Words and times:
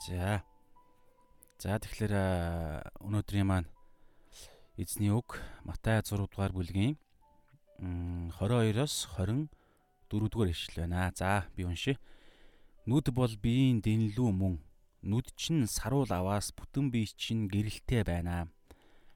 За. 0.00 0.40
За 1.60 1.76
тэгэхээр 1.76 2.16
өнөөдрийн 3.04 3.44
маань 3.44 3.68
эзний 4.80 5.12
үг 5.12 5.36
Матай 5.60 6.00
6 6.00 6.24
дугаар 6.24 6.56
бүлгийн 6.56 6.96
22-оос 7.76 9.12
24 9.12 9.52
дугаар 10.08 10.48
ишлэл 10.48 10.88
байна. 10.88 11.12
За 11.12 11.44
би 11.52 11.68
уншия. 11.68 12.00
Нүд 12.88 13.12
бол 13.12 13.28
биеийн 13.28 13.84
дэнлүү 13.84 14.30
мөн. 14.32 14.56
Нүд 15.04 15.36
чинь 15.36 15.68
саруул 15.68 16.08
аваас 16.08 16.48
бүтэн 16.56 16.88
бие 16.88 17.12
чинь 17.12 17.44
гэрэлтэй 17.52 18.00
байна. 18.08 18.48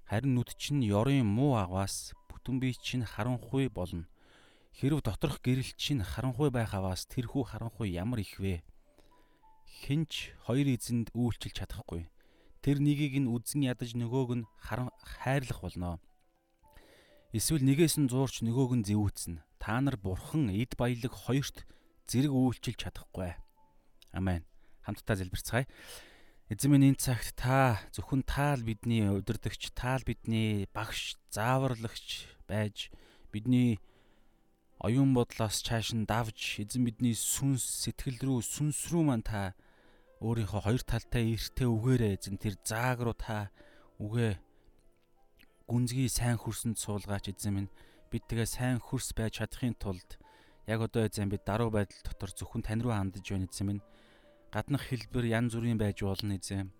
Харин 0.04 0.36
нүд 0.36 0.52
чинь 0.60 0.84
ёрын 0.84 1.24
муу 1.24 1.56
аваас 1.56 2.12
бүтэн 2.28 2.60
бие 2.60 2.76
чинь 2.76 3.08
харанхуй 3.08 3.72
болно. 3.72 4.04
Хэрв 4.76 5.00
доторх 5.00 5.40
гэрэл 5.40 5.72
чинь 5.80 6.04
харанхуй 6.04 6.52
байх 6.52 6.76
аваас 6.76 7.08
тэрхүү 7.08 7.56
харанхуй 7.56 7.88
ямар 7.88 8.20
их 8.20 8.36
вэ? 8.36 8.60
Хинч 9.82 10.30
хоёр 10.46 10.70
эзэнд 10.70 11.10
үйлчилж 11.10 11.58
чадахгүй. 11.58 12.06
Тэр 12.62 12.78
нэгийг 12.78 13.18
нь 13.18 13.30
үзэн 13.30 13.66
ядаж 13.66 13.98
нөгөөг 13.98 14.30
нь 14.38 14.48
хайрлах 14.62 15.60
болно. 15.60 15.98
Эсвэл 17.34 17.66
нэгээс 17.66 17.98
нь 17.98 18.06
зуурч 18.06 18.46
нөгөөг 18.46 18.72
нь 18.78 18.86
зэвүүцнэ. 18.86 19.42
Та 19.58 19.82
нар 19.82 19.98
бурхан 19.98 20.54
эд 20.54 20.78
баялаг 20.78 21.10
хоёрт 21.10 21.66
зэрэг 22.06 22.30
үйлчилж 22.30 22.78
чадахгүй. 22.78 23.34
Амен. 24.14 24.46
Хамтдаа 24.86 25.18
залбирцгаая. 25.18 25.66
Эзэн 26.52 26.70
минь 26.70 26.94
энэ 26.94 27.00
цагт 27.02 27.34
та 27.34 27.80
зөвхөн 27.90 28.22
таал 28.22 28.62
бидний 28.62 29.08
удирдахч, 29.08 29.72
таал 29.74 30.04
бидний 30.06 30.68
багш, 30.70 31.16
зааварлагч 31.32 32.28
байж 32.46 32.92
бидний 33.32 33.80
оюун 34.78 35.16
бодлоос 35.16 35.64
чааш 35.64 35.96
нь 35.96 36.04
давж 36.04 36.60
эзэн 36.60 36.84
бидний 36.84 37.16
сүнс 37.16 37.64
сэтгэл 37.88 38.20
рүү 38.20 38.38
сүнс 38.44 38.92
рүү 38.92 39.02
маань 39.08 39.24
та 39.24 39.56
өөрийнхөө 40.24 40.60
хоёр 40.64 40.82
талтай 40.88 41.36
эртээ 41.36 41.68
үгээрээ 41.68 42.16
эзэн 42.16 42.40
тэр 42.40 42.56
зааг 42.64 43.04
руу 43.04 43.12
та 43.12 43.52
үгээ 44.00 44.40
гүнзгий 45.68 46.08
сайн 46.08 46.40
хөрсөнд 46.40 46.80
суулгаач 46.80 47.28
эзэн 47.28 47.52
минь. 47.52 47.74
Бид 48.08 48.24
тэгээ 48.24 48.48
сайн 48.48 48.80
хөрс 48.80 49.12
байж 49.12 49.44
чадахын 49.44 49.76
тулд 49.76 50.16
яг 50.64 50.80
одоо 50.80 51.04
эзэн 51.04 51.28
бид 51.28 51.44
даруй 51.44 51.68
байдал 51.68 52.00
дотор 52.08 52.32
зөвхөн 52.32 52.64
тань 52.64 52.80
руу 52.80 52.96
хандж 52.96 53.20
байна 53.20 53.44
эзэн 53.44 53.66
минь. 53.68 53.82
Гаднах 54.48 54.88
хэлбэр 54.88 55.28
янз 55.28 55.52
бүрийн 55.60 55.76
байж 55.76 56.00
болно 56.00 56.40
эзэн. 56.40 56.72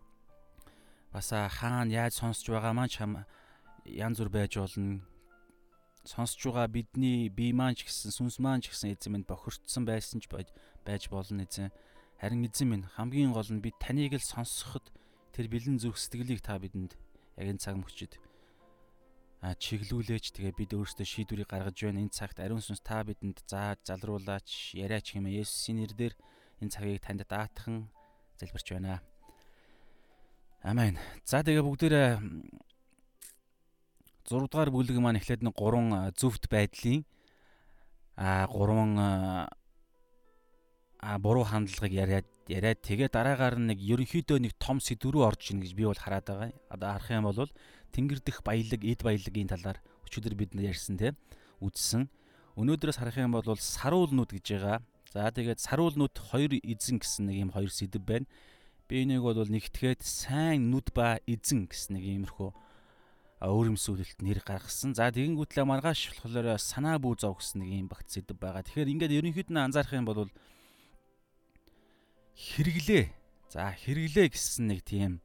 Бас 1.12 1.28
хаана 1.28 1.92
яаж 1.92 2.16
сонсож 2.16 2.48
байгаа 2.48 2.72
маань 2.72 2.88
ч 2.88 3.04
янз 3.84 4.24
бүр 4.24 4.32
байж 4.32 4.56
болно. 4.56 5.04
Сонсож 6.08 6.40
байгаа 6.48 6.72
бидний 6.72 7.28
бие 7.28 7.52
маань 7.52 7.76
ч 7.76 7.84
гэсэн 7.84 8.08
сүнс 8.08 8.40
маань 8.40 8.64
ч 8.64 8.72
гэсэн 8.72 8.96
эзэн 8.96 9.12
минь 9.12 9.28
бохирдсан 9.28 9.84
байсан 9.84 10.24
ч 10.24 10.32
байж 10.32 11.04
болно 11.12 11.44
эзэн 11.44 11.68
Харин 12.24 12.48
эзэн 12.48 12.68
минь 12.72 12.88
хамгийн 12.96 13.36
гол 13.36 13.44
нь 13.52 13.60
бид 13.60 13.76
таныг 13.76 14.16
л 14.16 14.24
сонсоход 14.24 14.88
тэр 15.36 15.44
бэлэн 15.52 15.76
зүрх 15.76 16.00
сэтгэлийг 16.00 16.40
та 16.40 16.56
бидэнд 16.56 16.96
яг 17.36 17.46
энэ 17.52 17.60
цаг 17.60 17.76
мөчид 17.76 18.16
а 19.44 19.52
чиглүүлээч 19.52 20.32
тэгээ 20.32 20.56
бид 20.56 20.72
өөрсдөө 20.72 21.04
шийдвэрийг 21.04 21.52
гаргаж 21.52 21.76
байна. 21.76 22.00
Энэ 22.00 22.16
цагт 22.16 22.40
ариун 22.40 22.64
сүнс 22.64 22.80
та 22.80 23.04
бидэнд 23.04 23.44
зааж 23.44 23.84
залруулаач, 23.84 24.72
яриач 24.72 25.12
хэмээн 25.12 25.44
Есүсийн 25.44 25.84
нэрээр 25.84 26.16
энэ 26.64 26.72
цагийг 26.72 27.04
танд 27.04 27.28
даатхан 27.28 27.92
залбирч 28.40 28.72
байна. 28.72 29.04
Амен. 30.64 30.96
За 31.28 31.44
тэгээ 31.44 31.60
бүгдээрээ 31.60 32.08
6 34.24 34.48
дугаар 34.48 34.72
бүлэг 34.72 34.96
маань 34.96 35.20
эхлээд 35.20 35.44
нэг 35.44 35.52
гурван 35.52 36.08
зөвхт 36.16 36.48
байдлын 36.48 37.04
а 38.16 38.48
гурван 38.48 38.96
буруу 41.20 41.44
хандлагыг 41.44 41.92
яриад 41.92 42.28
яриад 42.48 42.80
тэгээ 42.80 43.12
дараагаар 43.12 43.60
нэг 43.60 43.78
ерөнхийдөө 43.80 44.38
нэг 44.40 44.52
том 44.56 44.80
сэдв 44.80 45.12
рүү 45.12 45.24
орж 45.24 45.52
ийн 45.52 45.60
гэж 45.60 45.72
би 45.76 45.84
бол 45.84 45.96
хараад 45.96 46.24
байгаа. 46.24 46.50
Одоо 46.72 46.88
харах 46.96 47.10
юм 47.12 47.24
бол 47.28 47.52
тэнгэр 47.92 48.20
дэх 48.24 48.40
баялаг, 48.40 48.80
эд 48.80 49.00
баялагын 49.04 49.52
талаар 49.52 49.78
өчигдөр 50.08 50.34
бид 50.34 50.50
ярьсан 50.56 50.96
те 50.96 51.12
үзсэн. 51.60 52.08
Өнөөдрөөс 52.56 52.98
харах 53.00 53.20
юм 53.20 53.36
бол 53.36 53.44
саруулнууд 53.44 54.32
гэж 54.32 54.46
байгаа. 54.56 54.78
За 55.12 55.30
тэгээд 55.30 55.60
саруулнууд 55.60 56.16
хоёр 56.18 56.52
эзэн 56.58 56.98
гэсэн 56.98 57.28
нэг 57.28 57.36
юм 57.46 57.50
хоёр 57.52 57.70
сэдв 57.70 58.02
байна. 58.02 58.26
Би 58.88 59.04
энийг 59.04 59.22
бол 59.22 59.38
нэгтгээд 59.38 60.02
сайн 60.02 60.72
нүд 60.72 60.90
ба 60.96 61.20
эзэн 61.28 61.68
гэсэн 61.70 61.96
нэг 62.00 62.04
иймэрхүү 62.04 62.50
өөрөмсөлөлт 63.44 64.20
нэр 64.24 64.40
гаргасан. 64.40 64.96
За 64.96 65.12
тэгэнгүүтлээ 65.12 65.64
маргааш 65.68 66.18
болохоор 66.24 66.58
санаа 66.58 66.96
бүү 66.98 67.14
зов 67.20 67.38
гэсэн 67.40 67.60
нэг 67.62 67.70
юм 67.84 67.88
багт 67.92 68.08
сэдв 68.08 68.36
байгаа. 68.36 68.64
Тэгэхээр 68.64 68.92
ингээд 68.94 69.16
ерөнхийд 69.20 69.50
нь 69.52 69.60
анзаарах 69.60 69.92
юм 69.92 70.08
бол 70.08 70.28
хэрэглээ. 72.36 73.04
За 73.50 73.70
хэрэглээ 73.72 74.26
гэсэн 74.34 74.66
нэг 74.70 74.82
тийм 74.82 75.22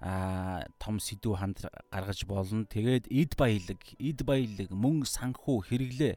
а 0.00 0.64
том 0.78 1.00
сэдв 1.00 1.36
ханд 1.36 1.64
гаргаж 1.92 2.24
болно. 2.28 2.64
Тэгээд 2.68 3.08
эд 3.08 3.32
баялаг, 3.36 3.80
эд 3.96 4.20
баялаг, 4.24 4.68
мөнгө 4.68 5.08
санхүү 5.08 5.56
хэрэглээ. 5.72 6.14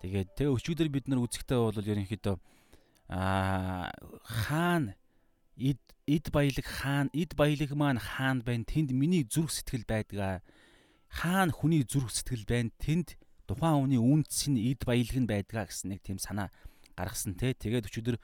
Тэгээд 0.00 0.28
тэгээ 0.36 0.54
өчигдөр 0.56 0.88
бид 0.88 1.06
нар 1.08 1.20
үзэхдээ 1.24 1.60
бол 1.60 1.76
ерөнхийдөө 1.76 2.36
а 3.08 3.90
хаана 4.24 4.96
эд 5.56 5.80
эд 6.06 6.30
баялаг 6.32 6.66
хаана 6.66 7.10
эд 7.14 7.32
баялаг 7.36 7.70
маань 7.72 8.02
хаана 8.02 8.42
байна 8.42 8.64
тэнд 8.66 8.90
миний 8.90 9.22
зүрх 9.24 9.50
сэтгэл 9.54 9.86
байдгаа 9.86 10.42
хаана 11.08 11.52
хүний 11.54 11.86
зүрх 11.86 12.10
сэтгэл 12.10 12.44
байна 12.44 12.70
тэнд 12.82 13.14
тухайн 13.46 13.86
хүний 13.86 14.02
үнц 14.02 14.50
нь 14.50 14.58
эд 14.58 14.82
баялаг 14.82 15.16
нь 15.22 15.30
байдгаа 15.30 15.70
гэсэн 15.70 15.94
нэг 15.94 16.02
тийм 16.02 16.18
санаа 16.18 16.50
гаргасан 16.98 17.38
те 17.38 17.54
тэгээд 17.54 17.86
өчигдөр 17.86 18.18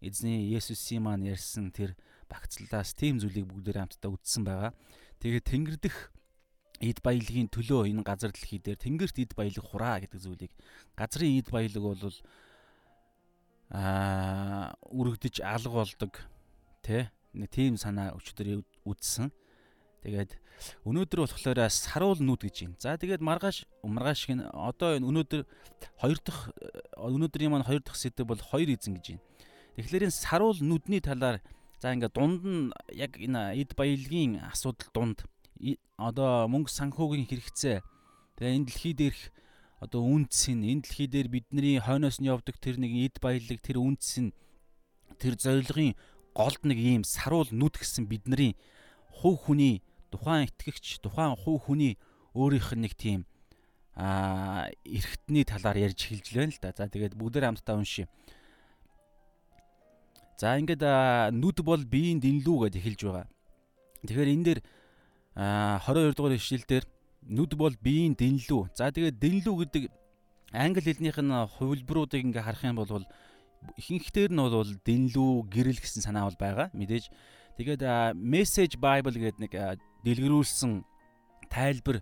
эзний 0.00 0.50
Есүсийн 0.54 1.02
маань 1.02 1.26
ярьсан 1.26 1.70
тэр 1.74 1.96
багцлаас 2.28 2.94
тийм 2.94 3.18
зүйлийг 3.18 3.48
бүгдээр 3.48 3.82
хамтдаа 3.82 4.10
үздсэн 4.14 4.44
байгаа. 4.44 4.72
Тэгээд 5.18 5.44
тэнгэр 5.48 5.76
дэх 5.82 6.12
эд 6.78 7.02
баялагын 7.02 7.50
төлөө 7.50 7.90
энэ 7.90 8.06
газар 8.06 8.30
дэлхий 8.30 8.62
дээр 8.62 8.78
тэнгэрт 8.78 9.16
эд 9.18 9.32
баялаг 9.34 9.64
хураа 9.66 9.98
гэдэг 9.98 10.20
зүйлийг 10.22 10.52
газрын 10.94 11.42
эд 11.42 11.50
баялаг 11.50 11.82
бол 11.82 12.16
аа 13.74 14.72
үргэлдэж 14.86 15.42
алга 15.42 15.82
болдог 15.82 16.12
тэ 16.86 17.10
нэг 17.34 17.50
тийм 17.50 17.74
санаа 17.76 18.14
өчтөр 18.14 18.62
үздсэн. 18.86 19.34
Тэгээд 20.06 20.38
өнөөдөр 20.86 21.26
болохоор 21.26 21.58
саруул 21.66 22.22
нүд 22.22 22.46
гэж 22.46 22.56
юм. 22.62 22.72
За 22.78 22.94
тэгээд 22.94 23.18
маргааш 23.18 23.66
маргааш 23.82 24.18
шиг 24.18 24.38
одоо 24.54 25.02
өнөөдөр 25.02 25.42
хоёр 25.98 26.18
дахь 26.22 26.54
өнөөдрийн 26.94 27.50
маань 27.50 27.66
хоёр 27.66 27.82
дахь 27.82 27.98
сэдв 27.98 28.22
бол 28.22 28.38
хоёр 28.38 28.70
эзэн 28.70 28.94
гэж 28.94 29.18
юм. 29.18 29.20
Тэгэхээр 29.78 30.10
энэ 30.10 30.18
саруул 30.26 30.58
нүдний 30.58 30.98
талаар 30.98 31.38
за 31.78 31.94
ингээд 31.94 32.10
дунд 32.18 32.42
нь 32.42 32.74
яг 32.90 33.14
энэ 33.14 33.62
эд 33.62 33.78
баялагын 33.78 34.42
асуудал 34.50 34.90
дунд 34.90 35.22
одоо 35.94 36.50
мөнгө 36.50 36.66
санхүүгийн 36.66 37.30
хэрэгцээ 37.30 37.86
тэгээ 38.42 38.56
энэ 38.58 38.66
дэлхий 38.66 38.94
дээрх 38.98 39.22
одоо 39.78 40.02
үнц 40.02 40.50
нь 40.50 40.66
энэ 40.66 40.82
дэлхий 40.82 41.06
дээр 41.06 41.30
бидний 41.30 41.78
хойноос 41.78 42.18
нь 42.18 42.26
явдаг 42.26 42.58
тэр 42.58 42.82
нэг 42.82 42.90
эд 42.90 43.16
баялаг 43.22 43.62
тэр 43.62 43.78
үнц 43.78 44.18
нь 44.18 44.34
тэр 45.22 45.38
зорилгын 45.38 45.94
голд 46.34 46.62
нэг 46.66 46.78
ийм 46.82 47.02
саруул 47.06 47.46
нүд 47.54 47.78
гэсэн 47.78 48.10
бидний 48.10 48.58
хувь 49.22 49.46
хүний 49.46 49.86
тухайн 50.10 50.50
итгэгч 50.50 51.06
тухайн 51.06 51.38
хувь 51.38 51.70
хүний 51.70 51.94
өөрийнх 52.34 52.74
нь 52.74 52.82
нэг 52.82 52.98
тийм 52.98 53.30
а 53.98 54.70
эргэтний 54.82 55.46
талаар 55.46 55.78
ярьж 55.78 56.06
хэлж 56.06 56.26
байна 56.34 56.54
л 56.54 56.62
да. 56.62 56.70
За 56.70 56.86
тэгээд 56.86 57.18
бүгдээр 57.18 57.50
хамтдаа 57.50 57.82
уншия. 57.82 58.06
За 60.38 60.54
ингээд 60.54 60.86
нүд 61.34 61.66
бол 61.66 61.82
биеийн 61.82 62.22
дэнлүү 62.22 62.70
гэдээ 62.70 62.78
эхэлж 62.78 63.00
байгаа. 63.02 63.26
Тэгэхээр 64.06 64.32
энэ 64.38 64.46
дээр 64.46 64.60
22 65.34 66.14
дугаар 66.14 66.38
ишлэл 66.38 66.62
дээр 66.62 66.84
нүд 67.26 67.52
бол 67.58 67.74
биеийн 67.74 68.14
дэнлүү. 68.14 68.70
За 68.78 68.94
тэгээд 68.94 69.18
дэнлүү 69.18 69.54
гэдэг 69.66 69.82
англи 70.54 70.80
хэлнийх 70.86 71.18
нь 71.18 71.34
хувилбаруудыг 71.58 72.22
ингээ 72.22 72.46
харах 72.46 72.62
юм 72.62 72.78
бол 72.78 73.02
ихэнхдээ 73.74 74.30
нь 74.30 74.38
бол 74.38 74.70
дэнлүү 74.86 75.30
гэрэл 75.50 75.82
гэсэн 75.82 76.06
санаа 76.06 76.30
бол 76.30 76.38
байгаа. 76.38 76.70
Мэдээж 76.70 77.10
тэгээд 77.58 77.82
message 78.14 78.78
bible 78.78 79.18
гэдэг 79.18 79.42
нэг 79.42 79.52
дэлгэрүүлсэн 80.06 80.86
тайлбар 81.50 81.98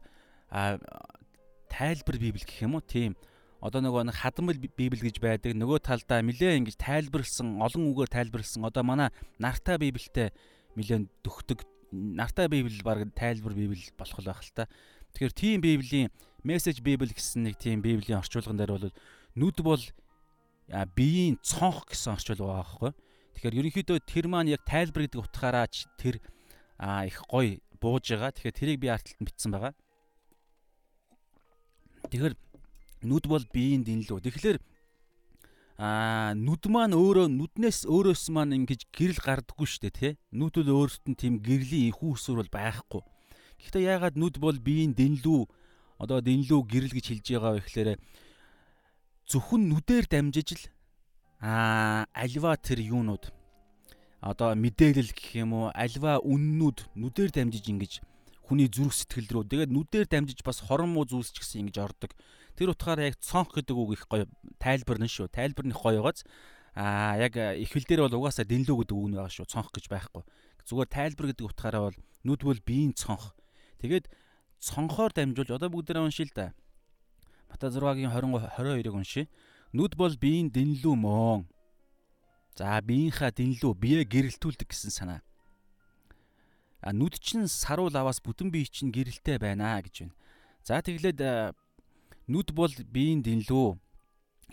тайлбар 1.73 2.17
библи 2.21 2.44
гэх 2.44 2.69
юм 2.69 2.77
уу 2.77 2.85
тийм 2.85 3.17
одоо 3.61 3.81
нөгөө 3.81 4.08
нэг 4.08 4.17
хадмал 4.20 4.58
библи 4.58 5.00
гэж 5.00 5.17
байдаг 5.20 5.56
нөгөө 5.56 5.81
талдаа 5.81 6.20
нилээ 6.20 6.61
ингэж 6.61 6.76
тайлбарлсан 6.76 7.61
олон 7.62 7.93
үгээр 7.93 8.11
тайлбарлсан 8.12 8.69
одоо 8.69 8.85
манай 8.85 9.08
нартай 9.41 9.81
библитэй 9.81 10.31
нилээ 10.76 11.08
дөхдөг 11.25 11.64
нартай 11.93 12.49
библи 12.49 12.82
баг 12.85 13.08
тайлбар 13.17 13.55
библи 13.56 13.81
болох 13.97 14.20
байх 14.20 14.43
л 14.44 14.53
та. 14.53 14.69
Тэгэхээр 15.17 15.32
тийм 15.32 15.61
библийн 15.64 16.12
мессеж 16.44 16.85
библи 16.85 17.08
гэсэн 17.08 17.49
нэг 17.49 17.56
тийм 17.56 17.81
библийн 17.81 18.20
орчуулган 18.20 18.61
дээр 18.61 18.73
бол 18.76 18.93
нүд 19.35 19.59
бол 19.64 19.82
биеийн 20.69 21.41
цонх 21.41 21.88
гэсэн 21.88 22.20
орчуул 22.20 22.44
байгаа 22.44 22.61
байхгүй. 22.61 22.93
Тэгэхээр 23.41 23.59
ерөнхийдөө 23.61 23.99
тэр 24.05 24.26
маань 24.29 24.52
яг 24.52 24.62
тайлбар 24.69 25.09
гэдэг 25.09 25.25
утгаараа 25.25 25.67
тэр 25.97 26.20
их 27.09 27.19
гоё 27.31 27.56
бууж 27.81 28.05
байгаа. 28.12 28.37
Тэгэхээр 28.37 28.59
тэрийг 28.61 28.79
би 28.81 28.88
артталт 28.93 29.20
бичсэн 29.25 29.52
байгаа. 29.56 29.73
Тэгэхээр 32.11 32.35
нүд 33.03 33.25
бол 33.29 33.45
биеийн 33.53 33.85
дэнлүү. 33.85 34.19
Тэгэхээр 34.25 34.59
аа 35.77 36.33
нүд 36.33 36.73
маань 36.73 36.97
өөрөө 36.97 37.29
нүднээс 37.29 37.85
өөрөөс 37.85 38.33
маань 38.33 38.57
ингэж 38.65 38.89
гэрэл 38.97 39.21
гардаггүй 39.21 39.67
шүү 39.69 39.83
дээ 39.85 39.95
тий. 39.99 40.13
Нүдэл 40.33 40.73
өөрсөд 40.73 41.05
нь 41.13 41.21
тийм 41.21 41.35
гэрлийн 41.45 41.93
ихүү 41.93 42.17
усур 42.17 42.41
бол 42.41 42.49
байхгүй. 42.49 43.03
Гэхдээ 43.61 43.85
яагаад 43.85 44.17
нүд 44.17 44.41
бол 44.41 44.57
биеийн 44.57 44.97
дэнлүү 44.97 45.41
одоо 46.01 46.21
дэнлүү 46.25 46.61
гэрэл 46.65 46.97
гэж 46.97 47.07
хэлж 47.13 47.27
байгаа 47.37 47.53
вэ 47.57 47.61
гэхээр 47.65 47.91
зөвхөн 49.29 49.63
нүдээр 49.69 50.07
дамжиж 50.09 50.49
л 50.57 50.65
аа 51.41 52.09
альва 52.13 52.57
тэр 52.57 52.81
юунууд 52.81 53.33
одоо 54.21 54.57
мэдээлэл 54.57 55.13
гэх 55.13 55.45
юм 55.45 55.53
уу 55.57 55.67
альва 55.73 56.21
үннүүд 56.25 56.79
нүдээр 56.97 57.31
дамжиж 57.33 57.65
ингэж 57.69 57.93
хүний 58.47 58.69
зүрх 58.71 58.95
сэтгэл 58.95 59.29
рүү 59.29 59.45
тэгээд 59.51 59.75
нүдээр 59.75 60.07
дамжиж 60.09 60.41
бас 60.47 60.63
хорон 60.63 60.95
муу 60.95 61.05
зүйлс 61.05 61.35
ч 61.35 61.43
гэсэн 61.43 61.67
ингэж 61.67 61.77
ордог. 61.83 62.13
Тэр 62.56 62.73
утгаараа 62.73 63.12
яг 63.12 63.20
цонх 63.20 63.53
гэдэг 63.53 63.76
үг 63.76 63.91
их 63.94 64.05
гоё 64.08 64.25
тайлбарна 64.58 65.06
шүү. 65.06 65.29
Тайлбар 65.29 65.67
нь 65.69 65.76
гоё 65.76 66.00
байгааз 66.00 66.25
аа 66.73 67.20
яг 67.20 67.37
ихвэл 67.37 67.85
дээр 67.85 68.08
бол 68.08 68.25
угаасаа 68.25 68.49
дэнлүү 68.49 68.76
гэдэг 68.85 68.97
үг 68.97 69.08
нь 69.12 69.17
байгаа 69.17 69.32
шүү. 69.32 69.47
Цонх 69.49 69.70
гэж 69.76 69.93
байхгүй. 69.93 70.25
Зүгээр 70.64 70.91
тайлбар 70.91 71.26
гэдэг 71.31 71.47
утгаараа 71.47 71.82
бол 71.93 71.99
нүд 72.25 72.41
бол 72.43 72.61
биеийн 72.64 72.97
цонх. 72.97 73.37
Тэгээд 73.81 74.08
цонхоор 74.61 75.12
дамжуулж 75.12 75.53
одоо 75.53 75.69
бүгдээрээ 75.70 76.05
уншия 76.05 76.26
л 76.26 76.35
да. 76.35 76.47
Мата 77.53 77.69
6-гийн 77.70 78.11
20 78.11 78.56
22-ыг 78.56 78.97
уншия. 78.97 79.29
Нүд 79.76 79.94
бол 79.94 80.17
биеийн 80.17 80.50
дэнлүү 80.50 80.94
мөн. 80.97 81.47
За 82.56 82.81
биеийнхаа 82.81 83.31
дэнлүү 83.37 83.73
бие 83.76 84.00
гэрэлтүүлдэг 84.09 84.73
гэсэн 84.73 84.91
санаа. 84.91 85.20
А 86.81 86.93
нүд 86.93 87.20
чинь 87.20 87.49
саруул 87.49 87.93
аваас 87.93 88.20
бүтэн 88.25 88.49
бие 88.49 88.64
чинь 88.64 88.93
гэрэлтэй 88.93 89.37
байна 89.37 89.76
гэж 89.85 90.09
байна. 90.09 90.14
За 90.64 90.81
тэглээд 90.81 91.20
нүд 92.26 92.50
бол 92.52 92.73
биеийн 92.90 93.23
дэнлүү. 93.23 93.78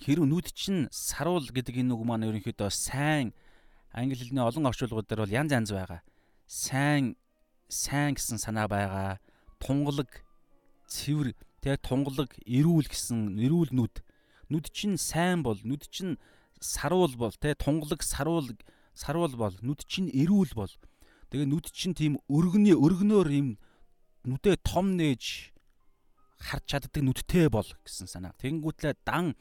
Хэрв 0.02 0.24
нүд 0.26 0.54
чинь 0.54 0.90
саруул 0.90 1.46
гэдэг 1.50 1.82
энэ 1.82 1.94
үг 1.94 2.02
маань 2.06 2.26
ерөнхийдөө 2.30 2.70
сайн 2.70 3.34
англи 3.94 4.18
хэлний 4.18 4.42
олон 4.42 4.70
орчуулгууд 4.70 5.08
дээр 5.10 5.26
бол 5.26 5.38
янз 5.38 5.52
янз 5.54 5.70
байгаа. 5.74 6.02
Сайн 6.46 7.18
сайн 7.70 8.14
гэсэн 8.18 8.38
санаа 8.38 8.68
байгаа. 8.70 9.22
Тунгалаг, 9.62 10.10
цэвэр, 10.90 11.34
тэгээ 11.62 11.80
тунгалаг, 11.82 12.30
эрүүл 12.46 12.90
гэсэн 12.90 13.38
эрүүл 13.42 13.72
нүд. 13.74 14.02
Нүд 14.50 14.70
чинь 14.74 14.98
сайн 14.98 15.42
бол, 15.42 15.58
нүд 15.62 15.88
чинь 15.90 16.18
саруул 16.60 17.16
бол, 17.16 17.34
тэгээ 17.34 17.58
тунгалаг, 17.58 18.02
саруул 18.04 18.50
саруул 18.94 19.34
бол, 19.34 19.56
нүд 19.62 19.86
чинь 19.88 20.12
эрүүл 20.14 20.54
бол. 20.54 20.74
Тэгээ 21.34 21.48
нүд 21.50 21.66
чинь 21.74 21.98
тийм 21.98 22.22
өргөний 22.30 22.78
өргөнөөр 22.78 23.30
юм 23.34 23.58
нүдээ 24.28 24.62
том 24.62 24.94
нээж 25.00 25.53
харж 26.44 26.66
чаддаг 26.68 27.02
нүдтэй 27.04 27.48
бол 27.48 27.68
гэсэн 27.88 28.08
санаа. 28.12 28.36
Тэнгүүтлээ 28.44 29.00
дан 29.08 29.34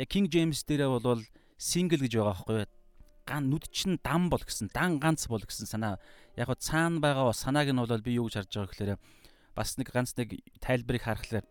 яг 0.00 0.08
King 0.08 0.32
James 0.32 0.64
дээрээ 0.64 0.88
бол 0.88 1.20
single 1.60 2.00
гэж 2.00 2.12
байгаа 2.16 2.32
байхгүй 2.32 2.56
юу? 2.64 2.70
Ган 3.26 3.50
нүд 3.50 3.64
чинь 3.74 3.98
дан 4.00 4.30
бол 4.30 4.40
гэсэн, 4.40 4.70
дан 4.72 4.98
ганц 5.02 5.26
бол 5.28 5.42
гэсэн 5.42 5.66
санаа. 5.68 6.00
Яг 6.38 6.48
го 6.48 6.54
цаана 6.54 7.02
байгаа 7.02 7.34
санааг 7.34 7.68
нь 7.74 7.80
бол 7.80 8.00
би 8.00 8.16
юу 8.16 8.30
гэж 8.30 8.48
харж 8.48 8.52
байгаа 8.54 8.70
гэхээр 8.72 8.92
бас 9.56 9.76
нэг 9.76 9.88
ганц 9.92 10.14
нэг 10.16 10.40
тайлбарыг 10.62 11.02
харахаар 11.02 11.44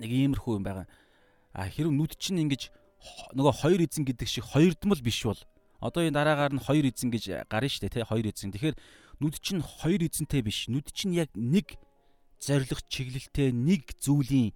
нэг 0.00 0.10
иймэрхүү 0.10 0.58
юм 0.58 0.64
байгаа. 0.66 0.86
А 1.54 1.70
хэрв 1.70 1.94
нүд 1.94 2.18
чинь 2.18 2.42
ингэж 2.42 2.72
нөгөө 3.36 3.54
хоёр 3.62 3.80
эзэн 3.84 4.04
гэдэг 4.04 4.28
шиг 4.28 4.44
хоёрдмол 4.48 5.00
биш 5.04 5.22
бол 5.22 5.38
одоо 5.78 6.02
энэ 6.02 6.18
дараагаар 6.18 6.56
нь 6.56 6.64
хоёр 6.64 6.88
эзэн 6.88 7.12
гэж 7.12 7.46
гарна 7.46 7.68
шүү 7.68 7.86
дээ 7.86 7.94
тий 8.00 8.04
хоёр 8.08 8.26
эзэн. 8.26 8.50
Тэгэхээр 8.50 8.76
нүд 9.20 9.34
чинь 9.38 9.62
хоёр 9.62 10.02
эзэнтэй 10.02 10.42
биш. 10.42 10.66
Нүд 10.72 10.90
чинь 10.90 11.14
яг 11.14 11.30
нэг 11.36 11.78
зориг 12.44 12.80
чиглэлтэй 12.92 13.56
нэг 13.56 13.96
зүйлийн 13.96 14.52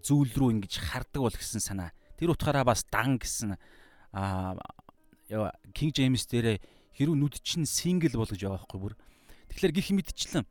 зүйл 0.00 0.32
рүү 0.32 0.50
ингэж 0.56 0.80
хардаг 0.80 1.20
бол 1.28 1.36
гэсэн 1.36 1.60
санаа. 1.60 1.92
Тэр 2.16 2.32
утгаараа 2.32 2.64
бас 2.64 2.84
дан 2.88 3.20
гэсэн 3.20 3.56
King 5.72 5.92
James 5.92 6.24
дээрээ 6.28 6.60
хэрүү 6.96 7.16
нүд 7.16 7.40
чинь 7.40 7.68
single 7.68 8.16
бол 8.16 8.28
гэж 8.28 8.40
байгаа 8.44 8.60
байхгүй 8.60 8.80
бүр. 8.80 8.94
Тэгэхээр 9.48 9.72
гих 9.72 9.88
мэдчлэн 9.92 10.44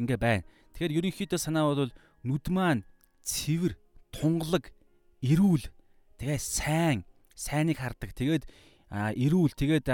ингээ 0.00 0.18
байна. 0.20 0.44
Тэгэхээр 0.72 0.96
ерөнхийдөө 1.04 1.40
санаа 1.40 1.68
бол 1.68 1.92
нүд 2.24 2.46
маань 2.48 2.84
цэвэр, 3.20 3.76
тунгалаг, 4.08 4.72
эрүүл, 5.20 5.68
тэгээ 6.16 6.40
сайн, 6.40 7.04
сайныг 7.36 7.76
хардаг. 7.76 8.16
Тэгээд 8.16 8.48
эрүүл, 8.92 9.52
тэгээд 9.52 9.88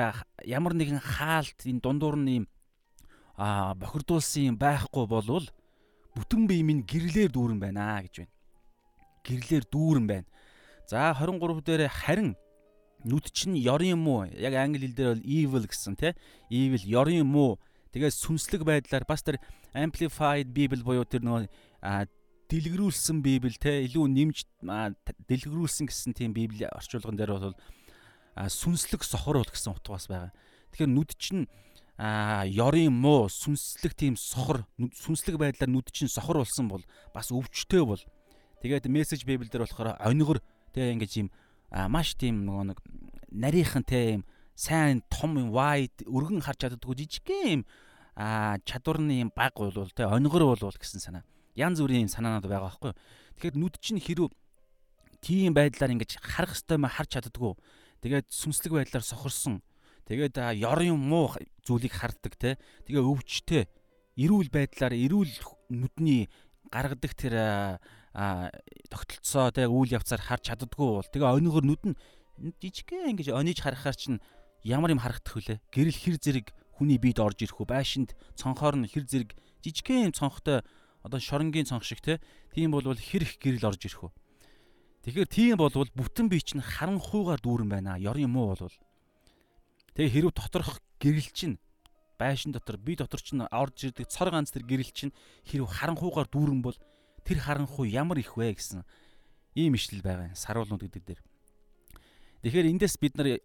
ямар 0.46 0.74
нэгэн 0.78 1.02
хаалт 1.02 1.58
энэ 1.66 1.82
дундуур 1.82 2.16
нь 2.18 2.42
юм 2.42 2.44
бохирдуулсан 3.38 4.54
юм 4.54 4.56
байхгүй 4.58 5.06
болвол 5.06 5.46
бүтэн 6.18 6.50
бие 6.50 6.66
минь 6.66 6.82
гэрлэр 6.82 7.30
дүүрэн 7.30 7.62
байна 7.62 8.02
гэж 8.02 8.26
байна. 8.26 8.34
Гэрлэр 9.22 9.64
дүүрэн 9.70 10.06
байна. 10.10 10.28
За 10.90 11.14
23 11.14 11.62
дээр 11.62 11.86
харин 11.88 12.34
нүд 13.06 13.30
чинь 13.30 13.54
ёрын 13.54 13.98
муу 13.98 14.26
яг 14.26 14.54
англи 14.58 14.90
хэл 14.90 14.96
дээр 14.98 15.10
бол 15.14 15.22
evil 15.22 15.64
гэсэн 15.70 15.94
тий 15.94 16.12
evil 16.50 16.82
ёрын 16.82 17.22
муу 17.22 17.58
тэгээд 17.94 18.14
сүнслэг 18.18 18.66
байдлаар 18.66 19.06
бас 19.06 19.22
тэр 19.22 19.38
amplified 19.70 20.50
bible 20.50 20.82
буюу 20.82 21.06
тэр 21.06 21.22
нөгөө 21.22 21.46
дэлгэрүүлсэн 22.48 23.22
библ 23.22 23.54
те 23.60 23.84
илүү 23.86 24.04
нэмж 24.08 24.36
дэлгэрүүлсэн 24.64 25.86
гэсэн 25.86 26.16
тийм 26.16 26.32
библи 26.34 26.66
орчуулган 26.66 27.14
дээр 27.14 27.32
бол 27.36 27.56
сүнслэг 28.34 29.04
сохор 29.04 29.44
бол 29.44 29.52
гэсэн 29.52 29.76
утгаас 29.76 30.08
байгаа. 30.08 30.32
Тэгэхээр 30.72 30.90
нүд 30.90 31.10
чинь 31.20 31.46
а 31.98 32.46
ёрын 32.46 32.94
муу 32.94 33.26
сүнслэг 33.26 33.98
тийм 33.98 34.14
сохор 34.14 34.62
сүнслэг 34.78 35.34
байдлаар 35.34 35.66
нүд 35.66 35.90
чинь 35.90 36.06
сохор 36.06 36.46
болсон 36.46 36.70
бол 36.70 36.84
бас 37.10 37.34
өвчтэй 37.34 37.82
бол. 37.82 37.98
Тэгээд 38.62 38.86
мессеж 38.86 39.26
библ 39.26 39.50
дээр 39.50 39.66
болохоор 39.66 39.98
онигор 39.98 40.38
тэг 40.70 40.94
ингэж 40.94 41.12
юм 41.26 41.28
маш 41.90 42.14
тийм 42.14 42.46
нөгөө 42.46 42.64
нэг 42.70 42.78
нарийнхан 43.34 43.82
те 43.82 44.14
юм 44.14 44.22
сайн 44.54 45.02
том 45.10 45.34
юм 45.42 45.50
wide 45.50 46.06
өргөн 46.06 46.38
харж 46.38 46.70
чаддаггүй 46.70 47.02
жижигхэн 47.02 47.46
юм 47.50 47.62
чадварны 48.62 49.18
юм 49.26 49.30
баг 49.34 49.58
бол 49.58 49.90
те 49.90 50.06
онигор 50.06 50.54
бол 50.54 50.78
гэсэн 50.78 51.02
санаа. 51.02 51.26
Янз 51.58 51.82
бүрийн 51.82 52.06
санаанууд 52.06 52.46
байгаа 52.46 52.70
байхгүй. 52.78 52.92
Тэгэхээр 53.42 53.58
нүд 53.58 53.74
чинь 53.82 53.98
хэрүү 53.98 54.30
тийм 55.18 55.50
байдлаар 55.50 55.98
ингэж 55.98 56.22
харах 56.22 56.54
хэвээр 56.54 56.94
харж 56.94 57.10
чаддаггүй. 57.18 57.58
Тэгээд 58.06 58.30
сүнслэг 58.30 58.86
байдлаар 58.86 59.02
сохорсон 59.02 59.66
Тэгээд 60.08 60.40
ёрын 60.64 60.96
муу 60.96 61.36
зүйлийг 61.68 61.92
харддаг 61.92 62.34
те. 62.40 62.56
Тэгээ 62.88 63.04
өвчтэй 63.04 63.68
эрүүл 64.16 64.48
байдлаар 64.48 64.96
эрүүл 64.96 65.36
нүдний 65.68 66.32
гаргадаг 66.72 67.12
тэр 67.12 67.34
тогтолцоо 68.88 69.52
те 69.52 69.68
үйл 69.68 69.92
явцаар 69.92 70.24
харж 70.24 70.48
чаддггүй 70.48 70.88
бол 70.96 71.12
тэгээ 71.12 71.28
онигор 71.28 71.64
нүд 71.68 71.92
нь 71.92 71.98
жижигхэн 72.56 73.12
ингэж 73.12 73.36
ониж 73.36 73.60
харахаар 73.60 73.94
чинь 73.94 74.18
ямар 74.64 74.96
юм 74.96 75.04
харагдах 75.04 75.36
вүлээ. 75.36 75.60
Гэрэл 75.70 76.00
хэр 76.00 76.16
зэрэг 76.16 76.46
хүний 76.80 76.96
биед 76.96 77.20
орж 77.20 77.44
ирэх 77.44 77.60
үү? 77.60 77.68
Байшинд 77.68 78.16
цонхоор 78.32 78.80
нь 78.80 78.88
хэр 78.88 79.04
зэрэг 79.04 79.36
жижигхэн 79.60 80.16
цонхтой 80.16 80.64
одоо 81.04 81.20
шоронгийн 81.20 81.68
цонх 81.68 81.84
шиг 81.84 82.00
те. 82.00 82.18
Тийм 82.56 82.72
бол 82.72 82.82
хэр 82.82 83.22
их 83.22 83.36
гэрэл 83.38 83.68
орж 83.70 83.84
ирэх 83.86 84.08
үү? 84.08 84.12
Тэгэхээр 85.04 85.28
тийм 85.30 85.56
болвол 85.60 85.90
бүтэн 85.94 86.26
бие 86.32 86.42
чинь 86.42 86.64
харанхуйгаар 86.64 87.38
дүүрэн 87.38 87.70
байна. 87.70 88.00
Ёрын 88.00 88.30
муу 88.30 88.56
болвол 88.56 88.74
Тэгээ 89.98 90.14
хэрв 90.14 90.30
доторх 90.30 90.78
гэрэл 91.02 91.26
чинь 91.34 91.58
байшин 92.22 92.54
дотор 92.54 92.78
би 92.78 92.94
дотор 92.94 93.18
чинь 93.18 93.42
орж 93.50 93.90
ирдэг 93.90 94.06
цор 94.06 94.30
ганц 94.30 94.54
тэр 94.54 94.62
гэрэл 94.62 94.94
чинь 94.94 95.10
хэрв 95.42 95.66
харанхуугаар 95.66 96.30
дүүрэн 96.30 96.62
бол 96.62 96.78
тэр 97.26 97.42
харанхуй 97.42 97.90
ямар 97.90 98.22
их 98.22 98.38
вэ 98.38 98.54
гэсэн 98.54 98.86
ийм 99.58 99.74
ишлэл 99.74 100.06
байгаа 100.06 100.30
юм 100.30 100.38
саруулнууд 100.38 100.86
гэдэг 100.86 101.02
дээр. 101.02 101.20
Тэгэхээр 102.46 102.70
эндээс 102.78 102.94
бид 103.02 103.18
нар 103.18 103.42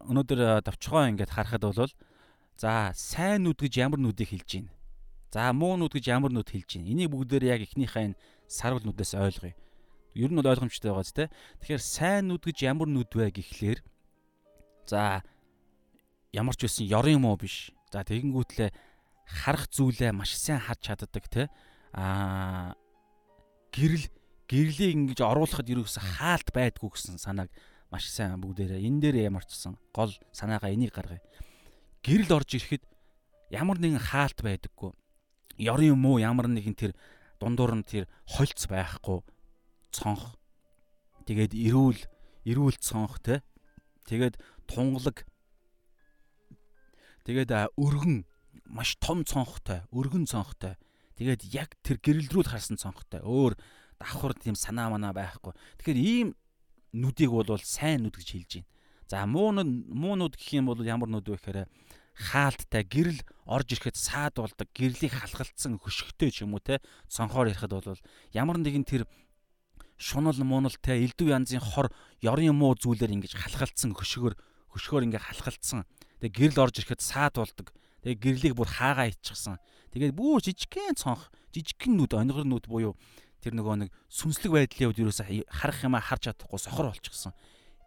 өнөөдөр 0.00 0.64
давчхоо 0.64 1.12
ингээд 1.12 1.28
харахад 1.36 1.60
бол 1.60 1.92
за 2.56 2.96
сайн 2.96 3.44
нүд 3.44 3.60
гэж 3.60 3.84
ямар 3.84 4.00
нүдийг 4.00 4.32
хэлж 4.32 4.64
байна. 4.64 4.72
За 5.28 5.52
муу 5.52 5.76
нүд 5.76 5.92
гэж 5.92 6.08
ямар 6.08 6.32
нүд 6.32 6.48
хэлж 6.48 6.80
байна. 6.80 6.88
Энийг 6.88 7.12
бүгдээр 7.12 7.44
яг 7.52 7.60
эхнийхээ 7.68 8.16
энэ 8.16 8.20
саруул 8.48 8.84
нүдээс 8.88 9.12
ойлгоё. 9.12 9.52
Ер 10.16 10.30
нь 10.32 10.38
бол 10.40 10.48
ойлгомжтой 10.48 10.88
байгаа 10.88 11.04
ч 11.04 11.12
тийм. 11.12 11.32
Тэгэхээр 11.60 11.84
сайн 11.84 12.32
нүд 12.32 12.48
гэж 12.48 12.58
ямар 12.64 12.88
нүд 12.88 13.12
вэ 13.12 13.28
гэхлээр 13.28 13.80
за 14.88 15.20
ямар 16.32 16.56
ч 16.56 16.64
байсан 16.64 16.88
ёрын 16.88 17.20
муу 17.20 17.36
биш. 17.36 17.70
За 17.92 18.02
тэгэнгүүтлээ 18.04 18.72
харах 19.28 19.68
зүйлээ 19.68 20.12
маш 20.16 20.34
сайн 20.34 20.60
харж 20.60 20.80
чаддаг 20.80 21.24
те. 21.28 21.48
Аа 21.92 22.74
гэрэл 23.72 24.08
гэрлийг 24.48 24.92
ингэж 24.96 25.20
оруулахад 25.20 25.68
ерөөсө 25.68 26.00
хаалт 26.00 26.48
байдгүй 26.52 26.88
гэсэн 26.92 27.16
санааг 27.20 27.52
маш 27.92 28.08
сайн 28.08 28.40
бүгдээрээ 28.40 28.84
энэ 28.84 29.00
дээр 29.00 29.16
ямарчсан 29.28 29.76
гол 29.92 30.12
санаагаа 30.32 30.72
энийг 30.72 30.92
гаргая. 30.96 31.20
Гэрэл 32.04 32.32
орж 32.32 32.56
ирэхэд 32.56 32.84
ямар 33.52 33.76
нэгэн 33.80 34.00
хаалт 34.00 34.40
байдаггүй. 34.40 34.92
Ёрын 35.60 35.96
муу 36.00 36.16
ямар 36.16 36.48
нэгэн 36.48 36.76
тэр 36.76 36.92
дундуур 37.40 37.76
нь 37.76 37.84
тэр 37.84 38.08
хольц 38.24 38.68
байхгүй 38.68 39.20
цонх. 39.92 40.36
Тэгээд 41.28 41.52
эрүүл 41.52 42.00
эрүүл 42.48 42.76
цонх 42.80 43.20
те. 43.20 43.44
Тэгээд 44.08 44.40
тунгалаг 44.66 45.28
Тэгээд 47.22 47.50
өргөн 47.78 48.24
маш 48.66 48.96
том 48.98 49.24
цонхтой, 49.24 49.82
өргөн 49.92 50.26
цонхтой. 50.26 50.76
Тэгээд 51.16 51.42
яг 51.54 51.76
тэр 51.82 52.00
гэрэл 52.02 52.30
рүү 52.32 52.44
харсан 52.48 52.76
цонхтой. 52.80 53.22
Өөр 53.22 53.54
давхар 54.00 54.34
тийм 54.34 54.56
санаа 54.58 54.90
манаа 54.90 55.14
байхгүй. 55.14 55.54
Тэгэхээр 55.78 56.00
ийм 56.00 56.28
нүдийг 56.92 57.30
бол 57.30 57.46
сайн 57.62 58.04
нүд 58.04 58.16
гэж 58.18 58.28
хэлж 58.32 58.52
байна. 58.58 58.68
За 59.06 59.26
муу 59.26 59.52
муу 59.52 60.16
нүд 60.16 60.36
гэх 60.36 60.56
юм 60.58 60.72
бол 60.72 60.80
ямар 60.82 61.08
нүд 61.08 61.28
вэ 61.28 61.36
гэхээр 61.36 61.68
хаалттай 62.12 62.84
гэрэл 62.84 63.20
орж 63.48 63.68
ирэхэд 63.72 63.96
саад 63.96 64.36
болдог 64.36 64.68
гэрлийг 64.76 65.12
халахалцсан 65.16 65.80
хөшгтэй 65.80 66.30
ч 66.30 66.44
юм 66.44 66.52
уу 66.56 66.60
те 66.60 66.80
цонхоор 67.08 67.48
ярихад 67.48 67.72
бол 67.72 68.00
ямар 68.36 68.60
нэгэн 68.60 68.84
тэр 68.84 69.08
шунал 69.96 70.36
мунал 70.44 70.76
те 70.84 71.00
элдв 71.00 71.24
янзын 71.24 71.60
хор 71.60 71.88
ёрын 72.20 72.52
муу 72.52 72.76
зүйлээр 72.76 73.16
ингэж 73.16 73.32
халахалцсан 73.32 73.96
хөшгөөр 73.96 74.36
хөшгөөр 74.76 75.06
ингээ 75.08 75.24
халахалцсан 75.24 75.88
тэгээ 76.22 76.54
гэрэл 76.54 76.62
орж 76.62 76.74
ирэхэд 76.78 77.02
саад 77.02 77.34
болдог 77.34 77.74
тэгээ 78.06 78.22
гэрлийг 78.22 78.54
бүр 78.54 78.70
хаагаа 78.70 79.10
иччихсан 79.10 79.58
тэгээд 79.90 80.14
бүр 80.14 80.38
жижигхэн 80.46 80.94
цонх 80.94 81.34
жижигхэн 81.50 81.98
нүд 81.98 82.14
онгор 82.14 82.46
нүд 82.46 82.70
буюу 82.70 82.94
тэр 83.42 83.58
нөгөө 83.58 83.74
нэг 83.82 83.90
сүнслэг 84.06 84.54
байдлын 84.54 84.94
хувьд 84.94 85.02
юусаа 85.02 85.26
харах 85.50 85.82
юмаа 85.82 85.98
харж 85.98 86.30
чадахгүй 86.30 86.60
сохор 86.62 86.94
болчихсон 86.94 87.34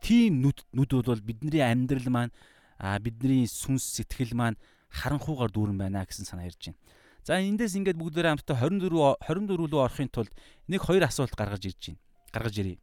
тийм 0.03 0.43
нүд 0.43 0.67
нүд 0.75 0.91
бол 0.91 1.23
бидний 1.23 1.63
амьдрал 1.63 2.11
маань 2.11 2.35
а 2.77 2.99
бидний 2.99 3.47
сүнс 3.47 3.83
сэтгэл 3.95 4.35
маань 4.35 4.59
харанхуугаар 4.91 5.51
дүүрэн 5.51 5.79
байна 5.79 6.03
гэсэн 6.03 6.27
санаа 6.27 6.47
ирж 6.47 6.71
байна. 6.71 6.79
За 7.23 7.39
эндээс 7.39 7.75
ингээд 7.79 7.99
бүгдээрээ 7.99 8.31
хамтдаа 8.37 8.57
24 8.59 9.17
24 9.23 9.57
рүү 9.57 9.79
орохын 9.79 10.11
тулд 10.11 10.31
нэг 10.67 10.81
хоёр 10.83 11.03
асуулт 11.07 11.33
гаргаж 11.33 11.63
ирж 11.65 11.81
байна. 11.89 11.99
Гаргаж 12.31 12.55
ирье. 12.59 12.77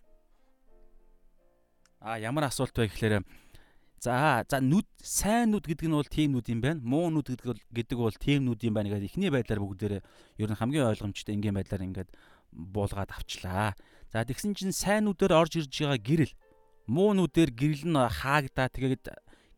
А 2.01 2.19
ямар 2.19 2.51
асуулт 2.51 2.75
вэ 2.75 2.91
гэхээр 2.91 3.23
за 4.03 4.43
за 4.51 4.59
нүд 4.59 4.87
сайн 4.99 5.55
нүд 5.55 5.63
гэдэг 5.63 5.87
нь 5.87 5.95
бол 5.95 6.11
тийм 6.11 6.35
нүд 6.35 6.51
юм 6.51 6.59
байна. 6.59 6.83
Муу 6.83 7.07
нүд 7.15 7.39
гэдэг 7.39 7.63
гэдэг 7.71 7.99
бол 8.03 8.17
тийм 8.19 8.51
нүд 8.51 8.59
юм 8.67 8.75
байна 8.75 8.91
гэдэг 8.91 9.15
ихний 9.15 9.31
байдлаар 9.31 9.63
бүгдээрээ 9.63 10.03
ер 10.43 10.51
нь 10.51 10.59
хамгийн 10.59 10.91
ойлгомжтой 10.91 11.39
энгийн 11.39 11.55
байдлаар 11.55 11.87
ингээд 11.87 12.11
буулгаад 12.51 13.15
авчлаа. 13.15 13.79
За 14.11 14.27
тэгсэн 14.27 14.59
чинь 14.59 14.75
сайн 14.75 15.07
нүдээр 15.07 15.39
орж 15.39 15.55
ирж 15.63 15.71
байгаа 15.71 16.03
гэрэл 16.03 16.35
муу 16.91 17.15
нүдээр 17.15 17.55
гэрэл 17.55 17.87
нь 17.87 17.95
хаагдаа 17.95 18.67
тэгээд 18.75 19.07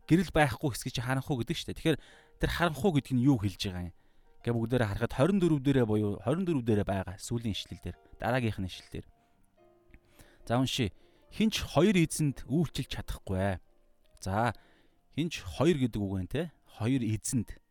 гэрэл 0.05 0.29
байхгүй 0.29 0.69
хэсгийг 0.77 0.93
чи 0.93 1.01
харанхуу 1.01 1.41
гэдэг 1.41 1.57
шүү 1.57 1.67
дээ. 1.73 1.79
Тэгэхээр 1.81 1.99
тэр 2.37 2.51
харанхуу 2.53 2.93
гэдэг 3.01 3.13
нь 3.17 3.25
юу 3.25 3.41
хэлж 3.41 3.57
байгаа 3.65 3.89
юм? 3.89 3.97
Гэ 4.45 4.53
бүгдээрээ 4.53 4.89
харахад 4.93 5.13
24 5.17 5.57
дээрээ 5.57 5.85
буюу 5.89 6.21
24 6.21 6.61
дээрээ 6.61 6.85
байгаа 6.85 7.17
сүүлийн 7.17 7.57
ишлэл 7.57 7.81
дээр 7.81 7.97
дараагийнх 8.21 8.61
нь 8.61 8.69
ишлэл 8.69 8.93
дээр. 8.93 9.07
За 10.45 10.61
унши. 10.61 10.93
Хинч 11.33 11.65
хоёр 11.65 11.97
эзэнд 11.97 12.45
үйлчилж 12.45 12.93
чадахгүй. 12.93 13.57
За 14.25 14.57
хинч 15.13 15.45
хоёр 15.45 15.77
гэдэг 15.77 16.01
үг 16.01 16.11
байна 16.17 16.33
те. 16.33 16.43
Хоёр 16.65 17.05
эзэнд. 17.05 17.61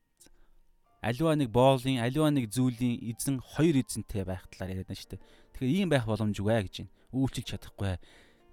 Аливаа 1.02 1.34
нэг 1.34 1.50
боолын, 1.50 1.98
аливаа 1.98 2.30
нэг 2.30 2.54
зүйлийн 2.54 3.02
эзэн 3.10 3.42
хоёр 3.42 3.82
эзэнтэй 3.82 4.22
байх 4.22 4.46
талаар 4.48 4.78
яриад 4.78 4.88
байна 4.88 5.02
шүү 5.02 5.10
дээ. 5.18 5.24
Тэгэхээр 5.58 5.74
ийм 5.82 5.88
байх 5.90 6.06
боломжгүй 6.06 6.54
гэж 6.62 6.74
байна. 6.86 6.94
Үйлчилж 7.10 7.48
чадахгүй. 7.50 7.98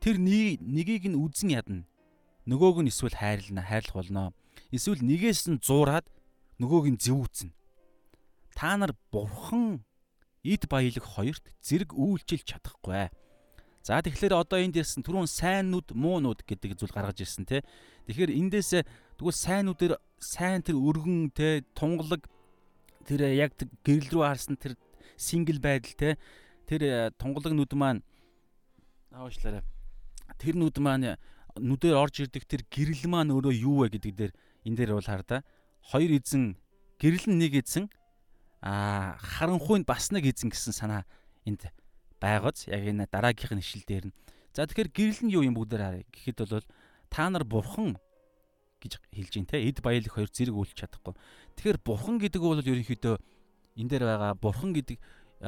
Тэр 0.01 0.17
нэгийг 0.17 1.05
нь 1.07 1.15
үзэн 1.15 1.53
ядна 1.53 1.85
нөгөөг 2.49 2.81
нь 2.81 2.89
эсвэл 2.89 3.13
хайрлна, 3.13 3.61
хайрлах 3.61 3.95
болно. 3.95 4.33
Эсвэл 4.73 5.05
нэгээс 5.05 5.45
нь 5.53 5.61
зуураад 5.61 6.09
нөгөөг 6.57 6.85
нь 6.89 6.99
зэвүүцнэ. 6.99 7.53
Та 8.57 8.75
нар 8.81 8.97
бурхан 9.13 9.85
эд 10.41 10.65
баялаг 10.65 11.05
хоёрт 11.05 11.45
зэрэг 11.61 11.93
үйлчилж 11.93 12.49
чадахгүй. 12.49 13.13
За 13.81 13.97
тэгэхээр 13.97 14.37
одоо 14.37 14.61
энд 14.61 14.77
ярьсан 14.77 15.01
түрүүн 15.01 15.25
сайн 15.25 15.73
нүд, 15.73 15.97
муу 15.97 16.21
нүд 16.21 16.45
гэдэг 16.45 16.77
зүйл 16.77 16.93
гаргаж 16.93 17.25
ирсэн 17.25 17.49
те. 17.49 17.65
Тэгэхээр 18.05 18.29
эндээс 18.29 18.85
тэгвэл 19.17 19.33
сайн 19.33 19.73
нүдээр 19.73 19.97
сайн 20.21 20.61
тэр 20.61 20.77
өргөн 20.77 21.33
те 21.33 21.65
тунгалаг 21.73 22.29
тэр 23.09 23.33
яг 23.33 23.57
гэрэл 23.81 24.13
рүү 24.13 24.21
харсан 24.21 24.53
тэр 24.61 24.77
сингл 25.17 25.57
байдал 25.57 25.97
те 25.97 26.09
тэр 26.69 27.09
тунгалаг 27.17 27.57
нүд 27.57 27.73
маань 27.73 28.05
аавчлаарай. 29.09 29.65
Тэр 30.37 30.61
нүд 30.61 30.77
маань 30.77 31.17
нүдээр 31.57 31.97
орж 31.97 32.21
ирдэг 32.21 32.45
тэр 32.45 32.61
гэрэл 32.69 33.09
маань 33.09 33.33
өөрөө 33.33 33.53
юу 33.65 33.81
вэ 33.81 33.97
гэдэг 33.97 34.13
дээр 34.13 34.31
энэ 34.69 34.77
дээр 34.77 34.93
бол 34.93 35.09
хар 35.09 35.25
да. 35.25 35.41
Хоёр 35.89 36.21
эзэн 36.21 36.53
гэрэл 37.01 37.33
нь 37.33 37.41
нэг 37.41 37.65
эзэн 37.65 37.89
аа 38.61 39.17
харанхуйнд 39.17 39.89
бас 39.89 40.13
нэг 40.13 40.29
эзэн 40.29 40.53
гэсэн 40.53 40.69
санаа 40.69 41.01
энд 41.49 41.65
байгааз 42.21 42.69
яг 42.69 42.85
энэ 42.85 43.09
дараагийнх 43.09 43.57
нь 43.57 43.63
ишил 43.65 43.83
дээр 43.83 44.05
нь. 44.07 44.15
За 44.53 44.69
тэгэхээр 44.69 44.89
гэрэл 44.93 45.21
нь 45.25 45.33
юу 45.33 45.43
юм 45.43 45.57
бүгдээр 45.57 45.81
харъя. 45.81 46.05
Гэхэд 46.13 46.37
бол 46.45 46.67
та 47.09 47.29
нар 47.33 47.43
бурхан 47.43 47.97
гэж 48.79 49.01
хэлж 49.09 49.33
гин 49.33 49.49
те 49.49 49.57
эд 49.65 49.81
баялаг 49.81 50.13
хоёр 50.13 50.29
зэрэг 50.29 50.55
үйлч 50.55 50.77
чадахгүй. 50.77 51.17
Тэгэхээр 51.57 51.79
бурхан 51.81 52.21
гэдэг 52.21 52.41
бол 52.41 52.61
ерөнхийдөө 52.61 53.15
энэ 53.81 53.89
дээр 53.89 54.03
байгаа 54.05 54.33
бурхан 54.37 54.71
гэдэг 54.77 54.97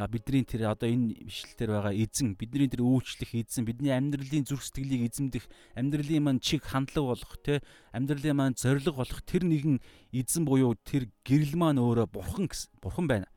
бидний 0.10 0.42
тэр 0.42 0.74
одоо 0.74 0.90
энэ 0.90 1.22
бичлэлээр 1.22 1.70
байгаа 1.70 1.94
эзэн 1.94 2.34
бидний 2.34 2.66
тэр 2.66 2.82
үйлчлэх 2.82 3.30
эзэн 3.38 3.62
бидний 3.62 3.94
амьдралын 3.94 4.42
зүрх 4.42 4.66
сэтгэлийг 4.66 5.06
эзэмдэх 5.06 5.46
амьдралын 5.78 6.24
маань 6.26 6.42
чиг 6.42 6.66
хандлага 6.66 7.14
болох 7.14 7.34
те 7.46 7.62
амьдралын 7.94 8.34
маань 8.34 8.58
зориг 8.58 8.90
болох 8.90 9.22
тэр 9.22 9.46
нэгэн 9.46 9.78
эзэн 10.10 10.50
буюу 10.50 10.74
тэр 10.82 11.14
гэрэл 11.22 11.54
маань 11.54 11.78
өөрөө 11.78 12.10
бурхан 12.10 12.50
бурхан 12.82 13.06
байна 13.06 13.30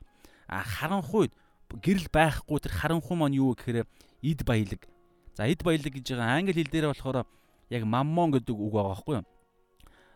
а 0.49 0.65
харанхуйд 0.65 1.29
гэрэл 1.75 2.07
байхгүй 2.11 2.57
тэр 2.63 2.73
харанхуй 2.73 3.17
маань 3.17 3.37
юу 3.37 3.55
гэхээр 3.55 3.83
эд 4.23 4.41
баялаг 4.47 4.87
за 5.35 5.47
эд 5.47 5.61
баялаг 5.63 5.91
гэж 5.91 6.15
байгаа 6.15 6.37
англи 6.39 6.55
хэл 6.55 6.71
дээр 6.71 6.87
болохоор 6.91 7.27
яг 7.69 7.83
маммон 7.83 8.31
гэдэг 8.31 8.55
үг 8.55 8.71
байгаа 8.71 8.93
байхгүй 8.95 9.15
юу 9.19 9.25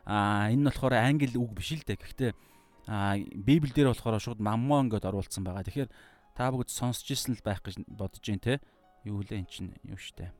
а 0.07 0.47
энэ 0.47 0.61
нь 0.63 0.67
болохоор 0.71 0.93
англи 0.95 1.35
үг 1.35 1.51
биш 1.51 1.75
л 1.75 1.83
дээ 1.83 1.99
гэхдээ 1.99 2.31
а 2.87 3.19
библиэл 3.19 3.75
дээр 3.75 3.89
болохоор 3.91 4.19
шууд 4.19 4.39
маммон 4.39 4.87
гэдээ 4.89 5.11
оруулсан 5.11 5.43
байгаа 5.43 5.67
тэгэхээр 5.67 5.89
та 6.35 6.49
бүгд 6.51 6.71
сонсч 6.71 7.11
ирсэн 7.11 7.35
л 7.35 7.43
байх 7.43 7.61
гэж 7.61 7.83
бодож 7.85 8.23
байна 8.23 8.41
те. 8.41 8.53
Юу 9.03 9.21
лээ 9.21 9.43
эн 9.43 9.47
чинь 9.49 9.73
юу 9.83 9.97
штэ. 9.97 10.31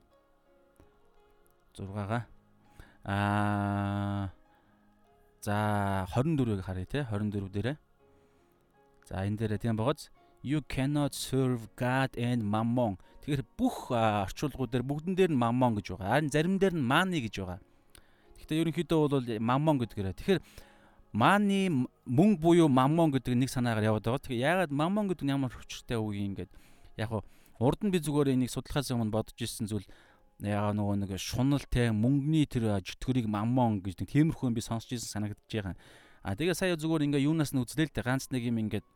6-га. 1.75 2.25
Аа 3.05 4.29
За 5.41 6.05
24-ыг 6.13 6.61
харъя 6.61 6.85
те 6.85 6.99
24 7.09 7.49
дээрээ. 7.49 7.77
За 9.09 9.25
энэ 9.25 9.37
дээрээ 9.37 9.57
тийм 9.61 9.75
байгааз 9.75 10.13
you 10.43 10.61
cannot 10.67 11.13
serve 11.13 11.69
God 11.75 12.17
and 12.17 12.41
mammon. 12.43 12.97
Тэгэхээр 13.21 13.45
бүх 13.57 13.93
орчуулгууд 13.93 14.71
дээр 14.73 14.85
бүгдэн 14.85 15.13
дээр 15.15 15.31
нь 15.31 15.39
mammon 15.39 15.77
гэж 15.77 15.93
байгаа. 15.93 16.17
Харин 16.17 16.33
зарим 16.33 16.57
дээр 16.57 16.75
нь 16.75 16.85
money 16.85 17.21
гэж 17.21 17.35
байгаа. 17.41 17.59
Гэхдээ 18.41 18.61
ерөнхийдөө 18.65 18.99
бол 19.09 19.29
mammon 19.37 19.77
гэдгээрээ. 19.81 20.17
Тэгэхээр 20.17 20.41
Мани 21.11 21.67
мөнгө 22.07 22.39
буюу 22.39 22.67
маммон 22.71 23.11
гэдэг 23.11 23.35
нэг 23.35 23.49
санаагаар 23.51 23.99
яваад 23.99 24.07
байгаа. 24.07 24.23
Тэгэхээр 24.23 24.47
яагаад 24.47 24.71
маммон 24.71 25.11
гэдэг 25.11 25.27
нь 25.27 25.33
ямар 25.35 25.51
хүчтэй 25.51 25.99
үг 25.99 26.15
юм 26.15 26.31
ингээд 26.31 26.51
яг 26.95 27.11
урд 27.59 27.83
нь 27.83 27.91
би 27.91 27.99
зүгээр 27.99 28.31
энийг 28.31 28.47
судлахаас 28.47 28.95
өмнө 28.95 29.11
бодож 29.11 29.35
ирсэн 29.35 29.67
зүйл 29.67 29.83
ягаа 30.39 30.71
нөгөө 30.71 31.03
нэг 31.03 31.11
шунал 31.19 31.59
те 31.67 31.91
мөнгөний 31.91 32.47
тэр 32.47 32.79
жөтгөрийг 32.79 33.27
маммон 33.27 33.83
гэж 33.83 33.99
нэг 33.99 34.07
тиймэрхүү 34.07 34.47
юм 34.47 34.55
би 34.55 34.63
сонсч 34.63 34.95
ирсэн 34.95 35.35
санагдаж 35.35 35.43
байгаа. 35.51 35.75
А 36.23 36.31
тэгээ 36.31 36.55
сая 36.55 36.79
зүгээр 36.79 37.11
ингээ 37.11 37.27
юунаас 37.27 37.51
нь 37.51 37.59
үзлээ 37.59 37.91
л 37.91 37.95
дээ 37.99 38.07
ганц 38.07 38.31
нэг 38.31 38.47
юм 38.47 38.63
ингээд 38.63 38.87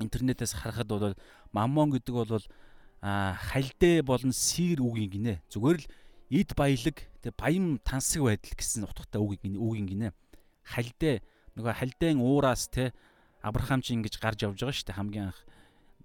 интернетээс 0.00 0.54
харахад 0.58 0.88
бол 0.88 1.14
маммон 1.52 1.94
гэдэг 1.94 2.14
бол 2.14 2.44
а 3.04 3.36
халдэ 3.52 4.02
болон 4.02 4.32
сэр 4.32 4.80
үг 4.80 4.96
юм 4.96 5.10
гинэ. 5.12 5.34
Зүгээр 5.52 5.78
л 5.78 5.86
эд 6.32 6.50
баялаг 6.56 6.96
тэг 7.20 7.32
баян 7.36 7.76
тансаг 7.84 8.24
байдал 8.24 8.56
гэсэн 8.56 8.88
утгатай 8.88 9.20
үг 9.20 9.38
юм 9.44 9.60
үг 9.60 9.76
юм 9.76 9.86
гинэ. 9.86 10.08
Халдэ 10.64 11.20
нөгөө 11.54 11.74
хальдайн 11.78 12.18
уураас 12.18 12.66
те 12.72 12.96
Авраам 13.44 13.84
чи 13.84 13.92
ингэж 13.92 14.16
гарч 14.24 14.40
явж 14.40 14.56
байгаа 14.56 14.72
шүү 14.72 14.88
дээ 14.88 14.96
хамгийн 14.96 15.28
анх 15.28 15.40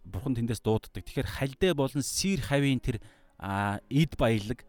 бурхан 0.03 0.35
тэндээс 0.35 0.59
дууддаг. 0.59 1.07
Тэгэхээр 1.07 1.39
хальдэ 1.39 1.71
болон 1.71 2.03
сир 2.03 2.43
хавийн 2.43 2.83
тэр 2.83 2.99
эд 3.39 4.13
баялаг 4.19 4.67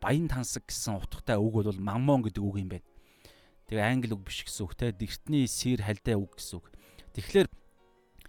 баян 0.00 0.24
тансаг 0.24 0.64
гэсэн 0.64 0.96
утгатай 0.96 1.36
үг 1.36 1.52
бол 1.52 1.76
маммон 1.76 2.24
гэдэг 2.24 2.40
үг 2.40 2.56
юм 2.64 2.72
байна. 2.72 2.88
Тэгээ 3.68 3.84
англи 3.84 4.16
үг 4.16 4.24
биш 4.24 4.40
гэсэн 4.48 4.64
үг 4.64 4.72
те 4.72 4.88
дэгтний 4.88 5.44
сир 5.44 5.84
хальдэ 5.84 6.16
үг 6.16 6.40
гэсэн 6.40 6.64
үг. 6.64 6.66
Тэгэхээр 7.12 7.48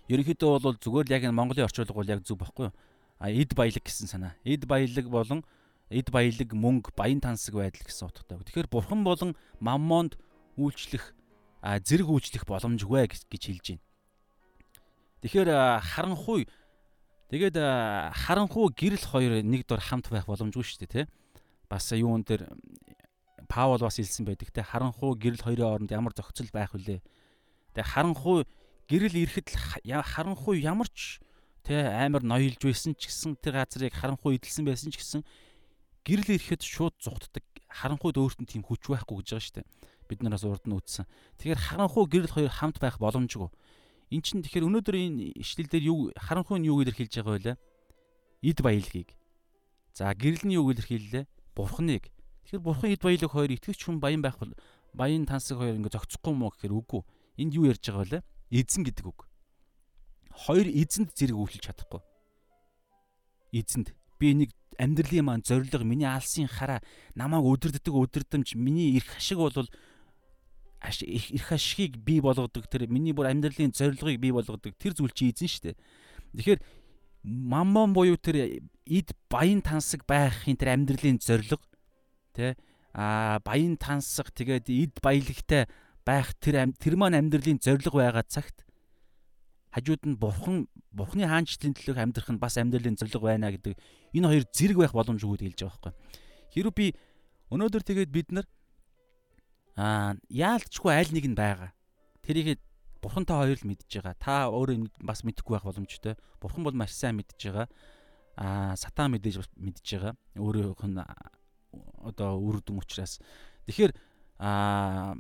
ерөнхийдөө 0.10 0.60
бол 0.60 0.78
зүгээр 0.78 1.08
л 1.08 1.16
яг 1.16 1.24
энэ 1.24 1.38
Монголын 1.38 1.68
орчуулга 1.68 1.96
бол 1.96 2.12
яг 2.12 2.24
зөв 2.28 2.40
байхгүй 2.40 2.68
юу? 2.68 2.76
А 3.20 3.32
эд 3.32 3.56
баялаг 3.56 3.84
гэсэн 3.84 4.08
санаа. 4.12 4.36
Эд 4.44 4.68
баялаг 4.68 5.08
болон 5.08 5.44
эд 5.88 6.12
баялаг 6.12 6.50
мөнгө 6.52 6.92
баян 6.98 7.22
тансаг 7.24 7.56
байдал 7.56 7.88
гэсэн 7.88 8.08
утгатай. 8.12 8.38
Тэгэхээр 8.44 8.68
бурхан 8.68 9.04
болон 9.04 9.36
маммонд 9.64 10.20
үйлчлэх 10.60 11.16
зэрэг 11.64 12.10
үйлчлэх 12.12 12.44
боломжгүй 12.44 13.08
гэж 13.08 13.44
хэлж 13.48 13.66
байна. 13.80 13.84
Тэгэхээр 15.24 15.50
харанхуй 15.80 16.52
тэгээд 17.32 17.56
харанхуй 18.12 18.68
гэрэл 18.76 19.08
хоёр 19.08 19.40
нэг 19.40 19.64
дор 19.64 19.80
хамт 19.80 20.12
байх 20.12 20.28
боломжгүй 20.28 20.68
шүү 20.68 20.84
дээ, 20.84 21.08
тэ. 21.08 21.12
Бас 21.72 21.88
юун 21.96 22.28
дээр 22.28 22.52
Паул 23.48 23.80
бас 23.80 23.96
хэлсэн 23.96 24.28
байдаг 24.28 24.52
те 24.52 24.68
харанхуй 24.68 25.16
гэрэл 25.16 25.48
хоёрын 25.48 25.88
хооронд 25.88 25.92
ямар 25.96 26.12
зохицол 26.12 26.52
байх 26.52 26.76
вүлээ. 26.76 27.00
Тэгээ 27.72 27.92
харанхуй 27.96 28.44
гэрэл 28.90 29.16
ирэхэд 29.24 29.48
харанхуй 29.88 30.64
ямар 30.64 30.90
ч 30.92 31.20
тэ 31.64 31.80
амар 31.88 32.24
ноёлж 32.24 32.60
байсан 32.60 32.96
ч 32.96 33.08
гэсэн 33.08 33.40
тэр 33.40 33.64
газрыг 33.64 33.94
харанхуй 33.96 34.36
эдэлсэн 34.38 34.68
байсан 34.68 34.92
ч 34.92 35.00
гэсэн 35.00 35.22
гэрэл 36.04 36.36
ирэхэд 36.36 36.62
шууд 36.64 36.96
зүхтдаг. 37.00 37.44
Харанхуйд 37.74 38.20
өөртөө 38.22 38.46
тийм 38.46 38.62
хүч 38.62 38.86
байхгүй 38.86 39.24
гэж 39.24 39.28
байгаа 39.34 39.44
шүү 39.44 39.56
дээ 39.64 39.68
бид 40.14 40.24
нараас 40.24 40.44
урд 40.44 40.66
нь 40.68 40.76
үтсэн. 40.76 41.08
Тэгэхээр 41.40 41.60
харанхуй 41.60 42.06
гэрэл 42.06 42.36
хоёр 42.36 42.52
хамт 42.52 42.78
байх 42.80 43.00
боломжгүй. 43.00 43.50
Эн 44.14 44.22
чинь 44.22 44.44
тэгэхээр 44.46 44.68
өнөөдөр 44.70 44.96
энэ 44.96 45.34
ишлэл 45.42 45.70
дээр 45.72 45.86
юу 45.90 46.00
харанхуй 46.14 46.62
нь 46.62 46.70
юу 46.70 46.84
хэлж 46.84 47.24
байгаа 47.24 47.58
вэ? 47.58 47.58
Эд 48.46 48.60
баялагийг. 48.62 49.16
За 49.96 50.14
гэрэл 50.14 50.46
нь 50.46 50.56
юу 50.60 50.70
гэж 50.70 50.86
хэллээ? 50.86 51.26
Бурхныг. 51.56 52.12
Тэгэхээр 52.46 52.62
бурхан 52.62 52.94
эд 52.94 53.02
баялаг 53.02 53.32
хоёр 53.32 53.52
итгэвч 53.56 53.82
хүн 53.88 53.98
баян 53.98 54.22
байх 54.22 54.38
баян 54.94 55.26
тансаг 55.26 55.58
хоёр 55.58 55.80
ингээ 55.80 55.96
зохицохгүй 55.98 56.34
мó 56.36 56.54
гэхээр 56.54 56.74
үгүй. 56.78 57.02
Энд 57.42 57.54
юу 57.58 57.66
ярьж 57.66 57.82
байгаа 57.90 58.22
вэ? 58.22 58.26
Эзэн 58.54 58.86
гэдэг 58.86 59.06
үг. 59.10 59.26
Хоёр 60.30 60.70
эзэнд 60.70 61.18
зэрэг 61.18 61.34
үйлчлж 61.34 61.74
чадахгүй. 61.74 62.02
Эзэнд 63.50 63.98
би 64.22 64.38
нэг 64.38 64.54
амьдралын 64.78 65.26
маань 65.26 65.42
зориг 65.42 65.74
миний 65.82 66.06
алсын 66.06 66.46
хараа 66.46 66.86
намайг 67.18 67.46
өдөрддөг 67.50 67.94
өдөрдөмж 67.94 68.54
миний 68.54 68.94
эрх 68.98 69.18
ашиг 69.18 69.42
бол 69.42 69.54
эрх 69.58 71.50
ашигыг 71.50 71.98
бий 71.98 72.22
болгодог 72.22 72.70
тэр 72.70 72.86
миний 72.90 73.14
бүр 73.14 73.34
амьдралын 73.34 73.74
зорилгыг 73.74 74.22
бий 74.22 74.32
болгодог 74.32 74.78
тэр 74.78 74.94
зүйл 74.94 75.14
чи 75.18 75.34
эзэн 75.34 75.50
шүү 75.50 75.64
дээ. 75.74 75.78
Тэгэхээр 76.38 76.62
маммон 77.24 77.94
буюу 77.94 78.18
тэр 78.18 78.62
эд 78.86 79.10
баян 79.30 79.62
тансаг 79.62 80.06
байхын 80.06 80.60
тэр 80.60 80.76
амьдралын 80.76 81.18
зорилго 81.18 81.64
тэ 82.36 82.58
а 82.94 83.40
баян 83.42 83.78
тансаг 83.80 84.30
тэгээд 84.36 84.70
эд 84.70 84.94
баялагтай 85.02 85.66
байх 86.06 86.36
тэр 86.40 86.68
тэр 86.78 86.96
маань 87.00 87.18
амьдралын 87.20 87.60
зорилго 87.64 88.00
байгаа 88.04 88.24
цагт 88.28 88.64
хажууд 89.74 90.04
нь 90.06 90.20
бурхан 90.20 90.70
бурхны 90.94 91.26
хаанчлалын 91.26 91.74
төлөөх 91.74 91.98
амьдрах 91.98 92.30
нь 92.30 92.38
бас 92.38 92.62
амьдралын 92.62 93.00
зорилго 93.00 93.26
байна 93.26 93.50
гэдэг 93.50 93.74
энэ 94.14 94.28
хоёр 94.30 94.46
зэрэг 94.54 94.78
байх 94.78 94.94
боломжгүй 94.94 95.50
хэлж 95.50 95.66
байгаа 95.66 95.82
байхгүй. 95.82 95.94
Хэрвээ 96.54 96.78
би 96.78 96.88
өнөөдөр 97.50 97.82
тэгээд 97.82 98.12
бид 98.14 98.30
нар 98.30 98.46
аа 99.74 100.14
яалтчгүй 100.30 100.94
аль 100.94 101.10
нэг 101.10 101.26
нь 101.26 101.40
байгаа. 101.40 101.74
Тэрийг 102.22 102.62
бурхантай 103.02 103.34
хоёр 103.34 103.58
л 103.58 103.68
мэдж 103.74 103.90
байгаа. 103.90 104.16
Та 104.22 104.34
өөрөө 104.54 105.02
бас 105.02 105.26
мэдэхгүй 105.26 105.58
байх 105.58 105.66
боломжтой. 105.66 106.14
Бурхан 106.38 106.64
бол 106.64 106.78
маш 106.78 106.94
сайн 106.94 107.18
мэдж 107.18 107.34
байгаа. 107.42 107.68
Аа 108.38 108.78
сатан 108.78 109.18
мэдээж 109.18 109.42
мэдж 109.58 109.88
байгаа. 109.98 110.14
Өөрөөх 110.38 110.86
нь 110.86 111.02
одоо 112.06 112.38
үрдэн 112.38 112.78
учраас. 112.78 113.18
Тэгэхээр 113.66 113.92
аа 114.38 115.18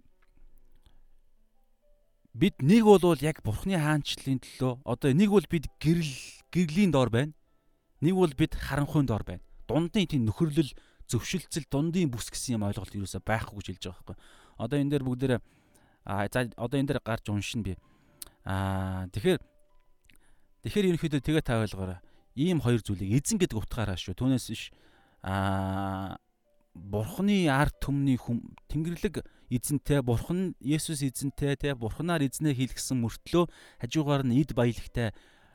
бид 2.34 2.62
нэг 2.62 2.84
бол 2.84 3.18
яг 3.22 3.42
бурхны 3.46 3.78
хаанчлалын 3.78 4.42
төлөө 4.42 4.82
одоо 4.84 5.14
нэг 5.14 5.30
бол 5.30 5.46
бид 5.46 5.70
гэрэл 5.78 6.14
гэрлийн 6.50 6.92
дор 6.92 7.10
байна. 7.14 7.34
Нэг 8.02 8.14
бол 8.18 8.34
бид 8.34 8.58
харанхуйн 8.58 9.06
дор 9.06 9.24
байна. 9.24 9.42
Дундын 9.70 10.10
тийм 10.10 10.26
нөхөрлөл 10.26 10.74
зөвшөлтсөл 11.08 11.70
дундын 11.70 12.10
бүс 12.10 12.34
гэсэн 12.34 12.58
юм 12.58 12.66
ойлголт 12.66 12.94
юусаа 12.98 13.22
байхгүй 13.22 13.62
гэж 13.62 13.68
хэлж 13.70 13.84
байгаа 13.86 14.02
байхгүй. 14.02 14.18
Одоо 14.58 14.78
энэ 14.82 14.92
дээр 14.98 15.04
бүгдээр 15.06 15.34
а 16.06 16.28
за 16.28 16.50
одоо 16.58 16.78
энэ 16.82 16.90
дээр 16.90 17.02
гарч 17.06 17.30
уншина 17.30 17.64
би. 17.64 17.74
Аа 18.44 19.06
тэгэхээр 19.14 19.40
тэгэхээр 20.66 20.90
ерөнхийдөө 20.90 21.22
тэгээ 21.22 21.44
та 21.46 21.62
ойлгоорой. 21.62 22.02
Ийм 22.34 22.60
хоёр 22.60 22.82
зүйлийг 22.82 23.14
эзэн 23.14 23.38
гэдэг 23.38 23.62
утгаараа 23.62 23.96
шүү. 23.96 24.18
Түүнээс 24.18 24.48
биш 24.50 24.74
аа 25.22 26.18
бурхны 26.74 27.48
ард 27.50 27.78
түмний 27.80 28.18
хүм 28.18 28.58
тэнгэрлэг 28.70 29.22
эзэнтэй 29.54 30.02
бурхан 30.02 30.58
Есүс 30.58 31.06
эзэнтэй 31.06 31.56
те 31.56 31.76
бурханаар 31.78 32.26
эзнээ 32.26 32.58
хийлгсэн 32.58 32.98
мөртлөө 32.98 33.46
хажуугаар 33.82 34.26
нь 34.26 34.42
эд 34.42 34.58
баялагтай 34.58 35.14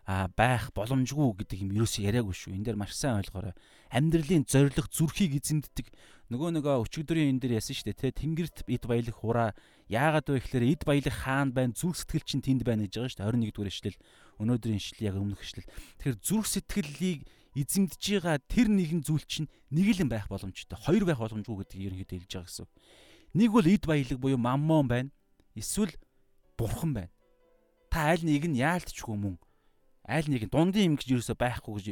байх 0.09 0.73
боломжгүй 0.73 1.45
гэдэг 1.45 1.69
юм 1.69 1.75
ерөөсөө 1.77 2.09
яриаггүй 2.09 2.33
шүү. 2.33 2.57
Энэ 2.57 2.73
дээр 2.73 2.81
маш 2.81 2.97
сайн 2.97 3.21
ойлгоорой. 3.21 3.53
Амьдралын 3.93 4.49
зориг 4.49 4.81
зүрхийг 4.89 5.37
эзэмддэг 5.37 5.93
нөгөө 6.33 6.61
нөгөө 6.61 6.85
өчигдрийн 6.85 7.37
энэ 7.37 7.41
дээр 7.45 7.61
ясан 7.61 7.77
шүү 7.77 7.93
дээ 7.93 8.13
те 8.13 8.17
тэнгэрт 8.21 8.65
эд 8.69 8.85
баялаг 8.85 9.17
хураа 9.17 9.51
яагаад 9.89 10.29
вэ 10.29 10.41
гэхээр 10.45 10.65
эд 10.77 10.83
баялаг 10.85 11.15
хаан 11.25 11.57
байна 11.57 11.73
зүрх 11.73 11.97
сэтгэл 11.97 12.25
чинь 12.29 12.45
тэнд 12.45 12.69
байна 12.69 12.85
гэж 12.85 13.01
байгаа 13.01 13.09
шүү 13.09 13.21
дээ 13.25 13.49
21 13.49 13.57
дугаар 13.57 13.73
ишлэл 13.73 13.99
өнөөдрийн 14.37 14.81
ишлэл 14.81 15.09
яг 15.09 15.17
өмнөх 15.17 15.41
ишлэл 15.41 15.69
тэгэхээр 15.69 16.17
зүрх 16.21 16.47
сэтгэлийг 16.53 17.21
эзэмдэж 17.59 18.03
байгаа 18.23 18.39
тэр 18.47 18.69
нэгэн 18.71 19.03
зүйл 19.03 19.25
чинь 19.27 19.51
нэг 19.75 19.99
л 19.99 20.07
байх 20.07 20.31
боломжтой 20.31 20.79
хоёр 20.79 21.05
байх 21.05 21.19
боломжгүй 21.19 21.57
гэдгийг 21.65 21.87
ерөнхийдөө 21.91 22.19
хэлж 22.19 22.33
байгаа 22.35 22.49
гэсэн 22.49 22.67
нэг 23.35 23.51
бол 23.53 23.67
эд 23.67 23.85
баялаг 23.87 24.19
буюу 24.19 24.39
маммон 24.39 24.87
байна 24.89 25.11
эсвэл 25.59 25.93
бурхан 26.55 26.95
байна 26.95 27.13
та 27.91 28.15
аль 28.15 28.23
нэг 28.23 28.47
нь 28.47 28.61
яалтчгүй 28.63 29.17
мөн 29.17 29.37
аль 30.09 30.29
нэг 30.29 30.49
нь 30.49 30.53
дундын 30.53 30.87
юм 30.93 30.97
гэж 30.97 31.09
юусоо 31.13 31.37
байхгүй 31.37 31.75
гэж 31.77 31.87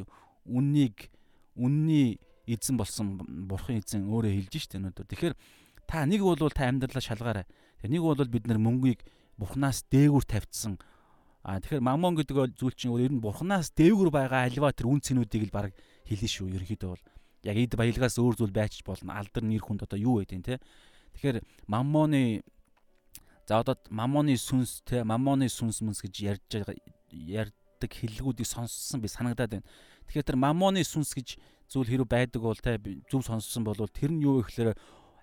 үннийг 0.47 1.11
үнний 1.57 2.21
эзэн 2.47 2.79
болсон 2.79 3.19
бурхан 3.49 3.83
эзэн 3.83 4.07
өөрөө 4.07 4.33
хэлж 4.47 4.55
штэ 4.63 4.79
өнөөдөр. 4.79 5.07
Тэгэхээр 5.11 5.35
та 5.91 6.07
нэг 6.07 6.23
бол 6.23 6.39
та 6.49 6.71
амьдралаа 6.71 7.03
шалгаарай. 7.03 7.47
Тэгээ 7.83 7.93
нэг 7.99 8.03
бол 8.03 8.31
бид 8.31 8.47
нар 8.47 8.61
мөнгийг 8.63 9.03
бурхнаас 9.37 9.83
дээгүүр 9.91 10.25
тавьчихсан. 10.25 10.79
А 11.47 11.63
тэгэхээр 11.63 11.79
мамон 11.79 12.19
гэдэг 12.19 12.59
зүйл 12.59 12.75
чинь 12.75 12.91
ер 12.99 13.15
нь 13.15 13.23
бурхнаас 13.23 13.71
дээгүүр 13.79 14.11
байгаа 14.11 14.51
альва 14.51 14.75
тэр 14.75 14.91
үн 14.91 14.99
цэнүүдийг 14.99 15.47
л 15.47 15.55
баг 15.55 15.71
хэлнэ 16.11 16.27
шүү. 16.27 16.51
Ерөнхийдөө 16.59 16.91
бол 16.91 17.05
яг 17.47 17.57
эд 17.63 17.79
баялгаас 17.79 18.19
өөр 18.19 18.35
зүйл 18.35 18.51
байж 18.51 18.83
болно. 18.83 19.15
Алдар 19.15 19.47
нэр 19.47 19.63
хүнд 19.63 19.87
одоо 19.87 19.95
юу 19.95 20.19
байдیں۔ 20.19 20.43
те. 20.43 20.59
Тэгэхээр 21.15 21.47
мамоны 21.71 22.43
за 23.47 23.63
одоо 23.63 23.79
мамоны 23.95 24.35
сүнс 24.35 24.83
те 24.83 25.07
мамоны 25.07 25.47
сүнс 25.47 25.87
мүнс 25.87 26.03
гэж 26.03 26.15
ярьж 26.35 26.51
ярьдаг 27.15 27.95
хэллэгүүдийг 27.95 28.43
сонссон 28.51 28.99
би 28.99 29.07
санагдаад 29.07 29.63
байна. 29.63 29.67
Тэгэхээр 30.11 30.27
тэр 30.35 30.39
мамоны 30.43 30.83
сүнс 30.83 31.15
гэж 31.15 31.39
зүйл 31.71 31.87
хэрэг 31.87 32.11
байдаг 32.11 32.43
бол 32.43 32.59
те 32.59 32.83
зөв 33.07 33.23
сонссон 33.23 33.63
бол 33.63 33.79
тэр 33.87 34.11
нь 34.11 34.27
юу 34.27 34.43
гэхээр 34.43 34.75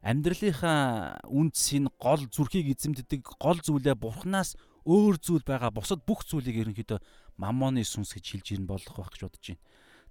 амьдралынхаа 0.07 1.27
үндсийн 1.27 1.91
гол 1.99 2.23
зүрхийг 2.31 2.71
эзэмддэг 2.71 3.27
гол 3.43 3.59
зүйлээ 3.59 3.99
бурхнаас 3.99 4.55
өөр 4.83 5.15
зүйл 5.19 5.43
байгаа 5.47 5.71
бусад 5.71 6.03
бүх 6.03 6.27
зүйлийг 6.27 6.63
ерөнхийдөө 6.63 6.99
мамоны 7.39 7.83
сүнс 7.83 8.13
гэж 8.13 8.25
хэлж 8.35 8.47
ирнэ 8.59 8.67
болох 8.67 8.95
байх 8.95 9.11
гэж 9.15 9.21
бодож 9.25 9.45
байна. 9.47 9.63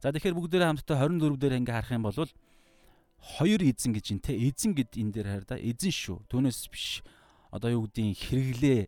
За 0.02 0.10
тэгэхээр 0.10 0.34
бүгдээрээ 0.34 0.68
хамтдаа 0.72 0.98
24 1.06 1.38
дээр 1.38 1.58
ингээ 1.62 1.76
харах 1.78 1.92
юм 1.94 2.04
бол 2.08 2.30
хоёр 3.22 3.60
эзэн 3.62 3.92
гэж 3.94 4.06
юм 4.10 4.18
те 4.18 4.34
эзэн 4.34 4.74
гэд 4.74 4.98
энэ 4.98 5.12
дээр 5.14 5.28
хараа 5.30 5.48
да 5.54 5.56
эзэн 5.62 5.94
шүү. 5.94 6.18
Түүнээс 6.26 6.66
биш 6.74 7.06
одоо 7.54 7.70
юу 7.70 7.86
гэдгийг 7.86 8.18
хэрэглээ 8.18 8.80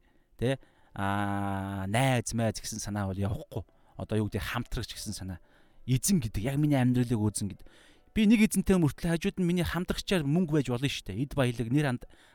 те 0.42 0.58
аа 0.98 1.86
найз 1.86 2.34
майз 2.34 2.58
гэсэн 2.58 2.82
санаа 2.82 3.06
бол 3.12 3.18
явахгүй. 3.18 3.62
Одоо 3.94 4.26
юу 4.26 4.26
гэдэг 4.26 4.42
хамтрагч 4.42 4.90
гэсэн 4.98 5.14
санаа 5.14 5.38
эзэн 5.86 6.18
гэдэг 6.18 6.42
яг 6.50 6.58
миний 6.58 6.82
амьдралыг 6.82 7.14
үүзэн 7.14 7.54
гэдэг. 7.54 7.66
Би 8.14 8.26
нэг 8.26 8.46
эзэнтэй 8.46 8.78
мөртлөө 8.78 9.14
хажууд 9.14 9.38
нь 9.38 9.46
миний 9.46 9.66
хамтрагчаар 9.66 10.26
мөнгө 10.26 10.58
байж 10.58 10.66
болно 10.70 10.90
шүү 10.90 11.14
дээ. 11.14 11.22
Эд 11.22 11.32
баялаг 11.38 11.68
нэр 11.70 11.86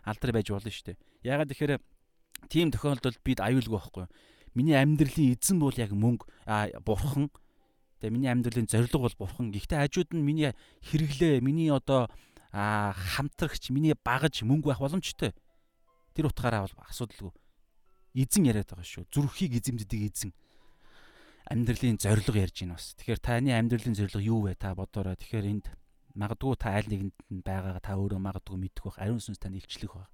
алдар 0.07 0.31
байж 0.31 0.47
болно 0.51 0.71
шүү 0.71 0.91
дээ. 0.91 0.97
Ягаад 1.23 1.51
тэгэхээр 1.51 1.79
тийм 2.47 2.71
тохиолдолд 2.71 3.19
бид 3.25 3.43
аюулгүй 3.43 3.75
байхгүй. 3.75 4.05
Миний 4.55 4.77
амьдралын 4.79 5.35
эзэн 5.35 5.59
бол 5.59 5.75
яг 5.75 5.91
мөнгө 5.91 6.25
бурхан. 6.85 7.29
Тэгээ 7.99 8.13
миний 8.15 8.31
амьдралын 8.31 8.71
зориг 8.71 8.95
бол 8.95 9.13
бурхан. 9.19 9.51
Гэхдээ 9.51 9.83
хажууд 9.83 10.15
нь 10.15 10.23
миний 10.23 10.55
хэрэглээ, 10.87 11.43
миний 11.43 11.69
одоо 11.69 12.07
хамтрагч, 12.51 13.69
миний 13.69 13.93
багаж 13.93 14.41
мөнгө 14.41 14.71
байх 14.71 14.79
боломжтой. 14.79 15.35
Тэр 16.15 16.31
утгаараа 16.31 16.65
бол 16.65 16.75
асуудалгүй. 16.87 17.31
Эзэн 18.15 18.49
яриад 18.49 18.71
байгаа 18.71 18.87
шүү. 18.87 19.05
Зүрхийг 19.11 19.59
эзэмддэг 19.59 20.01
эзэн 20.09 20.31
амьдралын 21.49 21.97
зорилго 21.97 22.37
ярьж 22.37 22.61
байна 22.61 22.77
бас. 22.77 22.93
Тэгэхээр 22.97 23.21
таны 23.21 23.53
амьдралын 23.53 23.97
зорилго 23.97 24.21
юу 24.21 24.45
вэ? 24.45 24.55
Та 24.55 24.73
бодоорой. 24.77 25.17
Тэгэхээр 25.17 25.49
энд 25.49 25.65
магадгүй 26.13 26.57
та 26.57 26.77
аль 26.77 26.89
нэгэнд 26.89 27.15
нь 27.33 27.41
байгаагаа 27.41 27.81
та 27.81 27.97
өөрөө 27.97 28.21
магадгүй 28.21 28.57
мэдэх 28.57 28.85
байх. 28.85 28.97
Ариун 29.01 29.21
сүнс 29.21 29.41
тань 29.41 29.57
илчлэх 29.57 29.93
байх. 29.93 30.09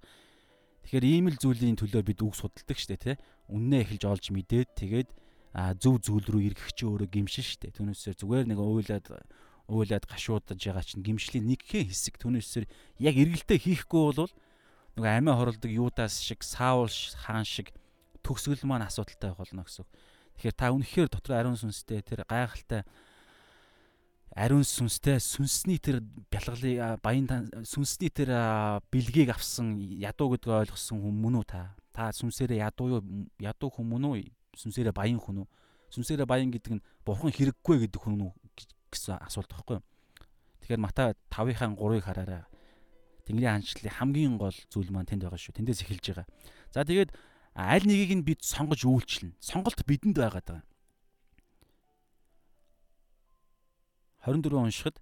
Тэгэхээр 0.86 1.02
ийм 1.02 1.26
л 1.34 1.38
зүйлийн 1.42 1.74
төлөө 1.82 2.02
бид 2.06 2.22
үг 2.22 2.38
судалдаг 2.38 2.78
штэ 2.78 2.94
тий. 2.94 3.16
Үннээ 3.50 3.98
эхэлж 3.98 4.02
олж 4.06 4.24
мэдээд 4.30 4.70
тэгээд 4.78 5.10
зөв 5.82 5.98
зүйл 5.98 6.26
рүү 6.30 6.42
эргэх 6.54 6.70
чи 6.78 6.86
өөрөө 6.86 7.10
гимшин 7.10 7.42
штэ. 7.42 7.74
Түүнээсээ 7.74 8.14
зүгээр 8.22 8.46
нэг 8.46 8.58
уйлаад 8.62 9.10
уйлаад 9.66 10.06
гашуудаж 10.06 10.62
байгаа 10.62 10.86
чинь 10.86 11.02
гимшлийн 11.02 11.50
нэгхэн 11.50 11.90
хэсэг 11.90 12.22
түүнээсээр 12.22 12.70
яг 13.02 13.14
эргэлтээ 13.18 13.58
хийхгүй 13.66 14.02
бол 14.14 14.30
нөгөө 14.94 15.10
амиа 15.10 15.34
хорлдог 15.34 15.70
юудаас 15.74 16.22
шиг 16.22 16.46
саул 16.46 16.86
хаан 16.86 17.42
шиг 17.42 17.74
төгсгөл 18.22 18.62
маань 18.62 18.86
асуудалтай 18.86 19.34
болно 19.34 19.66
гэсэн. 19.66 19.90
Тэгэхээр 20.38 20.54
та 20.54 20.70
үнэхээр 20.70 21.08
дотор 21.10 21.34
ариун 21.34 21.58
сүнстэй 21.58 21.98
тэр 22.06 22.22
гайхалтай 22.30 22.86
ариун 24.36 24.64
сүнстэй 24.68 25.16
сүнсний 25.16 25.80
тэр 25.80 26.04
бялгалыг 26.28 27.00
баян 27.00 27.48
сүнсний 27.64 28.12
тэр 28.12 28.36
бэлгийг 28.92 29.32
авсан 29.32 29.80
ядуу 29.80 30.36
гэдгийг 30.36 30.68
ойлгосон 30.68 31.00
хүн 31.00 31.16
мөн 31.16 31.40
үү 31.40 31.46
та? 31.48 31.72
Та 31.96 32.12
сүнсээрээ 32.12 32.60
ядуу 32.68 33.00
юу 33.00 33.02
ядуу 33.40 33.72
хүн 33.72 33.88
мөн 33.88 34.04
үү? 34.12 34.28
Сүнсээрээ 34.60 34.92
баян 34.92 35.16
хүн 35.16 35.40
үү? 35.40 35.48
Сүнсээрээ 35.88 36.28
баян 36.28 36.52
гэдэг 36.52 36.72
нь 36.76 36.84
бурхан 37.00 37.32
хэрэггүй 37.32 37.88
гэдэг 37.88 37.96
хүн 37.96 38.28
үү 38.28 38.32
гэсэн 38.92 39.24
асуулт 39.24 39.48
байхгүй 39.48 39.80
юу? 39.80 39.84
Тэгэхээр 40.60 40.84
Матай 40.84 41.16
5-ын 41.32 41.78
3-ыг 41.80 42.04
хараарай. 42.04 42.44
Тэнгэрийн 43.24 43.56
хаанчлалын 43.56 43.96
хамгийн 43.96 44.34
гол 44.36 44.56
зүйл 44.68 44.92
маань 44.92 45.08
тэнд 45.08 45.24
байгаа 45.24 45.40
шүү. 45.40 45.56
Тэндээс 45.56 45.80
эхэлж 45.82 46.04
байгаа. 46.12 46.26
За 46.76 46.84
тэгээд 46.84 47.10
аль 47.56 47.86
нэгийг 47.88 48.12
нь 48.20 48.26
бид 48.26 48.44
сонгож 48.44 48.84
үйлчлэнэ. 48.84 49.38
Сонголт 49.40 49.80
бидэнд 49.86 50.20
байгаа. 50.20 50.60
24 54.26 54.58
уншихад 54.58 54.98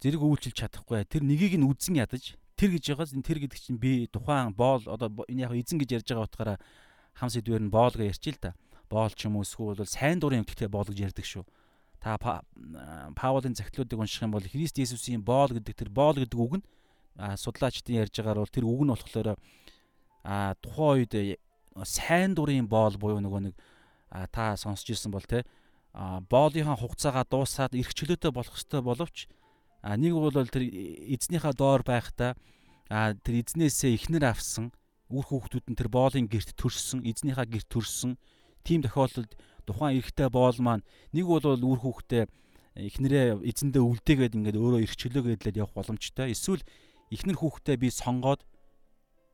зэрэг 0.00 0.24
үйлчилж 0.24 0.56
чадахгүй. 0.56 1.04
Тэр 1.04 1.28
нёгийг 1.28 1.60
нь 1.60 1.68
үзэн 1.68 2.00
ядаж 2.00 2.40
тэр 2.56 2.72
гэж 2.72 2.96
байгаас 2.96 3.12
энэ 3.12 3.26
тэр 3.28 3.38
гэдэг 3.44 3.60
чинь 3.60 3.76
би 3.76 4.08
тухайн 4.08 4.56
боол 4.56 4.80
одоо 4.88 5.12
энэ 5.28 5.44
яг 5.44 5.52
эзэн 5.52 5.76
гэж 5.76 6.00
ярьж 6.00 6.08
байгаа 6.08 6.24
утгаараа 6.24 6.58
хам 7.20 7.28
сэдвэр 7.28 7.68
нь 7.68 7.72
боол 7.72 7.92
гэж 7.92 8.16
ярьчих 8.16 8.40
л 8.40 8.44
та. 8.48 8.56
Боол 8.88 9.12
ч 9.12 9.28
юм 9.28 9.36
уу 9.36 9.44
эсвэл 9.44 9.76
бол 9.76 9.84
сайн 9.84 10.16
дурын 10.16 10.40
эмгэгтэй 10.40 10.72
боол 10.72 10.88
гэж 10.88 11.12
ярьдаг 11.12 11.26
шүү. 11.28 11.44
Та 12.00 12.16
Паулын 12.16 13.52
загтлуудыг 13.52 14.00
унших 14.00 14.24
юм 14.24 14.32
бол 14.32 14.40
Христ 14.40 14.80
Есүсийн 14.80 15.20
боол 15.20 15.52
гэдэг 15.52 15.76
тэр 15.76 15.90
боол 15.92 16.16
гэдэг 16.16 16.40
үг 16.40 16.64
нь 16.64 16.66
судлаачдын 17.20 18.00
ярьж 18.00 18.16
байгаагаар 18.16 18.40
бол 18.40 18.56
тэр 18.56 18.64
үг 18.64 18.80
нь 18.88 18.92
болохоор 18.96 19.28
а 20.24 20.56
тухайн 20.64 21.04
үед 21.04 21.36
сайн 21.84 22.32
дурын 22.32 22.64
боол 22.64 22.96
буюу 22.96 23.20
нөгөө 23.20 23.52
нэг 23.52 23.54
та 24.32 24.56
сонсч 24.56 24.96
ирсэн 24.96 25.12
бол 25.12 25.24
те 25.28 25.44
боолынхаа 25.94 26.78
хугацаагаа 26.78 27.26
дуусаад 27.26 27.74
эрх 27.74 27.92
чөлөөтэй 27.94 28.30
болох 28.30 28.54
ёстой 28.54 28.82
боловч 28.82 29.26
нэг 29.82 30.12
бол 30.14 30.30
тэр 30.30 30.64
эзнийхээ 31.18 31.54
доор 31.58 31.82
байхдаа 31.82 32.38
тэр 32.90 33.34
эзнээсээ 33.42 33.98
ихнэр 33.98 34.30
авсан 34.30 34.70
үр 35.10 35.26
хүүхдүүд 35.26 35.66
нь 35.74 35.78
тэр 35.78 35.90
боолын 35.90 36.30
герт 36.30 36.54
төрсөн 36.54 37.02
эзнийхээ 37.02 37.46
герт 37.50 37.68
төрсөн 37.70 38.14
тийм 38.62 38.86
тохиолдолд 38.86 39.34
тухайн 39.66 39.98
эрэгтэй 39.98 40.28
боол 40.30 40.58
маань 40.62 40.86
нэг 41.10 41.26
бол 41.26 41.42
үр 41.42 41.80
хүүхдээ 41.82 42.24
эхнэрээ 42.78 43.42
эзэндээ 43.42 43.82
үлдээгээд 43.82 44.36
ингээд 44.38 44.56
өөрөө 44.58 44.80
эрх 44.86 44.94
чөлөөгөөдлээд 44.94 45.58
явах 45.58 45.74
боломжтой. 45.74 46.30
Эсвэл 46.30 46.62
эхнэр 47.10 47.36
хүүхдээ 47.38 47.76
би 47.82 47.90
сонгоод 47.90 48.46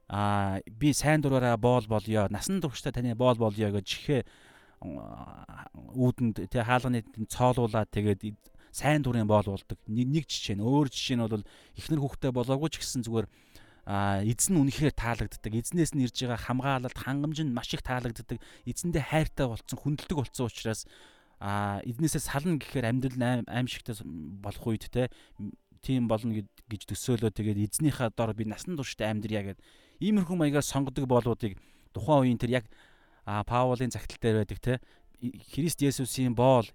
аа 0.09 0.65
би 0.65 0.97
сайн 0.97 1.21
дураараа 1.21 1.61
боол 1.61 1.85
болёо, 1.85 2.33
насан 2.33 2.65
туршдаа 2.65 2.97
таны 2.97 3.13
боол 3.13 3.37
болёо 3.37 3.77
гэж 3.77 3.85
чихээ 3.85 4.23
үүдэнд 4.83 6.53
тэг 6.53 6.63
хаалганы 6.67 7.05
цоолуулаад 7.31 7.89
тэгээд 7.91 8.37
сайн 8.77 9.01
дурын 9.01 9.27
боол 9.27 9.57
болдог. 9.57 9.79
Нэг 9.89 10.29
жишээ 10.29 10.61
нь 10.61 10.65
өөр 10.65 10.93
жишээ 10.93 11.17
нь 11.17 11.25
бол 11.25 11.45
эхнэр 11.81 12.01
хүүхдээ 12.01 12.33
болоогүй 12.33 12.69
ч 12.73 12.85
гэсэн 12.85 13.09
зүгээр 13.09 13.29
а 13.87 14.21
эзэн 14.21 14.59
үнэхээр 14.61 14.93
таалагддаг. 14.99 15.53
Эзнээс 15.55 15.95
нь 15.95 16.05
ирж 16.05 16.19
байгаа 16.27 16.43
хамгаалалт, 16.43 16.99
хангамж 16.99 17.39
нь 17.47 17.55
маш 17.55 17.71
их 17.73 17.87
таалагддаг. 17.87 18.43
Эзэндээ 18.67 19.05
хайртай 19.15 19.47
болцсон, 19.47 19.79
хүндэлдэг 19.79 20.17
болцсон 20.19 20.51
учраас 20.51 20.85
а 21.39 21.81
эднээсээ 21.85 22.21
сална 22.21 22.59
гэхээр 22.59 22.91
амьдрал 22.91 23.47
аимшигтай 23.47 23.95
болох 24.43 24.65
үед 24.67 24.91
те 24.91 25.09
тийм 25.85 26.09
болно 26.09 26.43
гэж 26.67 26.83
төсөөлөө 26.89 27.31
тэгээд 27.31 27.63
эзнийхээ 27.63 28.11
дор 28.17 28.33
би 28.33 28.49
насан 28.49 28.75
туршдаа 28.75 29.13
амьдрья 29.13 29.55
гэд 29.55 29.61
иймэрхүү 30.01 30.35
маягаар 30.35 30.65
сонгодог 30.65 31.05
болуудыг 31.07 31.61
тухайн 31.93 32.25
үеийн 32.25 32.41
тэр 32.41 32.59
яг 32.59 32.65
Паулын 33.27 33.91
загтал 33.91 34.21
дээр 34.23 34.47
байдаг 34.47 34.59
те 34.63 34.81
Христ 35.53 35.83
Есүсийн 35.83 36.35
боол 36.39 36.67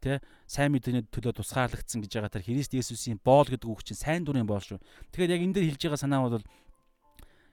те 0.00 0.24
сайн 0.48 0.72
мэдээний 0.74 1.06
төлөө 1.12 1.38
тусгаарлагдсан 1.38 2.02
гэж 2.02 2.12
байгаа 2.16 2.32
тэр 2.34 2.46
Христ 2.48 2.72
Есүсийн 2.74 3.20
боол 3.22 3.46
гэдэг 3.46 3.68
үг 3.68 3.84
чинь 3.84 4.00
сайн 4.00 4.24
дурын 4.24 4.48
боол 4.48 4.64
шүү. 4.64 4.80
Тэгэхээр 5.12 5.34
яг 5.36 5.42
энэ 5.44 5.54
дээр 5.54 5.68
хэлж 5.76 5.82
байгаа 5.86 6.02
санаа 6.02 6.20
бол 6.26 6.46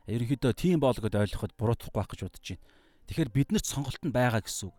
ерөнхийдөө 0.09 0.53
тийм 0.57 0.79
боол 0.81 0.97
гэдээ 0.97 1.23
ойлгоход 1.27 1.53
буруутгахгүй 1.59 1.99
байх 1.99 2.09
гэж 2.09 2.21
бодож 2.25 2.47
байна. 2.49 2.65
Тэгэхээр 3.11 3.29
биднэрт 3.35 3.67
сонголт 3.67 4.01
нь 4.01 4.15
байгаа 4.15 4.41
гэсэн 4.41 4.71
үг 4.71 4.77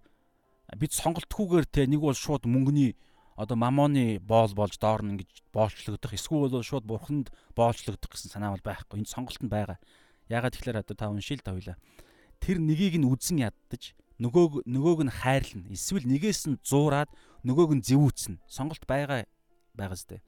бид 0.72 0.92
сонголтгүйгээр 0.96 1.66
те 1.68 1.86
нэг 1.86 2.00
бол 2.00 2.16
шууд 2.16 2.48
мөнгөний 2.48 2.96
одоо 3.36 3.56
мамоны 3.58 4.18
боол 4.18 4.52
болж 4.56 4.78
доорно 4.80 5.14
ингэж 5.14 5.44
боолчлогдох 5.52 6.14
эсвэл 6.16 6.48
бол 6.48 6.64
шууд 6.64 6.88
бурханд 6.88 7.28
боолчлогдох 7.54 8.10
гэсэн 8.10 8.32
санаа 8.32 8.56
бол 8.56 8.64
байхгүй. 8.64 9.04
Энд 9.04 9.10
сонголт 9.10 9.42
нь 9.44 9.52
байгаа. 9.52 9.78
Ягаад 10.30 10.56
тэгэхээр 10.56 10.80
одоо 10.80 10.96
та 10.96 11.10
уншил 11.12 11.42
та 11.44 11.52
хоёлаа. 11.52 11.76
Тэр 12.44 12.60
нёгийг 12.60 13.00
нь 13.00 13.08
үзэн 13.08 13.48
яддаж 13.48 13.96
нөгөөг 14.20 14.68
нөгөөг 14.68 15.00
нь 15.08 15.16
хайрлна. 15.16 15.72
Эсвэл 15.72 16.04
нэгээс 16.04 16.52
нь 16.52 16.60
зуураад 16.60 17.08
нөгөөг 17.40 17.80
нь 17.80 17.84
зэвүүцнэ. 17.88 18.44
Сонголт 18.44 18.84
байгаа 18.84 19.24
байгаа 19.72 19.96
зү. 19.96 20.20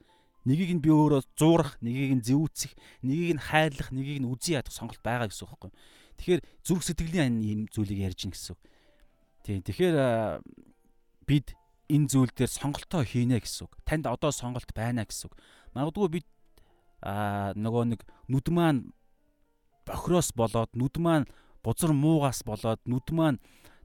Нэгийг 0.47 0.79
нь 0.79 0.83
би 0.83 0.89
өөрөө 0.89 1.27
зуурах, 1.35 1.75
нэгийг 1.83 2.17
нь 2.17 2.23
зэвүүцэх, 2.23 2.71
нэгийг 3.03 3.35
нь 3.35 3.43
хайрлах, 3.51 3.91
нэгийг 3.91 4.23
нь 4.23 4.29
үзий 4.31 4.55
ядах 4.55 4.71
сонголт 4.71 5.03
байгаа 5.03 5.27
гэсэн 5.27 5.43
үг 5.43 5.51
байхгүй. 5.59 5.71
Тэгэхээр 6.17 6.41
зүрх 6.63 6.83
сэтгэлийн 6.87 7.35
ийм 7.43 7.59
зүйлийг 7.67 7.99
ярьж 7.99 8.19
гин 8.23 8.31
гэсэн 8.31 8.55
үг. 8.55 8.61
Тийм. 9.43 9.59
Тэгэхээр 9.67 9.95
бид 11.27 11.51
энэ 11.91 12.07
зүйл 12.07 12.31
дээр 12.31 12.47
сонголтоо 12.47 13.03
хийнэ 13.03 13.43
гэсэн 13.43 13.67
үг. 13.67 13.75
Танд 13.83 14.07
одоо 14.07 14.31
сонголт 14.31 14.71
байна 14.71 15.03
гэсэн 15.03 15.27
үг. 15.27 15.35
Магадгүй 15.75 16.23
бид 16.23 16.27
аа 17.03 17.51
нөгөө 17.59 17.83
нэг 17.91 18.01
нүд 18.31 18.47
маань 18.47 18.95
бохроос 19.83 20.31
болоод 20.31 20.71
нүд 20.79 20.95
маань 20.95 21.27
бузар 21.63 21.93
муугаас 21.93 22.43
болоод 22.43 22.81
нүд 22.85 23.07
маань 23.13 23.39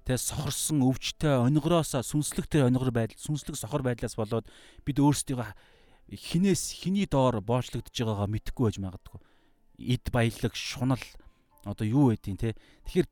тэ 0.04 0.18
сохорсон 0.18 0.82
өвчтэй 0.82 1.38
онгороос 1.38 1.94
сүнслэгтэй 1.94 2.66
онгор 2.66 2.90
байдал 2.90 3.18
сүнслэг 3.18 3.54
сохор 3.54 3.86
байдлаас 3.86 4.18
болоод 4.18 4.46
бид 4.82 4.98
өөрсдийгөө 4.98 5.54
хинээс 6.10 6.82
хиний 6.82 7.06
доор 7.06 7.40
боочлогдож 7.40 7.94
байгаагаа 7.94 8.28
мэдэхгүй 8.28 8.64
байж 8.68 8.78
магадгүй. 8.82 9.20
Эд 9.78 10.04
баялаг, 10.12 10.52
шунал 10.52 11.00
одоо 11.64 11.86
юу 11.86 12.12
байдیں۔ 12.12 12.36
те. 12.36 12.54
Тэгэхээр 12.84 13.08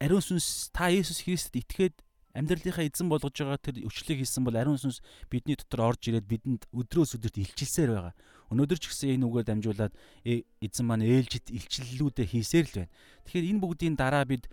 ариун 0.00 0.20
сүнс 0.20 0.68
та 0.74 0.90
Есүс 0.90 1.24
Христэд 1.24 1.62
итгээд 1.62 1.96
амьдралынхаа 2.34 2.84
эзэн 2.84 3.08
болгож 3.08 3.36
байгаа 3.36 3.60
тэр 3.60 3.86
өчлөгийг 3.88 4.24
хийсэн 4.24 4.44
бол 4.44 4.56
ариун 4.56 4.80
сүнс 4.80 5.00
бидний 5.30 5.56
дотор 5.56 5.94
орж 5.94 6.08
ирээд 6.08 6.26
бидэнд 6.28 6.62
өдрөөс 6.72 7.16
өдөрт 7.16 7.40
илчилсээр 7.40 7.90
байгаа. 7.92 8.14
Өнөөдөр 8.52 8.78
ч 8.78 8.84
гэсэн 8.92 9.16
энэ 9.16 9.26
үгээр 9.26 9.46
дамжуулаад 9.48 9.92
«Э, 10.28 10.44
эзэн 10.60 10.84
маань 10.86 11.08
ээлжид 11.08 11.48
илчиллүүдээ 11.48 12.26
хийсээр 12.28 12.66
л 12.68 12.76
байна. 12.84 12.92
Тэгэхээр 13.24 13.48
энэ 13.48 13.62
бүгдийн 13.64 13.96
дараа 13.96 14.24
бид 14.28 14.44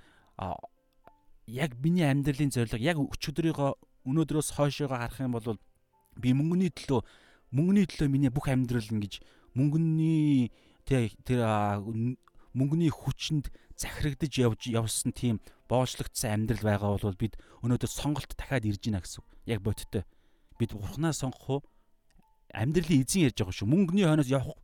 яг 1.48 1.72
миний 1.84 2.08
амьдралын 2.08 2.54
зорилго 2.54 2.80
яг 2.80 2.98
өчигдрийнхөө 2.98 3.72
өнөөдрөөс 4.08 4.56
хойшоогоо 4.56 4.98
харах 4.98 5.20
юм 5.20 5.36
бол 5.36 5.60
би 6.16 6.32
мөнгөний 6.32 6.72
төлөө 6.72 7.02
мөнгөний 7.52 7.86
төлөө 7.90 8.08
миний 8.08 8.32
бүх 8.32 8.48
амьдрал 8.48 8.86
ингэж 8.86 9.20
мөнгөний 9.58 10.54
тэр 10.86 11.12
мөнгөний 12.54 12.92
хүчинд 12.94 13.52
захирагдж 13.76 14.34
явж 14.40 14.70
явсан 14.70 15.12
тийм 15.14 15.42
боолчлогдсон 15.70 16.46
амьдрал 16.46 16.64
байгаа 16.66 16.98
бол 16.98 17.18
бид 17.18 17.38
өнөөдөр 17.62 17.90
сонголт 17.90 18.32
дахиад 18.38 18.66
ирж 18.66 18.82
гинэ 18.82 19.02
гэсэн. 19.02 19.24
Яг 19.46 19.62
бодиттой. 19.62 20.04
Бид 20.58 20.74
бурхнаа 20.74 21.14
сонгох 21.14 21.50
уу? 21.50 21.62
Амьдралын 22.54 23.04
эзэн 23.06 23.30
ярьж 23.30 23.38
байгаа 23.40 23.56
шүү. 23.56 23.70
Мөнгөний 23.70 24.06
хойноос 24.06 24.30
явах 24.30 24.58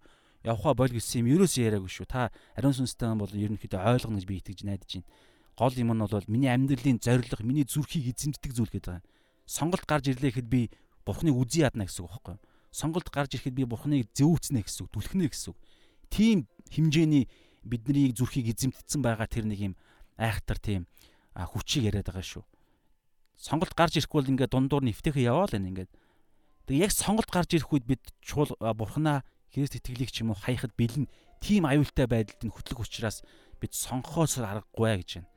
явхаа 0.45 0.74
бол 0.74 0.89
гэсэн 0.89 1.26
юм 1.26 1.32
ерөөс 1.38 1.58
яриаггүй 1.58 1.89
шүү. 1.89 2.08
Та 2.10 2.30
ариун 2.54 2.74
сүнстэй 2.74 3.13
бол 3.17 3.30
ерөнхийдөө 3.30 3.82
ойлгоно 3.82 4.21
гэж 4.21 4.26
би 4.30 4.36
итгэж 4.41 4.60
найдаж 4.65 4.91
байна. 5.02 5.10
Гол 5.58 5.74
юм 5.74 5.89
нь 5.93 6.04
бол 6.06 6.28
миний 6.28 6.52
амьдралын 6.52 7.00
зорилго, 7.02 7.41
миний 7.41 7.65
зүрхийг 7.65 8.13
эзэмддэг 8.13 8.52
зүйл 8.54 8.69
гэдэг 8.69 9.02
байгаа. 9.02 9.06
Сонголт 9.45 9.86
гарч 9.86 10.06
ирлээ 10.12 10.34
гэхэд 10.36 10.50
би 10.50 10.69
бурхныг 11.06 11.38
үзий 11.38 11.63
ядна 11.63 11.86
гэсэн 11.86 12.06
үг 12.06 12.12
байхгүй 12.12 12.34
юу? 12.36 12.43
Сонголт 12.76 13.08
гарч 13.08 13.32
ирэхэд 13.39 13.56
би 13.56 13.63
бурхныг 13.63 14.12
зөөвцнэ 14.12 14.67
гэсэн 14.67 14.84
үг, 14.84 14.91
түлхнэ 14.91 15.32
гэсэн 15.32 15.56
үг. 15.56 15.58
Тийм 16.12 16.38
хэмжээний 16.76 17.32
бидний 17.63 18.12
зүрхийг 18.12 18.52
эзэмтдсэн 18.52 19.00
байгаа 19.00 19.32
тэр 19.32 19.48
нэг 19.48 19.60
юм 19.71 19.74
айхтар 20.19 20.60
тийм 20.60 20.84
хүчийг 21.32 21.88
яриад 21.88 22.12
байгаа 22.12 22.26
шүү. 22.26 22.43
Сонголт 23.39 23.71
гарч 23.80 23.95
ирэхгүй 23.95 24.19
бол 24.19 24.32
ингээд 24.36 24.52
дундуур 24.52 24.84
нь 24.84 24.91
эвтэхэ 24.91 25.24
яваал 25.24 25.56
байна 25.56 25.71
ингээд. 25.71 25.91
Тэг 26.65 26.82
яг 26.82 26.91
сонголт 26.91 27.30
гарч 27.30 27.54
ирэх 27.54 27.69
үед 27.73 27.86
бид 27.86 28.04
чуул 28.25 28.49
бурхнаа 28.58 29.21
Христ 29.54 29.78
итгэлийг 29.78 30.12
ч 30.12 30.25
юм 30.25 30.34
уу 30.34 30.39
хаяхад 30.41 30.73
бэлэн 30.75 31.08
тийм 31.39 31.63
аюултай 31.69 32.10
байдалд 32.10 32.41
нь 32.43 32.51
хөтлөх 32.51 32.84
учраас 32.84 33.21
бид 33.62 33.71
сонгохоос 33.71 34.41
аргагүй 34.41 34.99
гэж 34.99 35.10
байна. 35.21 35.30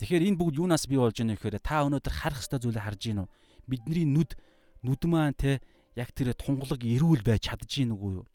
Тэгэхээр 0.00 0.26
энэ 0.32 0.38
бүгд 0.40 0.58
юунаас 0.62 0.88
бий 0.88 0.96
болж 0.96 1.18
байна 1.18 1.34
гэхээр 1.36 1.60
та 1.60 1.84
өнөөдөр 1.84 2.14
харах 2.14 2.40
ёстой 2.40 2.62
зүйлээ 2.62 2.86
харж 2.86 3.00
гин 3.02 3.22
үү? 3.22 3.28
Бидний 3.68 4.06
нүд 4.08 4.38
нүд 4.86 5.02
маань 5.04 5.36
те 5.36 5.60
яг 5.94 6.10
тэр 6.16 6.32
тунгалаг 6.32 6.80
эрүүл 6.80 7.22
байж 7.22 7.50
чадж 7.50 7.68
гин 7.68 7.92
үгүй 7.92 8.22
юу? 8.22 8.26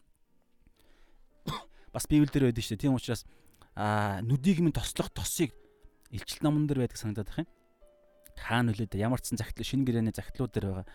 бас 1.96 2.06
Библиэлд 2.06 2.54
байдаг 2.54 2.64
шүү 2.64 2.78
дээ. 2.78 2.84
Тийм 2.88 2.96
учраас 2.96 3.26
аа 3.74 4.22
нүдийг 4.22 4.62
минь 4.62 4.76
тослох 4.76 5.10
тосыг 5.12 5.52
илчил 6.14 6.46
номон 6.46 6.68
дээр 6.68 6.86
байдаг 6.86 7.00
санагдаад 7.02 7.30
байх 7.34 7.42
юм. 7.44 7.50
Хаана 8.38 8.72
нөлөөд 8.72 8.96
ямар 8.96 9.20
ч 9.20 9.34
сан 9.34 9.42
загтал 9.42 9.66
шинэ 9.66 9.84
гэрээний 9.84 10.14
загтлууд 10.14 10.54
дээр 10.54 10.66
байгаа. 10.72 10.88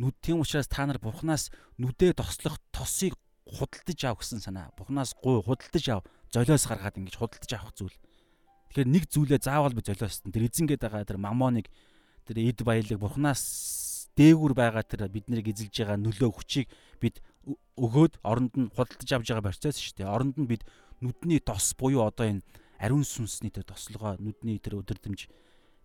Нүд 0.00 0.16
тийм 0.24 0.40
учраас 0.40 0.64
та 0.64 0.88
нар 0.88 0.96
Бурханаас 0.96 1.52
нүдээ 1.76 2.16
тослох 2.16 2.56
тосыг 2.72 3.12
худалдаж 3.44 4.00
ав 4.08 4.16
гэсэн 4.16 4.40
санаа. 4.40 4.72
Бурханаас 4.72 5.12
гуй 5.12 5.44
худалдаж 5.44 5.84
ав. 5.92 6.00
Золиос 6.32 6.64
гаргаад 6.64 6.96
ингэж 6.96 7.20
худалдаж 7.20 7.52
авах 7.52 7.76
зүйл. 7.76 7.92
Тэгэхээр 8.72 8.88
нэг 8.88 9.04
зүйлээ 9.12 9.44
заавал 9.44 9.76
би 9.76 9.84
золиостон. 9.84 10.32
Тэр 10.32 10.48
эзэнгээд 10.48 10.80
байгаа 10.80 11.04
тэр 11.04 11.20
мамоныг 11.20 11.68
тэр 12.24 12.40
эд 12.40 12.64
баялаг 12.64 12.96
Бурханаас 12.96 14.08
дээгүр 14.16 14.56
байгаа 14.56 14.88
тэр 14.88 15.04
биднийг 15.12 15.52
эзэлж 15.52 15.74
байгаа 15.84 15.98
нөлөө 16.00 16.30
хүчийг 16.32 16.72
бид 17.02 17.20
өгөөд 17.76 18.24
оронд 18.24 18.54
нь 18.56 18.72
худалдаж 18.72 19.10
авж 19.10 19.26
байгаа 19.28 19.48
процесс 19.52 19.76
шүү 19.76 20.00
дээ. 20.00 20.08
Оронд 20.08 20.36
нь 20.40 20.48
бид 20.48 20.64
нүдний 21.04 21.44
тос 21.44 21.76
буюу 21.76 22.08
одоо 22.08 22.24
энэ 22.24 22.46
ариун 22.80 23.04
сүнсний 23.04 23.52
тэр 23.52 23.68
тослогоо 23.68 24.16
нүдний 24.16 24.56
тэр 24.56 24.80
өдөрдмж. 24.80 25.28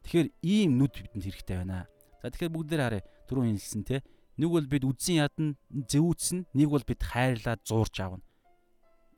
Тэгэхээр 0.07 0.27
ийм 0.45 0.79
нүд 0.79 0.93
бидэнд 0.93 1.25
хэрэгтэй 1.25 1.57
байна. 1.59 1.89
За 2.25 2.33
тэгэхээр 2.33 2.55
бүгдээр 2.57 2.81
харъя. 2.81 3.03
Түрүүн 3.29 3.53
хэлсэн 3.53 3.85
те. 3.85 4.01
Нэг 4.41 4.49
бол 4.49 4.65
бид 4.65 4.81
үдсэн 4.81 5.21
ядна 5.21 5.53
зэвүүцэн, 5.69 6.49
нэг 6.57 6.67
бол 6.73 6.81
бид 6.81 7.05
хайрлаад 7.05 7.61
зуурч 7.61 8.01
аавна. 8.01 8.25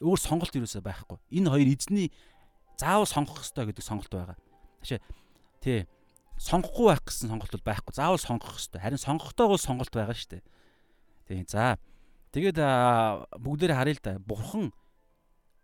Өөр 0.03 0.19
сонголт 0.19 0.51
юусаа 0.51 0.83
байхгүй. 0.83 1.15
Энэ 1.31 1.47
хоёр 1.47 1.71
эзний 1.71 2.11
заавал 2.75 3.07
сонгох 3.07 3.47
ёстой 3.47 3.71
гэдэг 3.71 3.81
сонголт 3.81 4.11
байгаа. 4.11 4.37
Ташаа 4.83 4.99
тий 5.63 5.87
сонгохгүй 6.35 6.91
байх 6.91 7.01
гэсэн 7.07 7.31
сонголт 7.31 7.55
бол 7.55 7.65
байхгүй. 7.71 7.95
Заавал 7.95 8.19
сонгох 8.19 8.59
ёстой. 8.59 8.83
Харин 8.83 8.99
сонгохдоо 8.99 9.55
бол 9.55 9.57
сонголт 9.57 9.89
байгаа 9.89 10.13
шүү 10.13 10.37
дээ. 10.37 10.43
Тий. 11.31 11.41
За 11.47 11.79
Тэгээд 12.35 12.59
бүгдээрээ 13.39 13.77
харъя 13.81 13.95
л 13.95 14.03
да. 14.03 14.13
Бурхан 14.19 14.69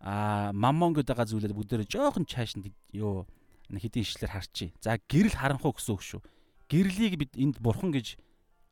а 0.00 0.50
маммон 0.50 0.96
гэдэг 0.96 1.14
байгаа 1.14 1.30
зүйлээ 1.30 1.54
бүгдээрээ 1.54 1.92
жоохон 1.92 2.26
чааш 2.26 2.58
нь 2.58 2.72
ёо 2.96 3.28
хэдийн 3.70 4.02
ишлэр 4.02 4.32
харчи. 4.32 4.74
За 4.80 4.98
гэрэл 4.98 5.38
харанхуу 5.38 5.76
гэсэн 5.76 5.94
үг 5.94 6.02
шүү. 6.02 6.20
Гэрлийг 6.68 7.14
бид 7.20 7.32
энд 7.36 7.58
бурхан 7.60 7.92
гэж 7.92 8.16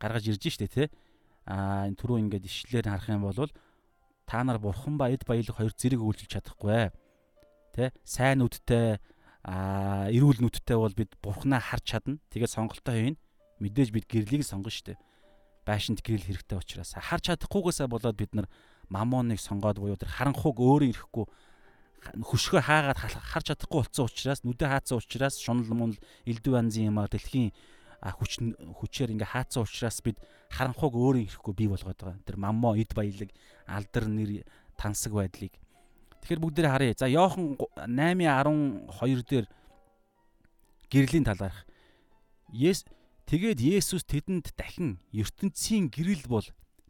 гаргаж 0.01 0.25
ирж 0.29 0.45
штэ 0.49 0.69
тий. 0.69 0.89
А 1.47 1.87
энэ 1.91 1.99
түрүү 1.99 2.23
ингээд 2.29 2.47
ишлэлээр 2.47 2.87
харах 2.89 3.09
юм 3.11 3.27
бол 3.27 3.51
та 4.27 4.45
нар 4.45 4.59
бурхан 4.59 4.97
ба 4.97 5.11
эд 5.11 5.27
баялаг 5.27 5.57
хоёр 5.57 5.75
зэрэг 5.75 6.01
үйлчилж 6.01 6.33
чадахгүй. 6.39 6.91
Тэ 7.75 7.93
сайн 8.05 8.41
нүдтэй 8.41 9.01
а 9.43 10.07
эрүүл 10.09 10.39
нүдтэй 10.39 10.79
бол 10.79 10.95
бид 10.95 11.19
бурхнаа 11.19 11.59
харж 11.59 11.85
чадна. 11.99 12.23
Тэгээд 12.31 12.55
сонголтоо 12.55 12.95
хийнэ. 12.95 13.19
Мэдээж 13.59 13.91
бид 13.91 14.07
гэрлийг 14.07 14.47
сонгоно 14.47 14.71
дээ. 14.71 14.99
Байшинт 15.67 16.03
гэрэл 16.03 16.27
хэрэгтэй 16.31 16.59
учраас 16.59 16.95
харж 16.95 17.31
чадахгүйгээсээ 17.31 17.87
болоод 17.91 18.17
бид 18.19 18.35
нар 18.35 18.47
мамоныг 18.91 19.39
сонгоод 19.39 19.79
буюу 19.79 19.99
тэр 19.99 20.11
харанхуг 20.11 20.59
өөрөө 20.59 20.91
ирэхгүй 20.91 21.27
хөшгөө 22.03 22.63
хаагаад 22.67 22.99
харж 22.99 23.47
чадахгүй 23.55 23.87
болсон 23.87 24.11
учраас 24.11 24.43
нүдэ 24.43 24.67
хаацсан 24.67 24.99
учраас 24.99 25.39
шунал 25.39 25.71
мунал 25.71 25.99
элдв 26.27 26.51
анзын 26.51 26.91
юмар 26.91 27.07
дэлхийн 27.07 27.55
хүч 28.03 28.43
хүчээр 28.83 29.15
ингээ 29.15 29.31
хаацсан 29.31 29.63
учраас 29.63 30.03
бид 30.03 30.19
харанхуг 30.51 30.99
өөрөө 30.99 31.23
ирэхгүй 31.31 31.55
бий 31.55 31.69
болгоод 31.71 31.99
байгаа. 32.03 32.19
Тэр 32.27 32.37
маммо 32.43 32.75
эд 32.75 32.91
баялаг 32.99 33.31
алдар 33.71 34.11
нэр 34.11 34.43
тансаг 34.75 35.15
байдлыг. 35.15 35.55
Тэгэхээр 36.27 36.43
бүгдээрээ 36.43 36.73
харъя. 36.75 36.95
За 36.99 37.07
Йохан 37.07 37.55
8:12 37.87 39.23
дээр 39.23 39.47
гэрлийн 40.91 41.27
талаарх. 41.31 41.63
Yes 42.51 42.83
тэгээд 43.31 43.63
Есүс 43.63 44.03
тэдэнд 44.03 44.51
дахин 44.59 44.99
ертөнцийн 45.15 45.87
гэрэл 45.87 46.27
бол 46.27 46.47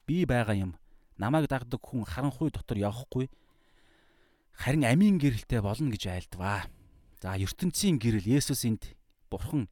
би 0.09 0.25
байгаа 0.25 0.57
юм. 0.57 0.73
Намайг 1.21 1.47
дагдаг 1.47 1.81
хүн 1.85 2.09
харанхуй 2.09 2.49
дотор 2.49 2.81
явахгүй 2.81 3.29
харин 4.57 4.85
амийн 4.89 5.21
гэрэлтэй 5.21 5.61
болно 5.61 5.93
гэж 5.93 6.09
айлдваа. 6.09 6.67
За 7.21 7.37
ертөнцийн 7.37 8.01
гэрэл 8.01 8.27
Есүс 8.27 8.65
энд 8.65 8.97
бурхан 9.31 9.69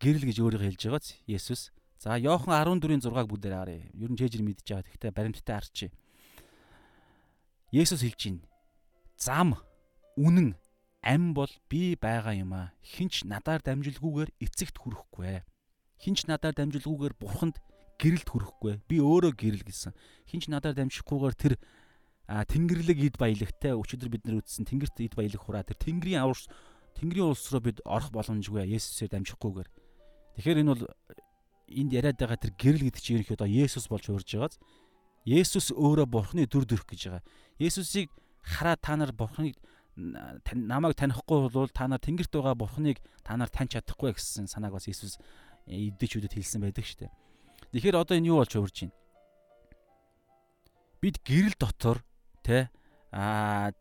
гэрэл 0.00 0.24
гэж 0.28 0.36
өөрийгөө 0.40 0.68
хэлж 0.70 0.82
байгааз 0.86 1.08
Есүс. 1.26 1.62
За 1.96 2.18
Иохан 2.20 2.52
14-ийн 2.52 3.00
6-аг 3.00 3.26
бүгдээр 3.28 3.54
харъя. 3.56 3.88
Ер 3.96 4.10
нь 4.12 4.18
чэжэр 4.20 4.44
мэдж 4.44 4.66
байгаа. 4.68 4.84
Гэхдээ 4.84 5.12
баримттай 5.16 5.56
харчи. 5.56 5.86
Есүс 7.72 8.04
хэлж 8.04 8.20
байна. 8.20 8.44
Зам, 9.16 9.56
үнэн, 10.20 10.54
ам 11.00 11.32
бол 11.32 11.50
би 11.72 11.96
байгаа 11.96 12.36
юм 12.36 12.52
аа. 12.52 12.76
Хинч 12.84 13.24
надаар 13.24 13.64
дамжуулгүйгээр 13.64 14.30
эцэгт 14.44 14.76
хүрэхгүй. 14.76 15.40
Хинч 16.04 16.28
надаар 16.28 16.52
дамжуулгүйгээр 16.52 17.14
бурханд 17.16 17.56
гэрэлд 17.96 18.28
хүрэхгүй. 18.28 18.84
Би 18.84 19.00
өөрөө 19.00 19.32
гэрэл 19.32 19.64
гэсэн. 19.64 19.96
Хинч 20.28 20.52
надаар 20.52 20.76
дамжихгүйгээр 20.76 21.36
тэр 21.36 21.54
а 22.28 22.44
тэнгэрлэг 22.44 22.98
ид 23.00 23.16
баялагтай 23.16 23.72
өчигдөр 23.72 24.10
бид 24.10 24.24
нар 24.26 24.42
үзсэн 24.42 24.66
тэнгэрт 24.66 24.98
ид 25.00 25.14
баялаг 25.14 25.40
хураа 25.40 25.62
тэр 25.62 25.78
тэнгэрийн 25.78 26.26
аварс 26.26 26.50
тэнгэрийн 26.98 27.30
улс 27.30 27.46
руу 27.54 27.62
бид 27.62 27.78
орох 27.86 28.10
боломжгүй 28.10 28.66
Есүсээр 28.66 29.14
дамжихгүйгээр 29.14 29.68
тэгэхээр 30.36 30.60
энэ 30.62 30.72
бол 30.72 30.84
энд 31.66 31.90
яриад 31.92 32.16
байгаа 32.20 32.38
тэр 32.38 32.52
гэрэл 32.54 32.86
гэдэг 32.86 33.02
чинь 33.02 33.16
ерөнхийдөө 33.20 33.48
Есүс 33.48 33.88
болж 33.90 34.06
урьж 34.06 34.30
байгааз. 34.36 34.56
Есүс 35.26 35.74
өөрөө 35.74 36.06
бурхны 36.06 36.46
дүр 36.46 36.64
төрх 36.68 36.86
гэж 36.86 37.00
байгаа. 37.10 37.24
Есүсийг 37.58 38.12
хараа 38.44 38.76
та 38.78 38.94
нар 38.94 39.10
бурхныг 39.10 39.58
намайг 39.96 40.94
танихгүй 40.94 41.50
бол 41.50 41.72
та 41.72 41.88
нар 41.88 41.98
тэнгэрт 41.98 42.30
байгаа 42.30 42.54
бурхныг 42.54 43.00
та 43.24 43.34
нар 43.34 43.50
таньж 43.50 43.74
чадахгүй 43.74 44.14
гэсэн 44.14 44.46
санааг 44.46 44.78
бас 44.78 44.86
Есүс 44.86 45.18
эддэчүүдэд 45.66 46.36
хэлсэн 46.36 46.62
байдаг 46.62 46.84
шүү 46.86 47.08
дээ. 47.08 47.12
Тэгэхээр 47.74 47.96
одоо 47.98 48.14
энэ 48.14 48.30
юу 48.30 48.38
болж 48.44 48.52
урьж 48.54 48.86
байна? 48.86 48.94
Бид 51.02 51.18
гэрэл 51.26 51.58
дотор 51.58 52.06
Тэ 52.46 52.70
а 53.10 53.74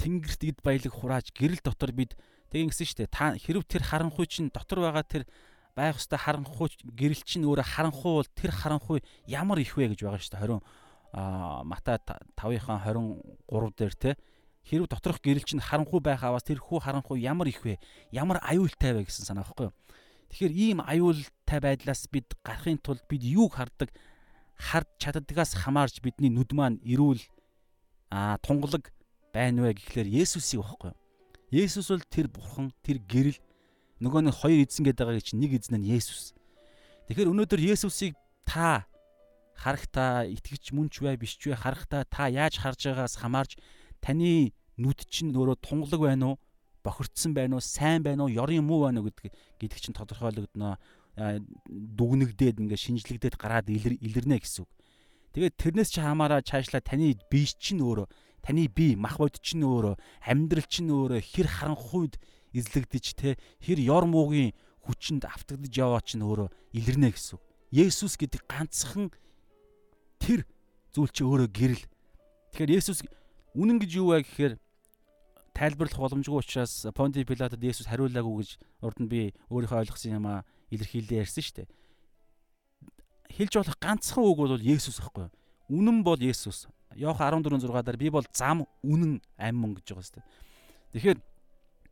тэнгэрт 0.00 0.40
эд 0.48 0.58
баялаг 0.64 0.88
хурааж 0.88 1.36
гэрэл 1.36 1.60
дотор 1.60 1.92
бид 1.92 2.16
тэгин 2.50 2.70
гисэн 2.70 2.86
штэ. 2.86 3.06
Та 3.10 3.34
хэрв 3.34 3.64
тэр 3.64 3.82
харанхуй 3.82 4.26
чинь 4.26 4.50
дотор 4.50 4.84
байгаа 4.84 5.04
тэр 5.04 5.22
байх 5.76 5.96
хөстө 6.00 6.16
харанхуй 6.16 6.70
гэрэл 6.82 7.22
чинь 7.22 7.44
өөрөө 7.44 7.66
харанхуй 7.66 8.12
бол 8.22 8.30
тэр 8.32 8.50
харанхуй 8.50 9.04
ямар 9.26 9.58
их 9.60 9.76
вэ 9.76 9.92
гэж 9.92 10.00
байгаа 10.06 10.22
штэ. 10.22 10.40
20 10.40 10.62
а 11.12 11.64
Матай 11.64 11.98
5-ын 12.36 12.80
23 13.48 13.76
дээр 13.76 13.94
те. 13.94 14.16
Хэрв 14.66 14.88
доторх 14.88 15.20
гэрэл 15.22 15.46
чинь 15.46 15.60
харанхуй 15.62 16.00
байх 16.00 16.24
аваас 16.24 16.42
тэр 16.42 16.58
хүү 16.58 16.82
харанхуй 16.82 17.22
ямар 17.22 17.46
их 17.48 17.62
вэ? 17.62 17.78
Ямар 18.10 18.42
аюултай 18.42 18.92
вэ 18.92 19.06
гэсэн 19.06 19.24
санаа 19.24 19.46
байхгүй 19.46 19.70
юу? 19.70 19.74
Тэгэхээр 20.34 20.52
ийм 20.52 20.78
аюултай 20.82 21.60
байдлаас 21.62 22.10
бид 22.10 22.34
гарахын 22.42 22.82
тулд 22.82 23.06
бид 23.06 23.22
юуг 23.22 23.54
хардаг? 23.54 23.94
Хард 24.58 24.90
чаддгаас 24.98 25.54
хамаарч 25.54 26.02
бидний 26.02 26.34
нүд 26.34 26.50
маань 26.50 26.82
эрүүл 26.82 27.22
а 28.10 28.38
тунгалаг 28.42 28.90
байна 29.32 29.62
вэ 29.62 29.78
гэхлээр 29.78 30.26
Есүсийг 30.26 30.66
багхгүй. 30.66 30.92
Есүс 31.50 31.90
бол 31.90 32.04
тэр 32.10 32.26
бурхан, 32.26 32.72
тэр 32.82 32.98
гэрэл 33.02 33.38
нөгөө 34.02 34.20
нэг 34.26 34.34
хоёр 34.34 34.66
эзэн 34.66 34.84
гэдэг 34.86 35.06
байгаа 35.06 35.22
чинь 35.22 35.40
нэг 35.40 35.56
эзэн 35.56 35.78
нь 35.78 35.90
Есүс. 35.94 36.34
Тэгэхээр 37.06 37.30
өнөөдөр 37.30 37.60
Есүсийг 37.62 38.18
та 38.42 38.90
харахтаа 39.54 40.26
итгэж 40.26 40.74
мөнч 40.74 41.00
бай 41.00 41.16
биш 41.16 41.38
ч 41.38 41.48
вэ 41.48 41.56
харахтаа 41.56 42.04
та 42.04 42.28
яаж 42.28 42.60
харж 42.60 42.92
байгаас 42.92 43.16
хамаарч 43.16 43.56
таны 44.04 44.52
нүд 44.76 45.08
чинь 45.08 45.32
өөрөө 45.32 45.56
тунгалаг 45.64 46.00
байна 46.02 46.34
уу 46.34 46.40
бохирдсан 46.84 47.32
байна 47.32 47.56
уу 47.56 47.64
сайн 47.64 48.04
байна 48.04 48.28
уу 48.28 48.34
ёрын 48.34 48.66
муу 48.66 48.84
байна 48.84 49.00
уу 49.00 49.08
гэдэг 49.08 49.32
гэдэг 49.58 49.78
чинь 49.80 49.96
тодорхойлогдно 49.96 50.76
дүгнэгдээд 51.16 52.60
ингээ 52.60 52.76
шинжлэгдээд 52.76 53.40
гараад 53.40 53.72
илэрнэ 53.72 54.36
гэсэн 54.44 54.68
үг. 54.68 54.70
Тэгээд 55.32 55.56
тэрнээс 55.56 55.90
чи 55.96 56.00
хамаараа 56.04 56.44
цаашлаа 56.44 56.84
таны 56.84 57.16
бие 57.32 57.48
чинь 57.56 57.80
өөрөө 57.80 58.06
таны 58.46 58.70
бие 58.70 58.94
мах 58.94 59.18
бод 59.18 59.42
чинь 59.42 59.66
өөрөө 59.66 59.98
амьдрал 60.22 60.66
чинь 60.70 60.94
өөрөө 60.94 61.18
хэр 61.18 61.48
харанхуйд 61.50 62.14
эзлэгдэж 62.54 63.06
те 63.18 63.34
хэр 63.58 63.82
ёр 63.82 64.06
муугийн 64.06 64.54
хүчинд 64.86 65.26
автагдж 65.26 65.74
яваа 65.74 65.98
чинь 65.98 66.22
өөрөө 66.22 66.54
илэрнэ 66.78 67.10
гэсэн. 67.10 67.42
Есүс 67.74 68.14
гэдэг 68.14 68.46
ганцхан 68.46 69.10
тэр 70.22 70.46
зүйл 70.94 71.10
чи 71.10 71.26
өөрөө 71.26 71.50
гэрэл. 71.50 71.84
Тэгэхээр 72.54 72.78
Есүс 72.78 73.02
үнэн 73.58 73.82
гэж 73.82 73.90
юу 73.98 74.14
вэ 74.14 74.22
гэхээр 74.22 74.54
тайлбарлах 75.50 75.98
боломжгүй 75.98 76.38
учраас 76.38 76.86
Понти 76.94 77.26
Пилатод 77.26 77.58
Есүс 77.58 77.90
хариулаагүй 77.90 78.46
гэж 78.46 78.50
урд 78.86 78.98
нь 79.02 79.10
би 79.10 79.34
өөрийнхөө 79.50 79.82
ойлгосон 79.82 80.22
юм 80.22 80.26
аа 80.30 80.46
илэрхийлээ 80.70 81.26
ярьсан 81.26 81.42
шүү 81.42 81.56
дээ. 81.66 81.68
Хэлж 83.34 83.52
болох 83.58 83.78
ганцхан 83.82 84.22
үг 84.22 84.38
бол 84.38 84.54
Есүс 84.54 85.02
байхгүй 85.02 85.26
юу? 85.26 85.34
Үнэн 85.66 86.06
бол 86.06 86.20
Есүс. 86.22 86.70
Иохан 86.96 87.44
14:6 87.44 87.82
дээр 87.84 87.96
би 88.00 88.08
бол 88.10 88.26
зам, 88.32 88.66
үнэн, 88.82 89.20
ам 89.36 89.54
мөн 89.56 89.76
гэж 89.76 89.92
байгаа 89.92 90.12
дээ. 90.16 90.24
Тэгэхээр 90.96 91.18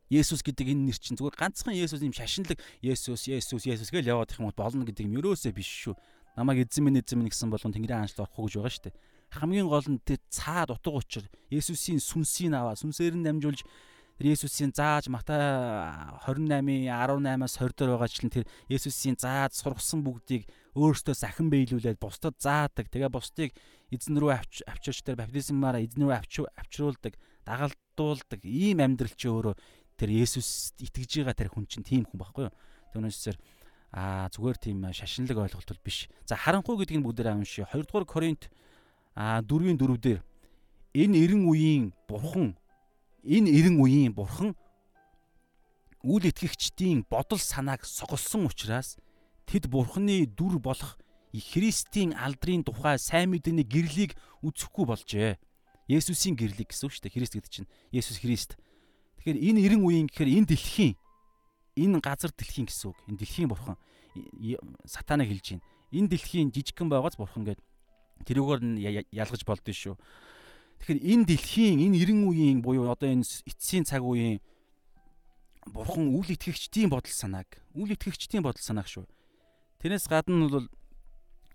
Есүс 0.09 0.45
гэдэг 0.45 0.69
энэ 0.69 0.93
нэр 0.93 0.97
чинь 1.01 1.17
зүгээр 1.17 1.33
ганцхан 1.33 1.73
Есүс 1.73 2.05
юм 2.05 2.13
шашинлаг 2.13 2.61
Есүс, 2.81 3.25
Есүс, 3.25 3.65
Есүс 3.65 3.89
гэж 3.89 4.05
яваад 4.05 4.29
их 4.29 4.37
юм 4.37 4.53
бол 4.53 4.61
болно 4.69 4.85
гэдэг 4.85 5.05
юм 5.09 5.17
ерөөсөө 5.17 5.53
биш 5.53 5.65
шүү. 5.65 5.97
Намайг 6.37 6.69
эзэн 6.69 6.85
минь 6.85 7.01
эзэн 7.01 7.17
минь 7.17 7.33
гэсэн 7.33 7.49
болгон 7.49 7.73
Тэнгэрийн 7.73 8.05
хаанчлал 8.05 8.29
орохгүй 8.29 8.45
гэж 8.45 8.53
байгаа 8.61 8.73
шүү 8.75 8.85
дээ. 8.85 8.95
Хамгийн 9.33 9.65
гол 9.65 9.87
нь 9.89 10.01
тэр 10.05 10.21
цаад 10.29 10.69
утга 10.77 10.93
учир 10.93 11.25
Есүсийн 11.49 11.97
сүнсийг 11.97 12.53
аваа, 12.53 12.77
сүнсээр 12.77 13.17
нь 13.17 13.25
дамжуулж 13.25 13.65
Есүсийн 14.21 14.71
зааж 14.71 15.09
Матай 15.09 15.41
28-ийн 16.29 16.87
18-аас 16.87 17.57
20 17.59 17.75
дээр 17.75 17.91
байгаачлан 17.97 18.31
тэр 18.31 18.45
Есүсийн 18.69 19.17
зааж 19.19 19.57
сургасан 19.57 20.05
бүгдийг 20.05 20.47
өөртөө 20.75 21.15
сахин 21.15 21.47
биелүүлээд 21.49 21.97
бусдад 21.97 22.35
заадаг. 22.37 22.91
Тэгээ 22.91 23.09
бусдыг 23.09 23.55
эзэн 23.89 24.19
рүү 24.19 24.31
авч 24.35 24.61
авчирч 24.67 25.07
тэр 25.07 25.15
баптизмаараа 25.15 25.81
эзэн 25.81 26.03
рүү 26.03 26.13
авч 26.13 26.43
авчруулдаг, 26.51 27.15
дагалдуулдаг. 27.47 28.43
Ийм 28.43 28.83
амьдрал 28.83 29.15
чи 29.15 29.31
өөрөө 29.31 29.55
тэр 29.95 30.09
Есүс 30.11 30.75
итгэж 30.75 31.23
байгаа 31.23 31.35
тэр 31.39 31.49
хүн 31.55 31.65
чинь 31.71 31.87
тийм 31.87 32.03
хүн 32.03 32.19
байхгүй 32.19 32.51
юу? 32.51 32.55
Түүнээсээр 32.91 33.39
аа 33.95 34.27
зүгээр 34.27 34.57
тийм 34.59 34.83
шашинлаг 34.91 35.39
ойлголт 35.39 35.71
бол 35.71 35.85
биш. 35.87 36.11
За 36.27 36.35
харанхуй 36.35 36.75
гэдгийг 36.75 36.99
бүгдээр 36.99 37.31
аамшиг. 37.31 37.71
2 37.71 37.87
дугаар 37.87 38.03
Коринт 38.03 38.51
аа 39.15 39.39
4-ийн 39.39 39.79
4 39.79 39.95
дээр 39.95 40.19
энэ 40.91 41.15
90 41.31 41.47
үеийн 41.47 41.85
бурхан 42.07 42.59
энэ 43.23 43.49
эрен 43.55 43.79
үеийн 43.79 44.11
бурхан 44.11 44.51
үл 46.03 46.23
итгэгчдийн 46.27 47.07
бодол 47.09 47.39
санааг 47.39 47.87
соголсон 47.87 48.45
учраас 48.45 48.99
тэд 49.45 49.69
бурханы 49.69 50.25
дүр 50.25 50.59
болох 50.59 50.97
Христийн 51.35 52.15
алдрын 52.15 52.63
тухай 52.63 52.95
сайн 52.95 53.35
мэдээний 53.35 53.67
гэрлийг 53.67 54.15
үзэхгүй 54.39 54.85
болжээ. 54.87 55.35
Есүсийн 55.91 56.39
гэрлийг 56.39 56.71
гэсэн 56.71 56.87
үг 56.87 56.93
шүү 56.95 57.03
дээ. 57.05 57.15
Христ 57.19 57.35
гэдэг 57.35 57.51
чинь 57.51 57.69
Есүс 57.91 58.23
Христ. 58.23 58.55
Тэгэхээр 59.19 59.43
энэ 59.43 59.59
эрен 59.67 59.83
үеийн 59.83 60.07
гэхээр 60.07 60.31
энэ 60.31 60.49
дэлхийн 60.55 60.93
энэ 61.75 61.99
газар 61.99 62.31
дэлхийн 62.31 62.71
гэсэн 62.71 62.87
үг. 62.95 62.97
Энэ 63.11 63.19
дэлхийн 63.19 63.51
бурхан 63.51 63.75
сатанаг 64.87 65.27
хэлж 65.27 65.59
байна. 65.59 65.65
Энэ 65.91 66.07
дэлхийн 66.15 66.49
жижигхэн 66.55 66.87
байгааз 66.87 67.19
бурхан 67.19 67.43
гэд 67.43 67.59
тэрүүгээр 68.23 68.61
нь 68.63 68.79
ялгаж 69.11 69.43
болдсон 69.43 69.75
шүү. 69.75 69.95
Тэгэхээр 70.79 70.99
энэ 71.03 71.25
дэлхийн 71.27 71.79
энэ 71.83 71.99
90 71.99 72.31
үеийн 72.31 72.59
буюу 72.63 72.87
одоо 72.87 73.11
энэ 73.11 73.27
эцсийн 73.43 73.83
цаг 73.83 74.01
үеийн 74.07 74.39
бурхан 75.67 76.15
үл 76.15 76.29
итгэгчдийн 76.31 76.89
бодол 76.89 77.11
санааг 77.11 77.49
үл 77.75 77.91
итгэгчдийн 77.91 78.43
бодол 78.43 78.61
санааг 78.61 78.87
шүү. 78.87 79.05
Тэрнээс 79.85 80.09
гадна 80.09 80.49
бол 80.49 80.65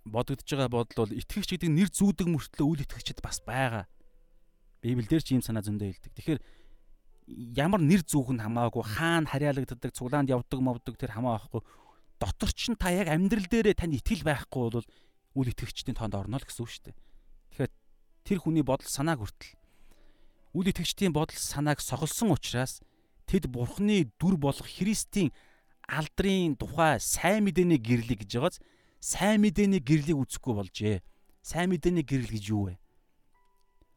бодогдож 0.06 0.46
байгаа 0.46 0.70
бодол 0.70 1.02
бол 1.02 1.18
итгэгч 1.18 1.50
гэдэг 1.50 1.66
нэр 1.66 1.90
зүүдэг 1.90 2.30
мөртлөө 2.30 2.62
үл 2.62 2.82
итгэгчд 2.86 3.18
бас 3.26 3.42
байгаа. 3.42 3.90
Библиэлд 4.86 5.26
ч 5.26 5.34
ийм 5.34 5.42
санаа 5.42 5.66
зөндөө 5.66 5.90
хэлдэг. 5.90 6.14
Тэгэхээр 6.14 6.40
ямар 7.58 7.82
нэр 7.82 8.06
зүүх 8.06 8.30
нь 8.30 8.38
хамаагүй 8.38 8.86
хаана 8.86 9.26
харьяалагддаг, 9.26 9.90
цуглаанд 9.90 10.30
явдаг 10.30 10.62
мовдөг 10.62 10.94
тэр 10.94 11.10
хамаа 11.10 11.42
байхгүй. 11.42 11.58
Дотор 12.22 12.54
ч 12.54 12.70
та 12.78 12.94
яг 12.94 13.10
амьдрал 13.10 13.50
дээрээ 13.50 13.74
тань 13.74 13.98
итгэл 13.98 14.22
байхгүй 14.22 14.78
бол 14.78 14.86
үл 15.34 15.50
итгэгчдийн 15.50 15.98
тоонд 15.98 16.14
орно 16.14 16.38
л 16.38 16.46
гэсэн 16.46 16.62
үг 16.62 16.70
шүү 16.70 16.84
дээ. 16.86 16.96
Тэгэхээр 17.50 17.72
тэр 18.30 18.38
хүний 18.46 18.62
бодол 18.62 18.86
санааг 18.86 19.26
хүртэл 19.26 19.58
үл 20.54 20.70
итгэгчдийн 20.70 21.10
бодол 21.10 21.34
санааг 21.34 21.82
соголсон 21.82 22.30
учраас 22.30 22.78
тэд 23.26 23.50
бурхны 23.50 24.06
дүр 24.22 24.38
болох 24.38 24.70
Христийн 24.70 25.34
алдрын 25.90 26.54
тухай 26.54 27.02
сайн 27.02 27.50
мэдээний 27.50 27.82
гэрлэг 27.82 28.22
гэж 28.22 28.30
байгааз 28.38 28.56
сайн 29.00 29.42
мэдээний 29.42 29.80
гэрлийг 29.82 30.20
үзэхгүй 30.22 30.54
болжээ. 30.54 30.96
Сайн 31.42 31.72
мэдээний 31.72 32.04
гэрэл 32.04 32.30
гэж 32.36 32.44
юу 32.52 32.68
вэ? 32.68 32.76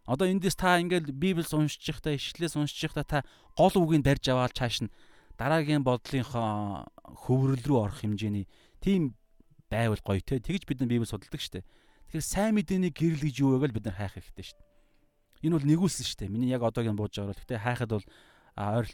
Одоо 0.08 0.28
эндээс 0.32 0.56
та 0.56 0.80
ингээл 0.80 1.12
Библийг 1.12 1.48
уншиж 1.52 1.84
байхдаа, 1.84 2.16
ишлээс 2.16 2.56
уншиж 2.56 2.88
байхдаа 2.88 3.04
та 3.04 3.20
гол 3.60 3.76
үгийг 3.84 4.04
барьж 4.04 4.32
аваад 4.32 4.56
цааш 4.56 4.88
нь 4.88 4.94
дараагийн 5.36 5.84
бодлынхоо 5.84 6.88
хөврөл 7.28 7.64
рүү 7.64 7.78
орох 7.84 8.00
хэмжээний 8.00 8.48
тийм 8.80 9.16
байвал 9.68 10.00
гоё 10.00 10.24
те. 10.24 10.40
Тэгж 10.40 10.64
бид 10.68 10.80
нар 10.80 10.92
Библийг 10.92 11.12
судалдаг 11.12 11.40
штэ. 11.40 11.64
Тэгэхээр 12.08 12.24
сайн 12.24 12.56
мэдээний 12.56 12.92
гэрэл 12.96 13.28
гэж 13.28 13.36
юу 13.44 13.60
вэ 13.60 13.68
гэж 13.68 13.72
бид 13.76 13.86
нар 13.92 13.96
хайх 14.00 14.16
хэрэгтэй 14.16 14.56
штэ. 14.56 14.64
Энэ 15.44 15.56
бол 15.60 15.68
нэгүүлсэн 15.68 16.08
штэ. 16.08 16.32
Миний 16.32 16.52
яг 16.52 16.64
одоогийн 16.64 16.96
бууж 16.96 17.16
байгаа 17.16 17.32
бол 17.36 17.40
гэхдээ 17.44 17.64
хайхад 17.64 17.92
бол 17.92 18.08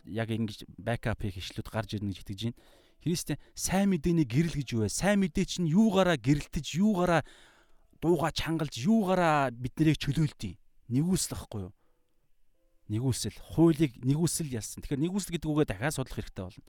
яг 0.05 0.29
ингэж 0.29 0.65
бэкап 0.77 1.21
хийх 1.21 1.37
ишлүүд 1.37 1.67
гарч 1.69 1.97
ирнэ 1.97 2.13
гэж 2.13 2.21
итгэж 2.21 2.41
байна. 2.49 2.57
Христийн 2.99 3.39
сайн 3.55 3.95
мэдээний 3.95 4.27
гэрэл 4.27 4.55
гэж 4.59 4.67
юу 4.75 4.83
вэ? 4.83 4.91
Сайн 4.91 5.23
мэдээ 5.23 5.45
чинь 5.47 5.71
юугаараа 5.71 6.19
гэрэлтэж, 6.19 6.75
юугаараа 6.75 7.23
дууга 8.03 8.31
чангалж, 8.35 8.75
юугаараа 8.75 9.51
биднийг 9.55 9.95
чөлөөлдөг. 9.99 10.59
Нэгүсэл 10.91 11.39
ахгүй 11.39 11.69
юу? 11.69 11.73
Нэгүсэл, 12.91 13.37
хуулийг 13.55 14.01
нэгүсэл 14.03 14.51
ялсан. 14.51 14.81
Тэгэхээр 14.83 15.03
нэгүсэл 15.05 15.31
гэдэг 15.37 15.47
үгээ 15.47 15.67
дахиад 15.69 15.95
судлах 15.95 16.17
хэрэгтэй 16.17 16.43
болно. 16.43 16.65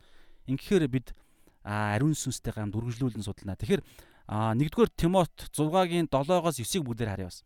Ингэхээр 0.47 0.85
бид 0.87 1.17
ариун 1.65 2.15
сүнстэй 2.15 2.53
гамд 2.53 2.77
үргэлжлүүлэн 2.77 3.25
судална. 3.25 3.57
Тэгэхээр 3.57 3.83
нэгдүгээр 4.31 4.91
Тимот 4.95 5.35
6-гийн 5.51 6.07
7-оос 6.07 6.57
9-ыг 6.63 6.85
бүгдээр 6.87 7.11
харъя 7.11 7.29
бас. 7.33 7.43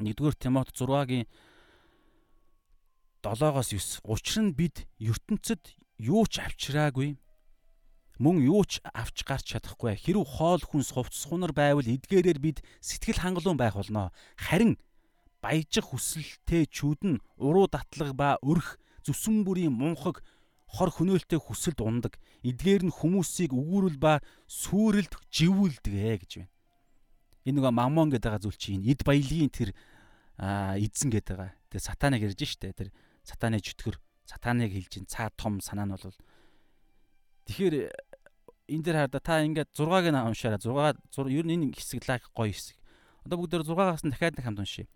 Нэгдүгээр 0.00 0.36
Тимот 0.40 0.72
6-гийн 0.72 1.26
7-оос 3.20 3.68
9. 3.74 4.06
Учир 4.06 4.40
нь 4.46 4.54
бид 4.54 4.86
ертөнцид 5.02 5.76
юу 5.98 6.24
ч 6.30 6.40
авчираагүй 6.40 7.18
мөн 8.16 8.40
юу 8.40 8.64
ч 8.64 8.80
авч 8.96 9.28
гарч 9.28 9.44
чадахгүй 9.52 9.92
хэрв 9.96 10.24
хоол 10.24 10.62
хүнс 10.64 10.96
хувцс 10.96 11.28
хунар 11.28 11.52
байвал 11.52 11.84
эдгээрээр 11.84 12.40
бид 12.40 12.58
сэтгэл 12.80 13.20
хангалуун 13.20 13.60
байх 13.60 13.76
болно. 13.76 14.08
Харин 14.40 14.80
баяжих 15.44 15.92
хүсэлтэй 15.92 16.64
чүүд 16.64 17.00
нь 17.04 17.22
уруу 17.36 17.68
татлаг 17.68 18.16
ба 18.16 18.40
өрх 18.40 18.80
зүсэн 19.04 19.44
бүрийн 19.44 19.72
мунхаг 19.72 20.24
хор 20.64 20.90
хөнөөлтэй 20.90 21.36
хүсэлд 21.36 21.84
ундаг. 21.84 22.16
Эдгээр 22.40 22.88
нь 22.88 22.96
хүмүүсийг 22.96 23.52
өгүүрэл 23.52 24.00
ба 24.00 24.24
сүрэлд 24.48 25.12
живүүлдэг 25.28 25.94
гэж 26.24 26.32
байна. 26.40 26.52
Энэ 27.44 27.56
нөгөө 27.60 27.72
мамон 27.76 28.08
гэдэг 28.10 28.32
байгаа 28.32 28.42
зүйл 28.42 28.58
чинь 28.58 28.88
эд 28.88 29.04
баялагын 29.04 29.52
тэр 29.52 29.70
эзэн 30.40 31.12
гэдэг 31.12 31.36
байгаа. 31.36 31.54
Тэгээ 31.68 31.84
сатаныг 31.84 32.22
ярьж 32.26 32.40
штэ. 32.42 32.74
Тэр 32.74 32.90
сатаны 33.22 33.62
чөтгөр 33.62 34.00
сатаныг 34.26 34.72
хэлж 34.74 34.92
ин 34.98 35.06
цаа 35.06 35.30
том 35.36 35.62
санаа 35.62 35.86
нь 35.86 35.94
бол 35.94 36.16
Тэгэхээр 37.46 37.74
энэ 38.66 38.82
дээр 38.82 38.96
хараа 39.06 39.22
та 39.22 39.42
ингээд 39.46 39.70
6-ыг 39.74 40.06
нь 40.10 40.18
уншаарай. 40.18 40.58
6 40.58 41.30
ер 41.30 41.46
нь 41.46 41.54
энэ 41.54 41.74
хэсэг 41.78 42.02
лайк 42.06 42.26
гоё 42.34 42.50
хэсэг. 42.50 42.76
Одоо 43.26 43.38
бүгдээр 43.38 43.62
6-аас 43.62 44.02
нь 44.02 44.10
дахиад 44.10 44.36
нэг 44.38 44.44
хамт 44.46 44.60
уншия. 44.62 44.86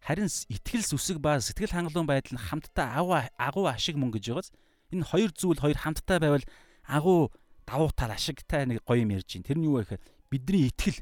Харин 0.00 0.28
итгэл 0.28 0.84
зүсэг 0.84 1.20
ба 1.20 1.36
сэтгэл 1.40 1.74
хангалуун 1.74 2.08
байдал 2.08 2.36
нь 2.36 2.40
хамтдаа 2.40 3.04
агуу 3.36 3.66
ашиг 3.68 3.96
мөн 4.00 4.14
гэж 4.14 4.24
байгааз 4.32 4.48
энэ 4.94 5.04
хоёр 5.04 5.30
зүйл 5.36 5.60
хоёр 5.60 5.76
хамтдаа 5.76 6.18
байвал 6.22 6.46
агуу 6.88 7.32
давуу 7.68 7.90
тал 7.92 8.12
ашигтай 8.14 8.64
нэг 8.64 8.80
гоё 8.86 9.04
юм 9.04 9.12
ярьж 9.12 9.28
байна. 9.28 9.48
Тэр 9.48 9.58
нь 9.58 9.66
юу 9.68 9.76
вэ 9.76 9.84
гэхээр 9.84 10.02
бидний 10.30 10.72
итгэл 10.72 10.98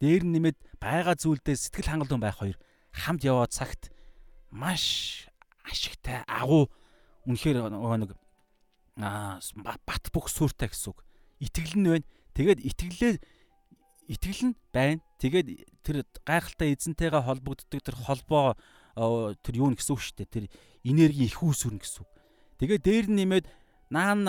дээр 0.00 0.22
нэмээд 0.24 0.56
байгаа 0.80 1.16
зүйлдээ 1.18 1.56
сэтгэл 1.58 1.90
хангалуун 1.92 2.22
байх 2.24 2.40
хоёр 2.40 2.56
хамт 2.94 3.20
яваа 3.26 3.50
цагт 3.50 3.92
маш 4.48 5.26
ашигтай 5.68 6.24
агуу 6.24 6.72
үнэхээр 7.28 7.68
нэг 7.68 8.16
аа 8.96 9.40
бат 9.84 10.04
бөх 10.12 10.32
сүртэй 10.32 10.72
гэсэн 10.72 10.96
үг 10.96 10.98
итгэл 11.40 11.74
нь 11.80 11.88
байна. 11.88 12.06
Тэгээд 12.36 12.60
итгэлээ 12.62 13.12
итгэл 14.12 14.42
нь 14.52 14.54
байна. 14.72 15.00
Тэгээд 15.18 15.46
тэр 15.82 15.96
гайхалтай 16.24 16.76
эзэнтэйгээ 16.76 17.24
холбогддог 17.24 17.80
тэр 17.80 17.96
холбоо 17.96 18.56
тэр 18.94 19.54
юу 19.56 19.72
гэсэн 19.72 19.92
үг 19.96 20.00
шүү 20.00 20.16
дээ. 20.20 20.28
Тэр 20.28 20.46
энерги 20.84 21.26
их 21.26 21.40
үүсвэрнэ 21.40 21.80
гэсэн 21.80 22.04
үг. 22.04 22.10
Тэгээд 22.60 22.82
дээр 22.84 23.06
нь 23.08 23.18
нэмээд 23.24 23.46
наан 23.90 24.22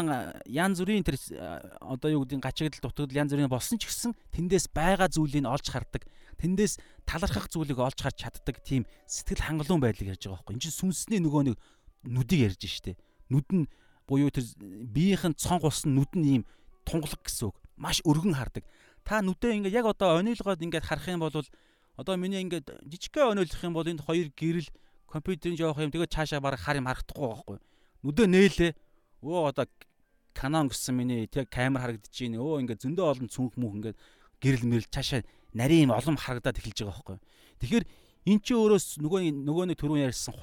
янз 0.50 0.82
бүрийн 0.82 1.06
тэр 1.06 1.20
одоо 1.86 2.10
юу 2.10 2.26
гэдэг 2.26 2.42
гачигдал 2.42 2.90
дутагдал 2.90 3.22
янз 3.22 3.32
бүрийн 3.36 3.52
болсон 3.52 3.78
ч 3.78 3.86
гэсэн 3.86 4.18
тэндээс 4.34 4.74
байгаа 4.74 5.12
зүйлийг 5.12 5.46
олж 5.46 5.68
хардаг. 5.70 6.08
Тэндээс 6.42 6.82
талархах 7.06 7.46
зүйлийг 7.54 7.78
олж 7.78 8.02
харж 8.02 8.18
чаддаг 8.18 8.58
тийм 8.66 8.90
сэтгэл 9.06 9.46
хангалуун 9.46 9.86
байдлыг 9.86 10.18
ярьж 10.18 10.26
байгаа 10.26 10.42
байхгүй. 10.42 10.54
Энд 10.58 10.64
чинь 10.66 10.80
сүнсний 10.82 11.22
нөгөө 11.22 11.54
нэг 11.54 11.56
нүдийг 12.10 12.42
ярьж 12.50 12.66
штэ. 12.66 12.98
Нүд 13.30 13.48
нь 13.54 13.70
буюу 14.10 14.34
тэр 14.34 14.50
биеийнх 14.58 15.30
нь 15.30 15.38
цонх 15.38 15.70
усан 15.70 15.94
нүд 15.94 16.18
нь 16.18 16.42
ийм 16.42 16.44
тунгалаг 16.92 17.22
гэсэн 17.24 17.48
үг. 17.50 17.56
Маш 17.80 18.04
өргөн 18.04 18.36
хардаг. 18.36 18.68
Та 19.08 19.24
нүдээ 19.24 19.64
ингээд 19.64 19.78
яг 19.80 19.88
одоо 19.88 20.20
онийлгоод 20.20 20.62
ингээд 20.62 20.86
харах 20.86 21.08
юм 21.08 21.24
бол 21.24 21.34
одоо 21.98 22.16
миний 22.20 22.44
ингээд 22.44 22.84
жижигхэн 22.86 23.34
онийлох 23.40 23.64
юм 23.64 23.74
бол 23.74 23.88
энд 23.88 24.04
хоёр 24.04 24.30
гэрэл 24.36 24.70
компьютерийн 25.08 25.58
жоох 25.58 25.80
юм 25.80 25.92
тэгээд 25.92 26.14
цаашаа 26.14 26.44
бараг 26.44 26.60
хар 26.60 26.78
юм 26.78 26.88
харагдахгүй 26.88 27.28
байхгүй. 27.28 27.58
Нүдээ 28.04 28.28
нээлээ. 28.28 28.72
Өө 29.24 29.56
одоо 29.56 29.66
Canon 30.32 30.72
гэсэн 30.72 30.96
миний 30.96 31.28
тэг 31.28 31.52
камер 31.52 31.84
харагдаж 31.84 32.16
байна. 32.16 32.40
Өө 32.40 32.62
ингээд 32.64 32.84
зөндөө 32.88 33.06
олон 33.12 33.28
цүнх 33.28 33.56
мөх 33.60 33.74
ингээд 33.76 33.98
гэрэл 34.40 34.66
мэрэл 34.68 34.90
цаашаа 34.94 35.22
нарийн 35.54 35.92
олон 35.92 36.16
харагдаад 36.16 36.58
эхэлж 36.58 36.88
байгаа 36.88 36.96
байхгүй. 36.96 37.20
Тэгэхээр 37.60 37.86
эн 38.32 38.40
чи 38.40 38.54
өөрөөс 38.56 39.04
нөгөө 39.04 39.22
нөгөө 39.44 39.66
нэг 39.70 39.78
түрүүн 39.78 40.06
ярьсан 40.08 40.34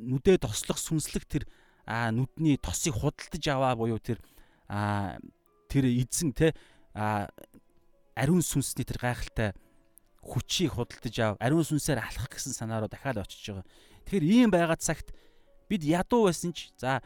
нүдээ 0.00 0.42
тослох 0.42 0.78
сүнслэг 0.80 1.24
тэр 1.30 1.44
нүдний 1.86 2.58
тосыг 2.58 2.98
худалдаж 2.98 3.44
аваа 3.48 3.78
буюу 3.78 4.02
тэр 4.02 4.18
тэр 5.70 5.86
эзэн 5.86 6.34
те 6.34 6.52
а 6.92 7.30
ариун 8.18 8.42
сүнсний 8.42 8.82
тэр 8.82 8.98
гайхалтай 8.98 9.54
хүчийг 10.20 10.74
худалдаж 10.74 11.16
ав 11.22 11.34
ариун 11.38 11.64
сүнсээр 11.64 12.02
алхах 12.02 12.28
гэсэн 12.28 12.52
санаараа 12.52 12.90
дахиад 12.90 13.22
очиж 13.22 13.54
байгаа. 13.54 13.66
Тэгэхээр 14.04 14.26
ийм 14.26 14.50
байгаа 14.50 14.76
цагт 14.76 15.14
бид 15.70 15.86
ядуу 15.86 16.28
байсан 16.28 16.52
ч 16.52 16.74
за 16.76 17.00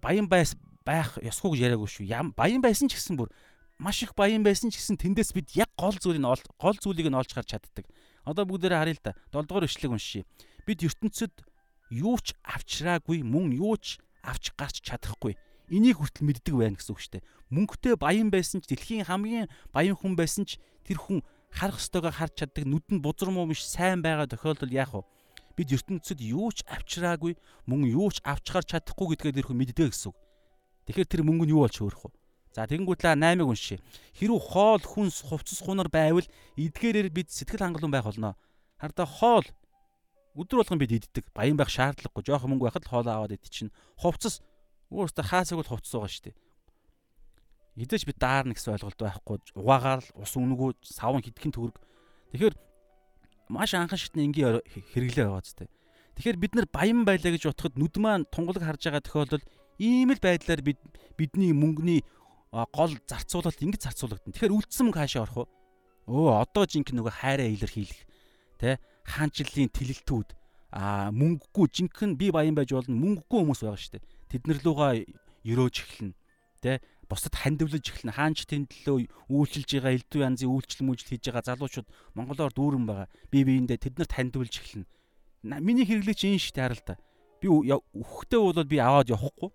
баян 0.00 0.26
байс 0.26 0.56
байх 0.82 1.20
ёсгүй 1.20 1.54
гэж 1.54 1.60
яриаггүй 1.68 1.90
шүү. 1.92 2.34
Баян 2.34 2.64
байсан 2.64 2.88
ч 2.88 2.96
гэсэн 2.96 3.20
бүр 3.20 3.30
маш 3.78 4.02
их 4.02 4.16
баян 4.16 4.42
байсан 4.42 4.72
ч 4.72 4.80
гэсэн 4.80 4.98
тэндээс 4.98 5.36
бид 5.36 5.52
яг 5.54 5.70
гол 5.78 5.94
зүйлийг 5.94 6.24
гол 6.58 6.76
зүйлийг 6.80 7.08
нь 7.12 7.18
олж 7.18 7.30
харж 7.30 7.54
чаддаг. 7.54 7.86
Одоо 8.24 8.48
бүгдээрээ 8.48 8.80
харъя 8.80 8.96
л 8.96 9.04
да. 9.04 9.12
7 9.30 9.46
дугаар 9.46 9.68
ишлэг 9.68 9.92
уншия. 9.92 10.24
Бид 10.64 10.80
ертөнцид 10.80 11.44
юу 11.92 12.16
ч 12.18 12.32
авчраагүй 12.42 13.20
мөн 13.22 13.52
юу 13.52 13.76
ч 13.76 14.00
авч 14.24 14.56
гарч 14.56 14.80
чадахгүй 14.80 15.36
энийг 15.70 16.00
хүртэл 16.00 16.26
мэддэг 16.28 16.54
байна 16.54 16.76
гэсэн 16.76 16.92
үг 16.92 17.00
шүү 17.00 17.12
дээ. 17.18 17.28
Мөнгөтэй 17.54 17.94
баян 17.96 18.28
байсан 18.28 18.60
ч 18.60 18.68
дэлхийн 18.72 19.08
хамгийн 19.08 19.48
баян 19.72 19.96
хүн 19.96 20.16
байсан 20.16 20.44
ч 20.44 20.60
тэр 20.84 21.00
хүн 21.00 21.24
харах 21.48 21.80
ёстойгоо 21.80 22.12
харж 22.12 22.44
чаддаг 22.44 22.64
нүдэнд 22.66 23.00
бузар 23.00 23.30
муу 23.30 23.48
биш 23.48 23.64
сайн 23.64 24.02
байгаа 24.04 24.28
тохиолдол 24.28 24.72
яах 24.72 24.92
вэ? 24.92 25.02
Бид 25.56 25.70
ертөнцид 25.70 26.20
юу 26.20 26.50
ч 26.50 26.66
авчраагүй 26.66 27.38
мөн 27.70 27.86
юу 27.88 28.10
ч 28.10 28.18
авч 28.26 28.50
гарч 28.50 28.74
чадахгүй 28.74 29.14
гэдгээ 29.14 29.36
тэр 29.38 29.46
хүн 29.48 29.58
мэддэг 29.62 29.88
гэсэн 29.94 30.10
үг. 30.10 30.18
Тэгэхээр 30.90 31.08
тэр 31.08 31.22
мөнгө 31.22 31.46
нь 31.46 31.54
юу 31.54 31.64
болж 31.64 31.76
хөөрөх 31.78 32.02
вэ? 32.10 32.12
За 32.54 32.66
тэгэнгүүтлээ 32.70 33.18
8-ыг 33.18 33.48
уншия. 33.50 33.78
Хэрв 34.14 34.38
хоол 34.38 34.82
хүнс 34.82 35.26
хувцас 35.26 35.58
хунар 35.58 35.90
байвал 35.90 36.26
эдгээрээр 36.54 37.10
бид 37.10 37.30
сэтгэл 37.34 37.66
хангалуун 37.66 37.90
байх 37.90 38.06
болно. 38.06 38.38
Хардаа 38.78 39.06
хоол 39.06 39.46
өдөр 40.38 40.62
болгон 40.62 40.78
бид 40.78 40.94
иддэг. 40.94 41.34
Баян 41.34 41.58
байх 41.58 41.70
шаардлагагүй. 41.70 42.22
Жоох 42.22 42.46
мөнгө 42.46 42.70
байхад 42.70 42.86
хоол 42.86 43.06
аваад 43.10 43.34
идэх 43.34 43.50
чинь. 43.50 43.74
Хувцас 43.98 44.38
Өөрөөсөө 44.92 45.24
хаасаг 45.24 45.56
бол 45.58 45.70
хувцас 45.70 45.94
байгаа 45.94 46.12
шүү 46.12 46.24
дээ. 46.28 46.36
Эдэж 47.74 48.02
би 48.06 48.12
даарна 48.14 48.54
гэсэн 48.54 48.76
ойлголт 48.76 49.00
байхгүй. 49.00 49.38
Угаагаар 49.58 50.00
л 50.04 50.10
ус 50.20 50.32
үнэгүй 50.38 50.70
савн 50.84 51.24
хитгэн 51.24 51.54
төгрөг. 51.54 51.76
Тэгэхээр 52.30 52.54
маш 53.50 53.74
анхан 53.74 53.98
шатны 53.98 54.22
энгийн 54.28 54.62
хэрэглээ 54.94 55.26
байгаа 55.26 55.42
зү. 55.42 55.66
Тэгэхээр 56.14 56.38
бид 56.38 56.52
нар 56.54 56.66
баян 56.70 57.02
байлаа 57.02 57.34
гэж 57.34 57.50
утгад 57.50 57.74
нүд 57.74 57.98
маань 57.98 58.30
тунгалаг 58.30 58.62
харж 58.62 58.82
байгаа 58.86 59.02
тохиолдолд 59.02 59.44
ийм 59.82 60.14
л 60.14 60.22
байдлаар 60.22 60.62
бид 60.62 60.78
бидний 61.18 61.50
мөнгөний 61.50 62.06
гол 62.54 62.94
зарцуулалт 63.10 63.58
ингэж 63.58 63.90
зарцуулагдана. 63.90 64.30
Тэгэхээр 64.30 64.54
үлдсэн 64.54 64.86
мөнгө 64.86 65.00
хаашаа 65.02 65.26
орох 65.26 65.38
вэ? 65.42 65.46
Өө 66.14 66.30
одоо 66.46 66.64
жинхэнэ 66.70 67.02
нөгөө 67.02 67.14
хайраа 67.18 67.48
илэрхийлэх 67.50 68.00
тэ 68.62 68.78
хаанчлалын 69.02 69.74
тэлэлтүүд 69.74 70.28
а 70.70 71.10
мөнгөгүй 71.10 71.66
жинхэнэ 71.74 72.14
би 72.14 72.30
баян 72.30 72.54
байж 72.54 72.70
болно 72.70 72.94
мөнгөгүй 72.94 73.40
хүмүүс 73.42 73.66
байгаа 73.66 73.82
шүү 73.82 73.98
дээ 73.98 74.13
тэднэр 74.34 74.58
лугаа 74.66 74.98
өрөөж 75.46 75.76
эхэлнэ. 75.78 76.14
Тэ? 76.58 76.82
Бусдад 77.06 77.38
хандивлаж 77.38 77.84
эхэлнэ. 77.86 78.18
Хаанч 78.18 78.50
тэндлөө 78.50 79.30
үйлчилж 79.30 79.70
байгаа 79.78 79.94
элдв 79.94 80.18
янзын 80.18 80.50
үйлчлэл 80.50 80.86
мүжил 80.90 81.10
хийж 81.14 81.30
байгаа 81.30 81.46
залуучууд 81.54 81.88
монголоор 82.18 82.52
дүүрэн 82.52 82.84
байгаа. 82.90 83.08
Би 83.30 83.46
биендээ 83.46 83.78
тэднэрт 83.78 84.12
хандивлж 84.18 84.54
эхэлнэ. 84.58 84.90
Миний 85.62 85.86
хэрэглээ 85.86 86.16
чи 86.18 86.34
энэ 86.34 86.42
дээ 86.50 86.64
харалта. 86.66 86.94
Би 87.38 87.46
өөхтэй 87.52 88.40
болоод 88.40 88.66
би 88.66 88.78
аваад 88.82 89.12
явахгүй. 89.12 89.52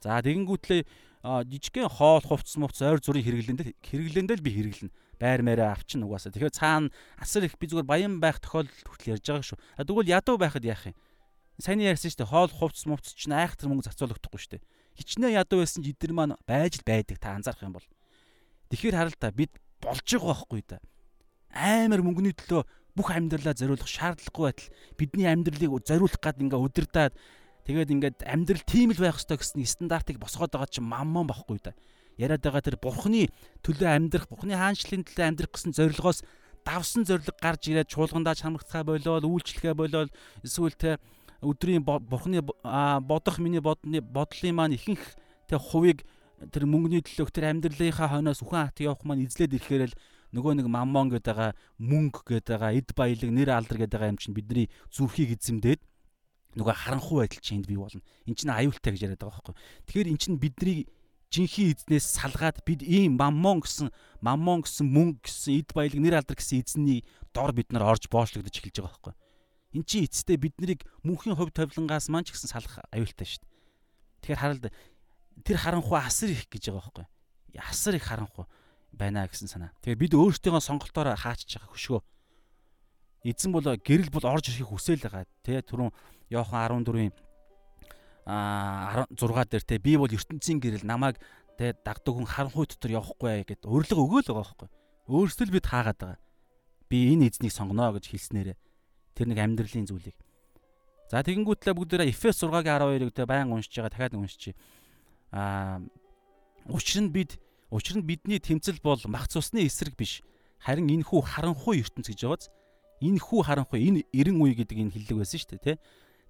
За 0.00 0.22
тэгэнгүүтлээ 0.22 0.80
жижигхэн 1.26 1.90
хоол 1.90 2.22
хувцс 2.22 2.54
мувц 2.54 2.78
ойр 2.86 3.02
зүрийн 3.02 3.26
хэрэглээндээ 3.26 3.74
хэрэглээндээ 3.82 4.36
л 4.38 4.46
би 4.46 4.52
хэрэглэнэ. 4.54 4.94
байр 5.18 5.40
мээрээ 5.42 5.72
авчин 5.72 6.04
угаасаа. 6.04 6.32
Тэгэхээр 6.32 6.54
цаана 6.54 6.92
асар 7.16 7.48
их 7.48 7.56
би 7.58 7.66
зүгээр 7.66 7.88
баян 7.88 8.20
байх 8.20 8.38
тохиолдол 8.40 8.84
хүртэл 8.84 9.16
ярьж 9.16 9.24
байгаа 9.24 9.48
шүү. 9.48 9.58
Тэгвэл 9.80 10.12
ядуу 10.12 10.36
байхад 10.36 10.64
яах 10.64 10.92
юм? 10.92 10.96
Сайн 11.56 11.80
ярьсан 11.80 12.12
шүү 12.12 12.20
дээ. 12.20 12.32
Хоол 12.32 12.52
хувцс 12.52 12.84
мувцс 12.84 13.16
чинь 13.16 13.32
айхтар 13.32 13.72
мөнгө 13.72 13.88
зарцуулагдахгүй 13.88 14.40
шүү 14.40 14.52
дээ. 14.56 14.66
Хичнээн 15.00 15.36
ядуу 15.40 15.64
байсан 15.64 15.80
ч 15.80 15.96
эдгээр 15.96 16.12
маань 16.12 16.36
байж 16.44 16.80
л 16.80 16.84
байдаг 16.84 17.16
та 17.16 17.32
анзаарах 17.32 17.64
юм 17.64 17.76
бол. 17.76 17.88
Тэгэхээр 18.68 18.96
харал 18.96 19.16
та 19.16 19.32
бид 19.32 19.52
болж 19.80 20.04
байгаа 20.04 20.36
байхгүй 20.36 20.62
да. 20.68 20.78
Амар 21.56 22.04
мөнгөний 22.04 22.36
төлөө 22.36 22.64
бүх 22.96 23.08
амьдралаа 23.12 23.52
зориулах 23.52 23.88
шаардлагагүй 23.88 24.44
байтал 24.48 24.68
бидний 24.96 25.28
амьдралыг 25.28 25.84
зориулах 25.84 26.20
гад 26.20 26.40
ингээ 26.40 26.60
удирдаад 26.60 27.14
тэгээд 27.68 27.92
ингээд 27.92 28.18
амьдрал 28.24 28.64
тийм 28.64 28.96
л 28.96 29.00
байх 29.04 29.20
ёстой 29.20 29.36
гэсэн 29.36 29.60
стандартыг 29.64 30.16
босгоод 30.16 30.56
байгаа 30.56 30.72
чинь 30.72 30.88
маммон 30.88 31.28
байхгүй 31.28 31.60
да 31.60 31.76
яриад 32.16 32.40
байгаа 32.40 32.64
тэр 32.64 32.80
бурхны 32.80 33.28
төлөө 33.60 33.88
амьдрах, 33.92 34.28
бурхны 34.32 34.56
хаанчлалын 34.56 35.04
төлөө 35.04 35.24
амьдрах 35.28 35.52
гэсэн 35.52 35.76
зорилгоос 35.76 36.24
давсан 36.64 37.04
зориг 37.04 37.28
гарч 37.36 37.68
ирээд 37.68 37.92
чуулгандаа 37.92 38.32
чамрагцгаа 38.32 38.82
болоод 38.88 39.28
үйлчлэхэ 39.28 39.76
болоод 39.76 40.10
эсвэл 40.40 40.72
те 40.72 40.96
өдрийн 41.42 41.84
бурхны 41.84 42.42
бодох 42.42 43.38
миний 43.38 43.60
бодны 43.60 44.00
бодлын 44.00 44.54
маань 44.54 44.76
ихэнх 44.76 45.04
те 45.48 45.58
хувийг 45.58 46.04
тэр 46.52 46.68
мөнгөний 46.68 47.00
төлөөх 47.00 47.32
тэр 47.32 47.50
амьдралынхаа 47.52 48.20
хойноос 48.20 48.44
үхэн 48.44 48.68
хат 48.68 48.80
явах 48.84 49.04
маань 49.04 49.24
эзлээд 49.24 49.56
ирэхээр 49.56 49.88
л 49.88 49.98
нөгөө 50.36 50.60
нэг 50.60 50.66
маммон 50.68 51.08
гэдэг 51.08 51.32
байгаа 51.32 51.52
мөнгө 51.80 52.20
гэдэг 52.28 52.52
байгаа 52.60 52.76
эд 52.76 52.88
баялаг 52.92 53.30
нэр 53.32 53.50
алдар 53.56 53.78
гэдэг 53.80 53.96
байгаа 53.96 54.12
юм 54.12 54.20
чинь 54.20 54.36
бидний 54.36 54.66
зүрхийг 54.92 55.32
эзэмдээд 55.32 55.80
нөгөө 56.56 56.74
харанхуй 56.76 57.24
байдал 57.24 57.40
чинь 57.40 57.60
энд 57.60 57.68
бий 57.68 57.76
болно. 57.80 58.00
Эн 58.24 58.34
чинь 58.36 58.52
аюултай 58.52 58.92
гэж 58.92 59.02
яриад 59.04 59.20
байгаа 59.20 59.40
байхгүй. 59.44 59.56
Тэгэхээр 59.88 60.10
эн 60.12 60.20
чинь 60.20 60.40
бидний 60.40 60.88
жинхэнэ 61.32 61.72
эзнээс 61.76 62.06
салгаад 62.16 62.64
бид 62.64 62.80
ийм 62.80 63.20
маммон 63.20 63.60
гэсэн 63.60 63.92
маммон 64.24 64.64
гэсэн 64.64 64.86
мөнгө 64.88 65.20
гэсэн 65.24 65.52
эд 65.60 65.70
баялаг 65.76 66.00
нэр 66.00 66.16
алдар 66.20 66.36
гэсэн 66.36 66.64
эзний 66.64 67.04
дор 67.36 67.52
бид 67.52 67.72
нар 67.72 67.84
орж 67.96 68.08
боочлогдож 68.08 68.56
эхэлж 68.56 68.80
байгаа 68.80 68.92
байхгүй. 68.92 69.14
Эн 69.76 69.84
чинь 69.84 70.08
эцэстээ 70.08 70.40
бид 70.40 70.56
нарыг 70.56 70.80
мөнхийн 71.04 71.36
хувь 71.36 71.52
тавилангаас 71.52 72.08
маань 72.08 72.24
ч 72.24 72.32
гэсэн 72.32 72.48
салах 72.48 72.80
аюултай 72.88 73.28
шүү 73.28 73.44
дээ. 73.44 73.52
Тэгэхээр 74.24 74.40
харалт 74.40 74.64
тэр 75.44 75.56
харанхуй 75.60 76.00
асар 76.00 76.32
их 76.32 76.48
гэж 76.48 76.72
байгаа 76.72 76.80
байхгүй. 76.80 77.06
Асар 77.60 77.94
их 78.00 78.08
харанхуй 78.08 78.48
байна 78.96 79.28
гэсэн 79.28 79.52
санаа. 79.52 79.76
Тэгэхээр 79.84 80.00
бид 80.00 80.12
өөрсдийнхөө 80.16 80.64
сонголтоор 80.64 81.12
хаачж 81.12 81.60
байгаа 81.60 81.68
хөшгөө. 81.76 82.00
Эзэн 83.28 83.52
бол 83.52 83.68
гэрэл 83.68 84.08
бол 84.08 84.24
орж 84.24 84.48
ирэхийг 84.48 84.72
хүсэл 84.72 85.04
байгаа. 85.04 85.28
Тэ 85.44 85.60
түрүүн 85.60 85.92
Йохан 86.32 86.80
14-ийн 86.80 87.12
а 88.26 89.06
16 89.12 89.52
дээр 89.52 89.64
те 89.68 89.76
би 89.78 90.00
бол 90.00 90.08
ертөнцийн 90.08 90.58
гэрэл 90.58 90.88
намайг 90.88 91.20
те 91.60 91.76
дагдаг 91.76 92.16
хүн 92.16 92.24
харанхуй 92.24 92.64
дотор 92.64 92.96
явахгүй 92.96 93.44
гэд 93.44 93.68
өрлөг 93.68 94.00
өгөөл 94.00 94.26
байгаа 94.26 94.40
байхгүй. 94.40 94.68
Өөрсдөө 95.06 95.52
бид 95.52 95.68
хаагаад 95.68 95.98
байгаа. 96.00 96.20
Би 96.90 97.14
энэ 97.14 97.30
эзнийг 97.30 97.54
сонгоно 97.54 97.94
гэж 97.94 98.10
хэлснээрээ 98.10 98.56
тэр 99.16 99.32
нэг 99.32 99.40
амьдралын 99.40 99.88
зүйлийг. 99.88 100.16
За 101.08 101.24
тэгэнгүүтлээ 101.24 101.74
бүгдээрээ 101.74 102.10
Эфес 102.12 102.44
6-гийн 102.44 103.00
12-ыг 103.00 103.12
те 103.16 103.24
байн 103.24 103.48
уншиж 103.48 103.72
байгаа 103.72 103.90
дахиад 103.90 104.14
уншчих. 104.20 104.54
А 105.32 105.80
учир 106.68 107.02
нь 107.02 107.10
бид 107.10 107.40
учир 107.70 107.96
нь 107.96 108.04
бидний 108.04 108.38
тэмцэл 108.38 108.78
бол 108.84 109.00
мах 109.08 109.32
цусны 109.32 109.64
эсрэг 109.64 109.96
биш. 109.96 110.20
Харин 110.60 110.92
энэ 110.92 111.08
хүү 111.08 111.24
харанхуй 111.24 111.80
ертөнц 111.80 112.12
гэж 112.12 112.20
байгааз 112.26 112.50
энэ 113.00 113.22
хүү 113.22 113.40
харанхуй 113.46 113.80
энэ 113.80 114.00
90 114.12 114.44
үе 114.44 114.54
гэдэг 114.60 114.76
энэ 114.76 114.92
хиллэг 114.92 115.16
байсан 115.24 115.38
шүү 115.40 115.50
дээ 115.56 115.64
те 115.64 115.74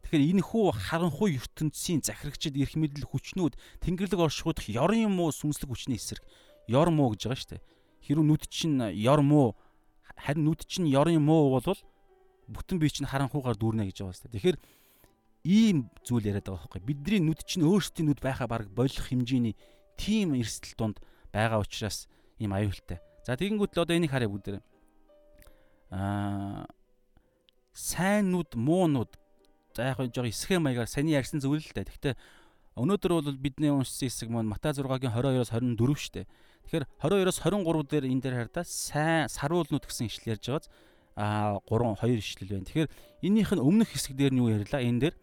Тэгэхээр 0.07 0.39
энэ 0.39 0.43
хүү 0.47 0.65
харанхуй 0.71 1.35
ертөнцийн 1.35 1.99
захирагчид 1.99 2.55
эрх 2.55 2.79
мэдэл 2.79 3.11
хүчнүүд 3.11 3.59
тэнгэрлэг 3.83 4.23
оршихуудах 4.23 4.71
ёрын 4.71 5.11
муу 5.11 5.35
сүнслэг 5.35 5.67
хүчний 5.67 5.99
эсрэг 5.99 6.23
ёр 6.71 6.95
муу 6.95 7.11
гэж 7.11 7.27
байгаа 7.27 7.43
шүү 7.43 7.51
дээ. 7.59 7.63
Хэрвээ 8.07 8.27
нүд 8.31 8.43
чинь 8.47 8.79
ёр 9.03 9.21
муу 9.27 9.59
харин 10.15 10.47
нүд 10.47 10.63
чинь 10.63 10.87
ёрын 10.87 11.19
муу 11.19 11.59
бол 11.59 11.79
бүтэн 12.49 12.79
бие 12.79 12.91
чинь 12.91 13.07
харанхуугаар 13.07 13.57
дүүрнэ 13.59 13.91
гэж 13.91 14.03
байгаа 14.03 14.21
дээ. 14.27 14.35
Тэгэхээр 14.37 14.59
ийм 15.47 15.91
зүйл 16.03 16.27
яриад 16.27 16.47
байгаа 16.47 16.67
байхгүй. 16.67 16.83
Бидний 16.83 17.21
нүд 17.23 17.43
чинь 17.47 17.67
өөрсдийн 17.67 18.11
нүд 18.11 18.21
байхаа 18.23 18.47
баг 18.51 18.71
болох 18.71 19.07
хэмжээний 19.07 19.55
тийм 19.99 20.35
эрсдэл 20.35 20.75
донд 20.79 20.97
байгаа 21.31 21.63
учраас 21.63 22.11
ийм 22.39 22.55
аюултай. 22.55 22.99
За 23.27 23.37
тэгэнгүүт 23.37 23.75
л 23.75 23.83
одоо 23.83 23.95
энийг 23.97 24.11
харъя 24.11 24.31
бүгдээ. 24.31 24.63
Аа 25.91 26.67
сайн 27.75 28.31
нүд 28.35 28.55
муу 28.55 28.87
нүд 28.91 29.15
За 29.77 29.93
яг 29.93 30.01
жоо 30.15 30.25
эсхэ 30.25 30.57
маягаар 30.57 30.89
саний 30.89 31.13
ярьсан 31.13 31.37
зүйл 31.37 31.61
л 31.61 31.75
дээ. 31.77 31.85
Гэхдээ 31.85 32.15
өнөөдөр 32.81 33.13
бол 33.13 33.37
бидний 33.37 33.69
уншсан 33.69 34.09
хэсэг 34.09 34.33
маань 34.33 34.49
Матай 34.49 34.73
6-гийн 34.73 35.13
22-оос 35.13 35.53
24 35.53 35.77
шүү 36.01 36.13
дээ. 36.17 36.27
Тэгэхээр 36.65 36.85
22-оос 37.05 37.39
23 37.45 37.85
дээр 37.85 38.05
энэ 38.09 38.23
дээр 38.25 38.37
хардаа 38.41 38.65
сайн 38.65 39.29
саруулнууд 39.29 39.85
гэсэн 39.85 40.09
ишлэл 40.09 40.33
ярьж 40.33 40.49
байгааз 40.49 40.67
а 41.17 41.59
3 41.65 41.97
2 41.97 42.21
ишлэл 42.21 42.53
байна. 42.53 42.69
Тэгэхээр 42.69 42.91
эннийх 43.25 43.51
нь 43.57 43.65
өмнөх 43.65 43.91
хэсэг 43.91 44.13
дээр 44.15 44.33
нь 44.37 44.41
юу 44.45 44.53
ярьлаа? 44.53 44.85
Энэ 44.85 45.01
дээр 45.01 45.15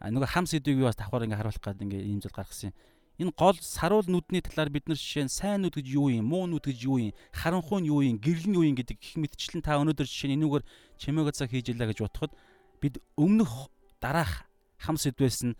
нөгөө 0.00 0.30
хам 0.30 0.46
сэдвийг 0.46 0.86
бас 0.86 0.96
давхар 0.96 1.26
ингээ 1.26 1.38
харуулах 1.42 1.62
гээд 1.62 1.82
ингээ 1.82 2.02
ийм 2.06 2.22
зүйл 2.22 2.34
гаргасан 2.34 2.70
юм. 2.70 2.76
Энэ 3.18 3.32
гол 3.36 3.58
саруул 3.60 4.06
нүдний 4.06 4.42
талаар 4.42 4.70
бид 4.70 4.86
нар 4.86 4.96
жишээ 4.96 5.26
нь 5.26 5.34
сайн 5.34 5.62
нүд 5.62 5.78
гэж 5.78 5.86
юу 5.90 6.08
юм, 6.10 6.26
муу 6.26 6.48
нүд 6.48 6.64
гэж 6.64 6.78
юу 6.88 6.98
юм, 6.98 7.14
харанхуй 7.30 7.84
нь 7.84 7.90
юу 7.92 8.00
юм, 8.02 8.18
гэрэл 8.18 8.48
нь 8.48 8.56
юу 8.56 8.66
юм 8.66 8.74
гэдэг 8.74 8.98
гих 8.98 9.14
мэтчлэн 9.20 9.62
та 9.62 9.78
өнөөдөр 9.78 10.08
жишээ 10.08 10.32
нь 10.32 10.36
энүүгээр 10.40 10.64
чимээг 10.96 11.36
цаг 11.36 11.52
хийж 11.52 11.70
илаа 11.70 11.92
гэж 11.92 11.98
бодоход 12.02 12.32
бид 12.80 12.98
өмнөх 13.14 13.70
дараах 14.00 14.48
хам 14.80 14.96
сэдвээс 14.98 15.46
нь 15.46 15.54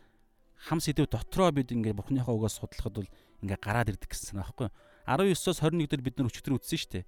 хам 0.59 0.81
сэдв 0.81 1.07
дотроо 1.07 1.51
бид 1.55 1.71
ингээд 1.71 1.99
Бурхныхаа 1.99 2.35
үгээс 2.35 2.59
судлахад 2.59 2.95
бол 2.99 3.11
ингээд 3.43 3.63
гараад 3.63 3.91
ирдэг 3.95 4.11
гэсэн 4.11 4.39
санаа 4.39 4.51
байхгүй 4.51 4.69
19-оос 5.07 5.59
21 5.63 5.91
дээр 5.91 6.03
бид 6.03 6.17
нар 6.19 6.31
өчтөр 6.31 6.59
үтсэн 6.59 6.79
шүү 6.79 6.91
дээ 6.95 7.05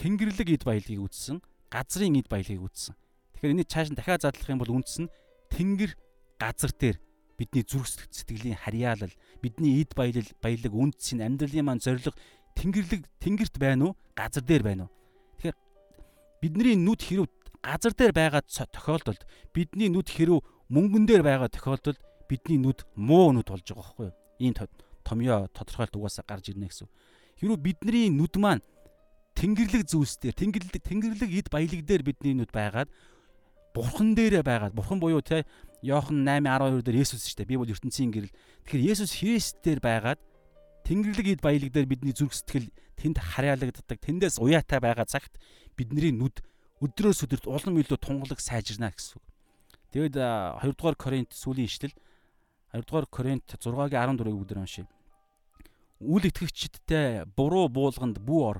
Тэнгэрлэг 0.00 0.48
эд 0.56 0.64
баялагийг 0.64 1.04
үтсэн 1.04 1.40
газрын 1.72 2.18
эд 2.20 2.28
баялагийг 2.28 2.66
үтсэн 2.66 2.94
тэгэхээр 3.38 3.54
энийг 3.54 3.70
цааш 3.70 3.88
нь 3.90 3.98
дахиад 3.98 4.26
задлах 4.26 4.50
юм 4.50 4.60
бол 4.60 4.74
үндс 4.76 5.00
нь 5.00 5.12
тэнгэр 5.54 5.94
газар 6.36 6.72
дээр 6.74 6.98
бидний 7.38 7.64
зүрх 7.64 7.88
сэтгэлийн 8.10 8.58
харьяалал 8.60 9.14
бидний 9.40 9.80
эд 9.80 9.94
баялал 9.96 10.28
баялаг 10.42 10.72
үндсийн 10.74 11.24
амьдралын 11.24 11.64
маань 11.64 11.80
зориг 11.80 12.12
тэнгэрлэг 12.58 13.08
тэнгэрт 13.22 13.56
байна 13.56 13.90
уу 13.90 13.92
газар 14.18 14.44
дээр 14.44 14.62
байна 14.66 14.82
уу 14.86 14.92
тэгэхээр 15.38 15.56
бидний 16.42 16.76
нүд 16.76 17.00
хэрв 17.00 17.24
газар 17.62 17.92
дээр 17.92 18.12
байгаа 18.12 18.42
тохиолдолд 18.44 19.22
бидний 19.54 19.88
нүд 19.88 20.08
хэрв 20.08 20.44
мөнгөн 20.68 21.04
дээр 21.06 21.22
байгаа 21.22 21.48
тохиолдолд 21.48 22.00
бидний 22.28 22.58
нүд 22.62 22.86
муу 22.96 23.34
нүд 23.34 23.48
болж 23.50 23.66
байгаа 23.66 23.82
байхгүй 23.84 24.06
юу? 24.08 24.16
Ийм 24.38 24.54
томьёо 25.04 25.50
тодорхойлт 25.52 25.96
угаасаа 25.96 26.24
гарч 26.24 26.54
ирнэ 26.54 26.70
гэсэн. 26.70 26.88
Хэрвээ 27.42 27.58
бидний 27.58 28.06
нүд 28.08 28.34
маань 28.38 28.62
тэнгэрлэг 29.40 29.88
зүйлс 29.88 30.20
дээр 30.20 30.36
тэнгэрлэг 30.36 30.84
тэнгэрлэг 30.84 31.30
эд 31.32 31.48
баялаг 31.48 31.80
дээр 31.88 32.04
бидний 32.04 32.36
нүд 32.36 32.52
байгаад 32.52 32.92
бурхан 33.72 34.12
дээрээ 34.12 34.44
байгаад 34.44 34.76
бурхан 34.76 35.00
буюу 35.00 35.24
те 35.24 35.48
Йохан 35.80 36.28
8:12 36.28 36.84
дээр 36.84 37.00
Есүс 37.00 37.24
шүү 37.24 37.40
дээ. 37.40 37.48
Би 37.48 37.56
бол 37.56 37.72
ертөнцийн 37.72 38.12
гэрэл. 38.12 38.36
Тэгэхээр 38.68 38.88
Есүс 38.92 39.16
Христ 39.16 39.64
дээр 39.64 39.80
байгаад 39.80 40.20
тэнгэрлэг 40.84 41.26
эд 41.26 41.40
баялаг 41.40 41.72
дээр 41.72 41.88
бидний 41.88 42.12
зүрх 42.12 42.36
сэтгэл 42.36 42.68
тэнд 43.00 43.16
харьяалагддаг. 43.16 43.96
Тэндээс 43.96 44.36
уяатай 44.44 44.76
байгаа 44.76 45.08
цагт 45.08 45.40
бидний 45.72 46.12
нүд 46.12 46.44
өдрөөс 46.84 47.24
өдөрт 47.24 47.48
улам 47.48 47.80
илүү 47.80 47.96
тунгалаг 47.96 48.40
сайжирна 48.44 48.92
гэсэн 48.92 49.16
үг. 49.16 49.24
Тэгэд 49.96 50.16
2 50.20 50.76
дугаар 50.76 50.96
Коринт 51.00 51.32
сүүлийн 51.32 51.68
ишлэл 51.68 51.96
2 52.76 52.84
дугаар 52.84 53.08
Коринт 53.08 53.48
6-гийн 53.48 54.20
14-ийг 54.20 54.36
бүгд 54.36 54.52
уншийе. 54.60 54.88
Үл 56.00 56.24
итгэгчдтэй 56.24 57.24
буруу 57.36 57.68
буулганд 57.68 58.20
бүү 58.20 58.40
ор. 58.44 58.58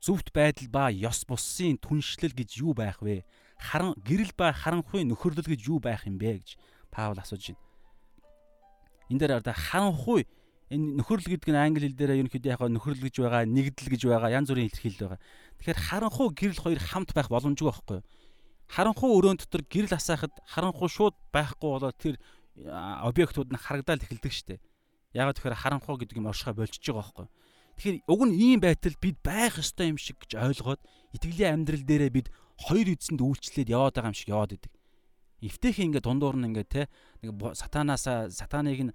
Зөвхт 0.00 0.32
байдал 0.32 0.68
ба 0.72 0.88
ёс 0.88 1.28
бусын 1.28 1.76
түншлэл 1.76 2.32
гэж 2.32 2.64
юу 2.64 2.72
байх 2.72 3.04
вэ? 3.04 3.24
Харан 3.60 3.92
гэрэл 4.00 4.32
ба 4.32 4.52
харанхуй 4.56 5.04
нөхөрлөл 5.04 5.44
гэж 5.44 5.60
юу 5.68 5.76
байх 5.76 6.08
юм 6.08 6.16
бэ 6.16 6.40
гэж 6.40 6.56
Паул 6.88 7.20
асууж 7.20 7.52
байна. 7.52 7.60
Энд 9.12 9.20
дээр 9.20 9.44
одоо 9.44 9.52
харанхуй 9.52 10.24
энэ 10.72 10.96
нөхөрлөл 11.02 11.36
гэдэг 11.36 11.50
нь 11.52 11.60
англи 11.60 11.84
хэл 11.84 11.98
дээр 12.00 12.16
ерөнхийдөө 12.24 12.52
яг 12.54 12.62
нөхөрлөл 12.64 13.04
гэж 13.10 13.16
байгаа, 13.20 13.42
нэгдэл 13.44 13.90
гэж 13.90 14.02
байгаа, 14.06 14.30
янз 14.32 14.48
бүрийн 14.48 14.70
илэрхийлэл 14.70 15.02
байгаа. 15.04 15.20
Тэгэхээр 15.60 15.80
харанхуу 15.84 16.28
гэрэл 16.30 16.62
хоёр 16.62 16.80
хамт 16.80 17.10
байх 17.12 17.28
боломжгүй 17.28 17.66
байхгүй 17.68 17.96
юу? 18.00 18.06
Харанхуу 18.70 19.10
өрөөнд 19.18 19.40
дотор 19.44 19.62
гэрэл 19.66 19.98
асаахад 19.98 20.32
харанхуу 20.46 20.88
шууд 20.88 21.16
байхгүй 21.34 21.68
болоод 21.74 21.98
тэр 21.98 22.16
объектууд 23.04 23.50
нь 23.50 23.58
харагдаад 23.58 24.06
эхэлдэг 24.06 24.32
штеп. 24.32 24.62
Яг 25.10 25.34
тэгэхээр 25.34 25.58
харанхуу 25.58 25.98
гэдэг 25.98 26.22
юм 26.22 26.30
оршихоо 26.30 26.54
болчихж 26.54 26.86
байгаа 26.86 27.02
байхгүй 27.02 27.24
юу? 27.26 27.34
Тэгэхээр 27.80 28.04
уг 28.12 28.20
нь 28.28 28.36
ийм 28.36 28.60
байтал 28.60 28.92
бид 29.00 29.16
байх 29.24 29.56
ёстой 29.56 29.88
юм 29.88 29.96
шиг 29.96 30.20
гэж 30.20 30.36
ойлгоод 30.36 30.84
итгэлийн 31.16 31.64
амьдрал 31.64 31.80
дээрээ 31.80 32.12
бид 32.12 32.28
хоёр 32.60 32.92
эзэнд 32.92 33.24
үйлчлээд 33.24 33.72
яваад 33.72 33.96
байгаа 33.96 34.12
юм 34.12 34.20
шиг 34.20 34.28
яваад 34.28 34.52
идэг. 34.52 34.72
Эвтэйхэн 35.40 35.88
ингээд 35.88 36.04
дундуур 36.04 36.36
нь 36.36 36.52
ингээд 36.52 36.68
те 36.68 36.82
нэг 37.24 37.56
сатанаасаа 37.56 38.28
сатаныг 38.28 38.80
нь 38.84 38.92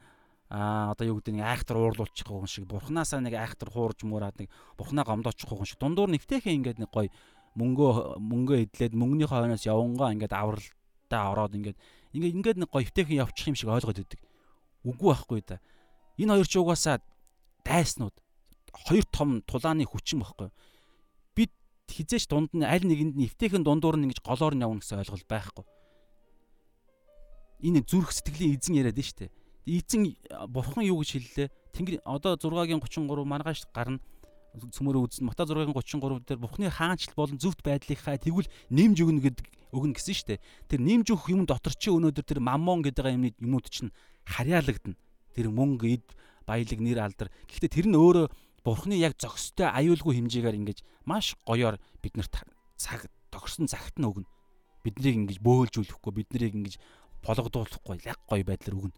а 0.53 0.93
одоо 0.93 1.09
юу 1.09 1.17
гэдэг 1.17 1.33
нэг 1.33 1.49
айхтар 1.49 1.81
уурлуулчих 1.81 2.29
гоо 2.29 2.45
шиг 2.45 2.69
бурхнаасаа 2.69 3.25
нэг 3.25 3.33
айхтар 3.33 3.73
хуурж 3.73 4.05
муураад 4.05 4.37
нэг 4.37 4.53
бурхнаа 4.77 5.01
гомдоочих 5.01 5.49
гоо 5.49 5.65
шиг 5.65 5.81
дундуур 5.81 6.13
нэвтэйхэн 6.13 6.61
ингээд 6.61 6.77
нэг 6.85 6.93
гоё 6.93 7.09
мөнгөө 7.57 8.21
мөнгөө 8.21 8.69
идлээд 8.69 8.93
мөнгөнийхөө 8.93 9.33
хойноос 9.33 9.65
явангаа 9.65 10.13
ингээд 10.13 10.37
авралтаа 10.37 11.33
ороод 11.33 11.57
ингээд 11.57 11.77
ингээд 12.13 12.35
ингээд 12.37 12.57
нэг 12.61 12.69
гоё 12.69 12.85
нэвтэйхэн 12.85 13.17
явчих 13.17 13.49
юм 13.49 13.57
шиг 13.57 13.73
ойлгоод 13.73 14.05
идэг. 14.05 14.21
Үгүй 14.85 15.09
байхгүй 15.09 15.41
да. 15.41 15.57
Энэ 16.21 16.37
хоёр 16.37 16.45
ч 16.45 16.53
угаасаа 16.61 17.01
дайснууд 17.65 18.13
хоёр 18.83 19.05
том 19.11 19.41
тулааны 19.47 19.87
хүчин 19.87 20.19
багхгүй 20.19 20.51
хизээч 21.89 22.27
дунд 22.27 22.51
нь 22.53 22.65
аль 22.65 22.83
нэгэнд 22.83 23.15
нь 23.15 23.25
эвтэйхэн 23.29 23.63
дундуур 23.63 23.97
нь 23.97 24.09
ингэж 24.09 24.19
голоор 24.25 24.55
нь 24.57 24.65
явна 24.65 24.81
гэсэн 24.81 25.01
ойлголт 25.05 25.27
байхгүй. 25.29 25.65
Энэ 27.63 27.85
зүрх 27.85 28.11
сэтгэлийн 28.11 28.57
эзэн 28.57 28.75
яриад 28.81 28.97
нь 28.97 29.05
штэ. 29.05 29.31
Эзэн 29.65 30.17
бурхан 30.49 30.85
юу 30.85 31.01
гэж 31.01 31.09
хэллээ? 31.15 31.47
Тэнгэр 31.73 31.95
одоо 32.05 32.37
6-гийн 32.37 32.81
33 32.81 33.25
маргааш 33.25 33.69
гарна 33.71 34.01
цөмөрөө 34.55 35.01
үзсэн 35.07 35.25
Мата 35.25 35.43
6-гийн 35.45 35.75
33 35.75 36.25
дээр 36.25 36.39
Бурхны 36.39 36.69
хаанчл 36.71 37.15
болон 37.15 37.37
зөвхт 37.39 37.59
байдлынхаа 37.65 38.17
тэгвэл 38.19 38.47
нэмж 38.71 38.97
өгнө 39.03 39.21
гэдэг 39.23 39.45
өгнө 39.75 39.95
гэсэн 39.99 40.15
штэ. 40.15 40.39
Тэр 40.71 40.79
нэмж 40.79 41.11
өгөх 41.11 41.27
юм 41.33 41.43
дотор 41.43 41.75
чи 41.75 41.91
өнөөдөр 41.91 42.23
тэр 42.23 42.39
маммон 42.39 42.79
гэдэг 42.85 43.03
юмны 43.03 43.35
юмуд 43.41 43.67
чинь 43.67 43.91
харьяалагдана. 44.23 44.95
Тэр 45.35 45.51
мөнгө, 45.51 45.99
эд, 45.99 46.07
баялаг, 46.47 46.79
нэр 46.79 46.99
алдар. 47.03 47.27
Гэхдээ 47.51 47.67
тэр 47.67 47.87
нь 47.91 47.99
өөрөө 47.99 48.31
Бурхны 48.65 48.97
яг 48.97 49.13
зохистой 49.21 49.69
аюулгүй 49.69 50.17
хэмжээгээр 50.17 50.57
ингэж 50.57 50.79
маш 51.05 51.37
гоёор 51.45 51.77
биднэрт 52.01 52.33
цаг 52.81 53.05
тохирсон 53.29 53.69
цагт 53.69 54.01
нь 54.01 54.09
өгнө. 54.09 54.25
Биднийг 54.81 55.15
ингэж 55.21 55.37
бөөлжүүлэхгүй, 55.45 56.11
биднийг 56.17 56.53
ингэж 56.57 56.75
болгодуулахгүй 57.21 58.01
яг 58.09 58.17
гоё 58.25 58.41
байдлаар 58.41 58.89
өгнө. 58.89 58.97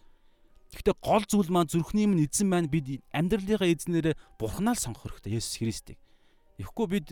Гэхдээ 0.72 0.96
гол 1.04 1.24
зүйл 1.28 1.52
маань 1.52 1.72
зүрхний 1.72 2.08
минь 2.08 2.28
эзэн 2.28 2.48
маань 2.48 2.72
бид 2.72 3.04
амьдралынхаа 3.12 3.72
эзнэрээ 3.72 4.16
бурхнаал 4.40 4.76
сонгох 4.76 5.08
хэрэгтэй 5.08 5.40
Есүс 5.40 5.60
Христийг. 5.64 6.00
Тэгэхгүй 6.60 6.88
бид 6.92 7.08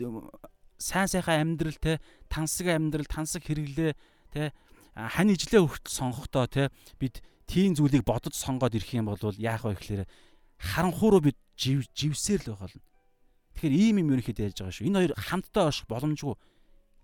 сайн 0.76 1.08
сайхан 1.08 1.56
амьдрал 1.56 1.76
те 1.80 2.00
тансаг 2.28 2.68
амьдрал, 2.68 3.08
тансаг 3.08 3.44
хэрэглээ 3.48 3.92
те 4.32 4.52
хань 4.92 5.32
ижлээ 5.32 5.64
хүртэл 5.64 5.92
сонгохдоо 5.92 6.44
те 6.52 6.68
бид 7.00 7.24
тийм 7.48 7.72
зүйлийг 7.72 8.04
бодож 8.04 8.36
сонгоод 8.36 8.76
ирэх 8.76 8.92
юм 8.92 9.08
бол 9.08 9.20
яах 9.40 9.64
вэ 9.64 9.76
гэхээр 9.76 10.02
харанхууруу 10.58 11.20
бид 11.20 11.38
жив 11.56 11.86
живсээр 11.94 12.40
л 12.44 12.56
байх 12.56 12.60
болно. 12.68 12.84
Тэгэхээр 13.56 13.74
ийм 13.76 13.96
юм 14.04 14.12
ерөнхийдөө 14.12 14.46
ярьж 14.52 14.58
байгаа 14.60 14.76
шүү. 14.76 14.86
Энэ 14.88 14.98
хоёр 15.00 15.12
хамтдаа 15.16 15.64
орших 15.72 15.86
боломжгүй 15.88 16.34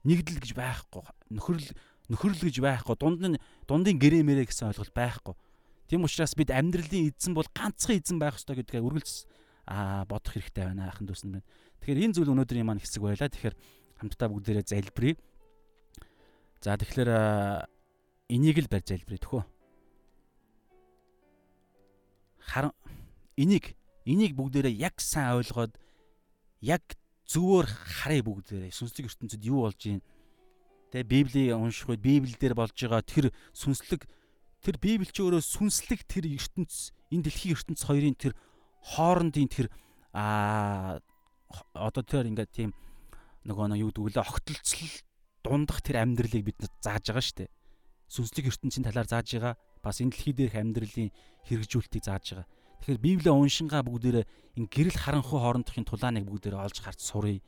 нэгдэл 0.05 0.41
гэж 0.43 0.53
байхгүй. 0.53 1.03
Нөхөрл 1.33 1.67
нөхөрл 2.13 2.41
гэж 2.45 2.57
байхгүй. 2.61 2.97
Дунд 3.01 3.21
нь 3.25 3.41
дундын 3.65 3.97
гэрэмэрэ 3.97 4.51
гэсэн 4.51 4.69
ойлголт 4.75 4.93
байхгүй. 4.93 5.35
Тийм 5.89 6.05
учраас 6.05 6.35
бид 6.37 6.53
амьдралын 6.53 7.13
эзэн 7.13 7.33
бол 7.33 7.49
ганцхан 7.53 7.97
эзэн 7.97 8.19
байх 8.21 8.37
ёстой 8.37 8.61
гэдгээ 8.61 8.83
үргэлж 8.85 9.29
аа 9.69 10.05
бодох 10.05 10.35
хэрэгтэй 10.35 10.65
байна 10.69 10.91
ахын 10.91 11.07
дүүсэн 11.07 11.41
байна. 11.41 11.47
Тэгэхээр 11.81 12.03
энэ 12.05 12.15
зүйл 12.19 12.33
өнөөдрийн 12.35 12.67
маань 12.67 12.83
хэсэг 12.83 13.03
байлаа. 13.03 13.31
Тэгэхээр 13.31 13.57
хамтдаа 14.01 14.29
бүгдээрээ 14.29 14.67
залбирая. 14.67 15.17
За 16.61 16.77
тэгэхээр 16.77 17.11
энийг 18.29 18.59
л 18.59 18.71
барь 18.71 18.87
залбирая 18.87 19.23
төхөө. 19.23 19.43
Харан 22.43 22.75
энийг 23.37 23.77
энийг 24.05 24.35
бүгдээрээ 24.37 24.75
яг 24.83 25.01
сайн 25.01 25.39
ойлгоод 25.41 25.77
яг 26.61 26.85
зөвөр 27.27 27.67
харъя 27.67 28.23
бүгдээрээ 28.27 28.73
сүнслэг 28.75 29.09
ертөнцид 29.09 29.43
юу 29.47 29.67
болж 29.67 29.79
байна. 29.79 30.05
Тэгээ 30.93 31.09
Библийг 31.09 31.57
унших 31.57 31.89
үед 31.89 32.03
Библиэлд 32.05 32.55
болж 32.59 32.77
байгаа 32.77 33.03
тэр 33.03 33.33
сүнслэг 33.57 34.05
тэр 34.63 34.77
Библи 34.79 35.11
ч 35.11 35.19
өөрөө 35.19 35.43
сүнслэг 35.43 36.07
тэр 36.07 36.31
ертөнц 36.31 36.95
энэ 37.11 37.25
дэлхийн 37.27 37.55
ертөнц 37.59 37.81
хоёрын 37.83 38.15
тэр 38.15 38.39
хоорондын 38.95 39.51
тэр 39.51 39.67
а 40.15 41.03
одоо 41.75 42.03
тэр 42.07 42.31
ингээд 42.31 42.53
тийм 42.55 42.71
нөгөө 43.43 43.75
нэг 43.75 43.83
юу 43.83 43.91
гэдэг 43.91 44.07
вэ 44.07 44.23
огтлцол 44.23 44.93
дундах 45.43 45.83
тэр 45.83 46.07
амьдралыг 46.07 46.47
бид 46.47 46.59
зааж 46.79 47.11
байгаа 47.11 47.25
шүү 47.27 47.39
дээ. 47.43 47.51
Сүнслэг 48.07 48.47
ертөнцийн 48.55 48.87
талаар 48.87 49.09
зааж 49.11 49.29
байгаа. 49.35 49.55
Бас 49.83 49.99
энэ 49.99 50.15
дэлхий 50.15 50.35
дээрх 50.37 50.55
амьдралын 50.55 51.11
хэрэгжүүлэлтийг 51.51 52.05
зааж 52.07 52.25
байгаа. 52.31 52.47
Тэгэхээр 52.83 52.99
Библийг 52.99 53.31
уншингаа 53.31 53.87
бүгдээрээ 53.87 54.27
энэ 54.59 54.67
гэрэл 54.67 54.99
харанхуй 54.99 55.39
хоорондохын 55.39 55.87
тулааныг 55.87 56.27
бүгдээрээ 56.27 56.67
олж 56.67 56.83
харж 56.83 56.99
сурыг. 56.99 57.39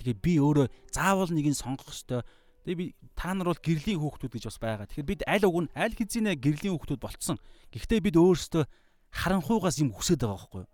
Тэгэхээр 0.00 0.18
би 0.24 0.32
өөрөө 0.40 0.66
заавал 0.88 1.28
нэг 1.28 1.52
нь 1.52 1.60
сонгох 1.60 1.92
ёстой 1.92 2.24
Тэгээ 2.68 2.76
би 2.76 2.86
та 3.16 3.32
нар 3.32 3.48
бол 3.48 3.64
гэрлийн 3.64 3.96
хүүхдүүд 3.96 4.32
гэж 4.36 4.44
бас 4.44 4.60
байгаа. 4.60 4.84
Тэгэхээр 4.92 5.08
бид 5.08 5.22
аль 5.24 5.48
уг 5.48 5.56
нь 5.64 5.72
аль 5.72 5.96
хэзээ 5.96 6.36
гэрлийн 6.36 6.76
хүүхдүүд 6.76 7.00
болцсон. 7.00 7.40
Гэхдээ 7.72 8.00
бид 8.04 8.16
өөрсдөө 8.20 8.64
харанхуйгаас 9.08 9.80
юм 9.80 9.96
хүсэж 9.96 10.20
байгаа 10.20 10.36
байхгүй 10.36 10.60
юу? 10.68 10.72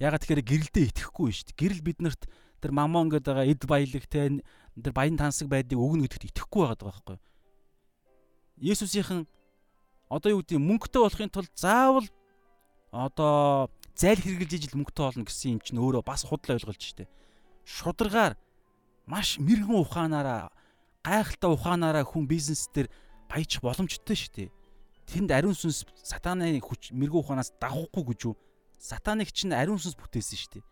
Ягаад 0.00 0.22
тэгэхээр 0.24 0.48
гэрэлдээ 0.48 0.84
итгэхгүй 0.88 1.28
шүү 1.28 1.46
дээ. 1.52 1.60
Гэрэл 1.60 1.84
биднэрт 1.84 2.22
тэр 2.64 2.72
мамон 2.72 3.12
гэдэг 3.12 3.28
байгаа 3.28 3.44
эд 3.44 3.62
баялагтай 3.68 4.40
тэр 4.40 4.92
баян 4.96 5.20
тансаг 5.20 5.52
байдгийг 5.52 5.76
өгнө 5.76 6.08
гэдэгт 6.08 6.32
итгэхгүй 6.32 6.60
байгаа 6.64 6.80
байхгүй 6.88 7.14
юу? 7.20 7.24
Есүсийнхэн 8.72 9.28
одоо 10.08 10.30
юу 10.32 10.40
гэдэг 10.40 10.64
мөнгөтэй 10.64 11.02
болохын 11.04 11.28
тулд 11.28 11.52
заавал 11.52 12.08
одоо 12.90 13.70
зайл 13.94 14.20
хэрглэж 14.20 14.52
ижил 14.54 14.78
мөнгөтэй 14.80 15.04
болно 15.04 15.24
гэсэн 15.26 15.58
юм 15.58 15.60
чинь 15.60 15.80
өөрөө 15.82 16.02
бас 16.06 16.24
худал 16.24 16.56
ойлголж 16.56 16.80
штэ. 16.80 17.10
Шударгаар 17.64 18.38
маш 19.04 19.36
мэрэгэн 19.42 19.82
ухаанаараа 19.82 20.52
гайхалтай 21.04 21.50
ухаанаараа 21.52 22.04
хүн 22.04 22.24
бизнес 22.28 22.68
дээр 22.72 22.88
баяжих 23.28 23.60
боломжтой 23.60 24.16
дээ. 24.16 24.48
Тэнд 25.08 25.32
ариун 25.32 25.56
сүнс 25.56 25.88
сатананы 26.04 26.60
хүч 26.60 26.92
мэрэгүү 26.92 27.20
ухаанаас 27.20 27.52
давхгүй 27.60 28.04
гэж 28.12 28.20
юу? 28.28 28.36
Сатаныг 28.76 29.32
чинь 29.32 29.56
ариун 29.56 29.80
сүнс 29.80 29.96
бүтээсэн 29.96 30.60
дээ. 30.60 30.64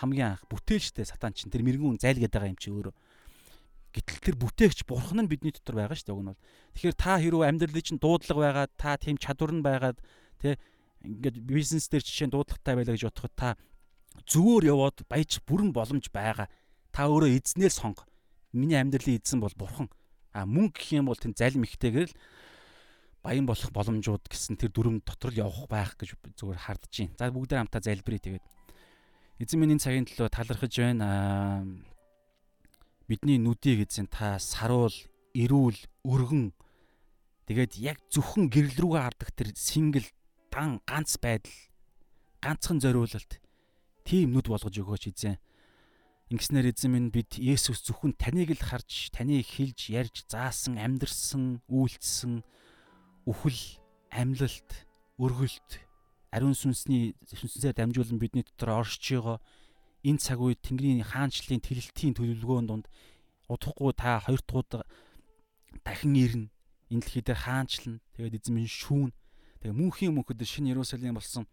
Хамгийн 0.00 0.36
анх 0.36 0.44
бүтээлчтэй 0.48 1.08
сатан 1.08 1.32
чинь 1.32 1.52
тэр 1.52 1.64
мэрэгүүн 1.64 2.00
зайлгээд 2.00 2.32
байгаа 2.32 2.52
юм 2.52 2.60
чи 2.60 2.68
өөрөө. 2.72 2.94
Гэтэл 3.90 4.20
тэр 4.22 4.36
бүтээгч 4.38 4.86
бурхан 4.86 5.26
нь 5.26 5.30
бидний 5.30 5.50
дотор 5.50 5.82
байгаа 5.82 5.96
шүү 5.98 6.12
дээ. 6.12 6.16
Уг 6.16 6.22
нь 6.22 6.30
бол. 6.30 6.42
Тэгэхээр 6.78 6.96
та 7.00 7.12
хэрвээ 7.18 7.48
амьдралын 7.50 7.84
чинь 7.84 7.98
дуудлага 7.98 8.40
байгаад 8.40 8.72
та 8.78 8.94
тийм 9.00 9.16
чадвар 9.18 9.50
нь 9.50 9.66
байгаад 9.66 9.98
тэ 10.38 10.60
ингээд 11.04 11.36
бизнес 11.40 11.88
дээр 11.88 12.04
жишээ 12.04 12.28
нь 12.28 12.34
дуудлагатай 12.34 12.74
байлаа 12.76 12.94
гэж 12.94 13.04
бодоход 13.08 13.34
та 13.36 13.48
зөвөр 14.28 14.64
яваад 14.68 14.98
баяж 15.08 15.40
бүрэн 15.48 15.72
боломж 15.72 16.12
байгаа. 16.12 16.48
Та 16.92 17.08
өөрөө 17.08 17.40
эзнээ 17.40 17.70
сонго. 17.72 18.04
Миний 18.52 18.76
амьдралын 18.76 19.16
эзэн 19.16 19.40
бол 19.40 19.54
бурхан. 19.56 19.88
А 20.34 20.44
мөнгө 20.44 20.76
гэх 20.76 20.98
юм 21.00 21.08
бол 21.08 21.16
тэнд 21.16 21.38
залим 21.38 21.64
ихтэйгээр 21.64 22.10
л 22.10 22.18
баян 23.22 23.46
болох 23.46 23.70
боломжууд 23.72 24.24
гэсэн 24.28 24.56
тэр 24.60 24.70
дүрм 24.72 25.00
дотор 25.04 25.30
л 25.32 25.40
явах 25.44 25.68
байх 25.68 25.96
гэж 25.96 26.16
зүгээр 26.36 26.60
хардж 26.68 26.94
байна. 27.04 27.16
За 27.18 27.30
бүгдээ 27.30 27.58
хамтаа 27.60 27.80
залбирая 27.80 28.20
тэгээд. 28.20 28.46
Эзэн 29.40 29.58
минь 29.60 29.74
энэ 29.76 29.84
цагийн 29.84 30.06
төлөө 30.08 30.28
талархаж 30.28 30.74
байна. 30.76 31.64
Бидний 33.08 33.38
нүдийг 33.38 33.88
эзэн 33.88 34.06
та 34.06 34.38
саруул, 34.38 34.94
эрүүл, 35.34 35.78
өргөн 36.06 36.52
тэгээд 37.50 37.72
яг 37.82 37.98
зөвхөн 38.14 38.46
гэрэл 38.46 38.78
рүүгээ 38.78 39.02
хардаг 39.02 39.30
тэр 39.34 39.50
сингл 39.58 40.06
дан 40.50 40.82
ганц 40.86 41.16
байдал 41.22 41.54
ганцхан 42.42 42.78
зориулалт 42.82 43.40
тийм 44.04 44.34
нүд 44.34 44.50
болгож 44.50 44.74
өгөөч 44.74 45.04
эзэн. 45.14 45.38
Ингэснээр 46.30 46.70
эзэн 46.70 46.90
минь 46.94 47.10
бид 47.10 47.38
Есүс 47.38 47.82
зөвхөн 47.86 48.14
таныг 48.14 48.54
л 48.54 48.62
харж, 48.62 49.10
таныг 49.10 49.46
хэлж, 49.46 49.90
ярьж, 49.90 50.26
заасан, 50.30 50.78
амьдрсан, 50.78 51.58
үйлчлсэн 51.66 52.46
үхэл, 53.26 53.62
амьлалт, 54.14 54.70
өргөлт, 55.18 55.70
ариун 56.30 56.54
сүнсний 56.54 57.18
сүнсээр 57.26 57.74
дамжуулан 57.74 58.22
бидний 58.22 58.46
дотор 58.46 58.78
оршиж 58.78 59.02
байгаа 59.18 59.38
энэ 60.06 60.22
цаг 60.22 60.38
үед 60.40 60.62
Тэнгэрийн 60.62 61.02
хаанчлалын 61.04 61.60
тэлэлтийн 61.60 62.14
төлөвлөгөөнд 62.14 62.68
донд 62.70 62.86
удахгүй 63.50 63.92
та 63.98 64.22
хоёр 64.22 64.40
дахь 64.46 64.86
дахин 65.84 66.14
ирнэ. 66.14 66.48
Энэ 66.90 67.02
дэлхий 67.02 67.22
дээр 67.22 67.40
хаанчлна. 67.44 68.00
Тэгээд 68.16 68.38
эзэн 68.40 68.54
минь 68.54 68.70
шүүн. 68.70 69.12
Тэгээ 69.60 69.76
мөнхийн 69.76 70.14
мөнхөд 70.16 70.40
шинэ 70.40 70.72
Иерусалим 70.72 71.20
болсон. 71.20 71.44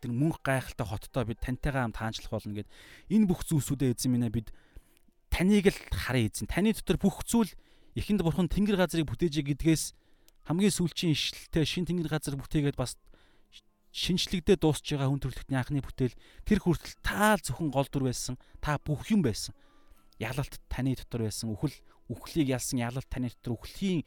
Тэр 0.00 0.12
мөнх 0.16 0.40
гайхалтай 0.40 0.86
хоттоо 0.88 1.24
бид 1.28 1.40
таньтайгаа 1.44 1.84
хамт 1.84 2.00
хаанчлах 2.00 2.32
болно 2.32 2.56
гэд 2.56 2.68
энэ 3.12 3.28
бүх 3.28 3.44
зүйлсүүдээ 3.44 3.92
эзэн 3.92 4.16
минь 4.16 4.32
бид 4.32 4.48
таныг 5.28 5.68
л 5.68 5.80
харъя 5.92 6.32
эзэн. 6.32 6.48
Таны 6.48 6.72
дотор 6.72 6.96
бүх 6.96 7.28
зүйл 7.28 7.52
эхэнд 7.92 8.24
бурхан 8.24 8.48
тэнгэр 8.48 8.80
газрыг 8.80 9.04
бүтээж 9.04 9.44
гэдгээс 9.44 9.84
хамгийн 10.48 10.72
сүүлчийн 10.72 11.12
ишлэлтэй 11.12 11.64
шин 11.68 11.84
тэнгэр 11.84 12.08
газар 12.08 12.40
бүтээгээд 12.40 12.78
бас 12.80 12.96
шинжлэгдээ 13.92 14.56
дуусж 14.56 14.84
байгаа 14.84 15.12
хүн 15.12 15.20
төрөлхтний 15.20 15.58
анхны 15.60 15.84
бүтээл 15.84 16.16
тэр 16.48 16.58
хүртэл 16.64 16.96
та 17.04 17.36
зөвхөн 17.36 17.68
гол 17.68 17.88
дүр 17.88 18.08
байсан. 18.08 18.40
Та 18.64 18.80
бүх 18.80 19.08
юм 19.12 19.20
байсан. 19.20 19.52
Ялалт 20.16 20.56
таны 20.72 20.96
дотор 20.96 21.28
байсан. 21.28 21.52
Үхэл 21.52 21.76
үхлийг 22.08 22.48
ялсан 22.52 22.80
ялалт 22.80 23.08
таны 23.08 23.28
дотор. 23.28 23.60
Үхлийн 23.60 24.04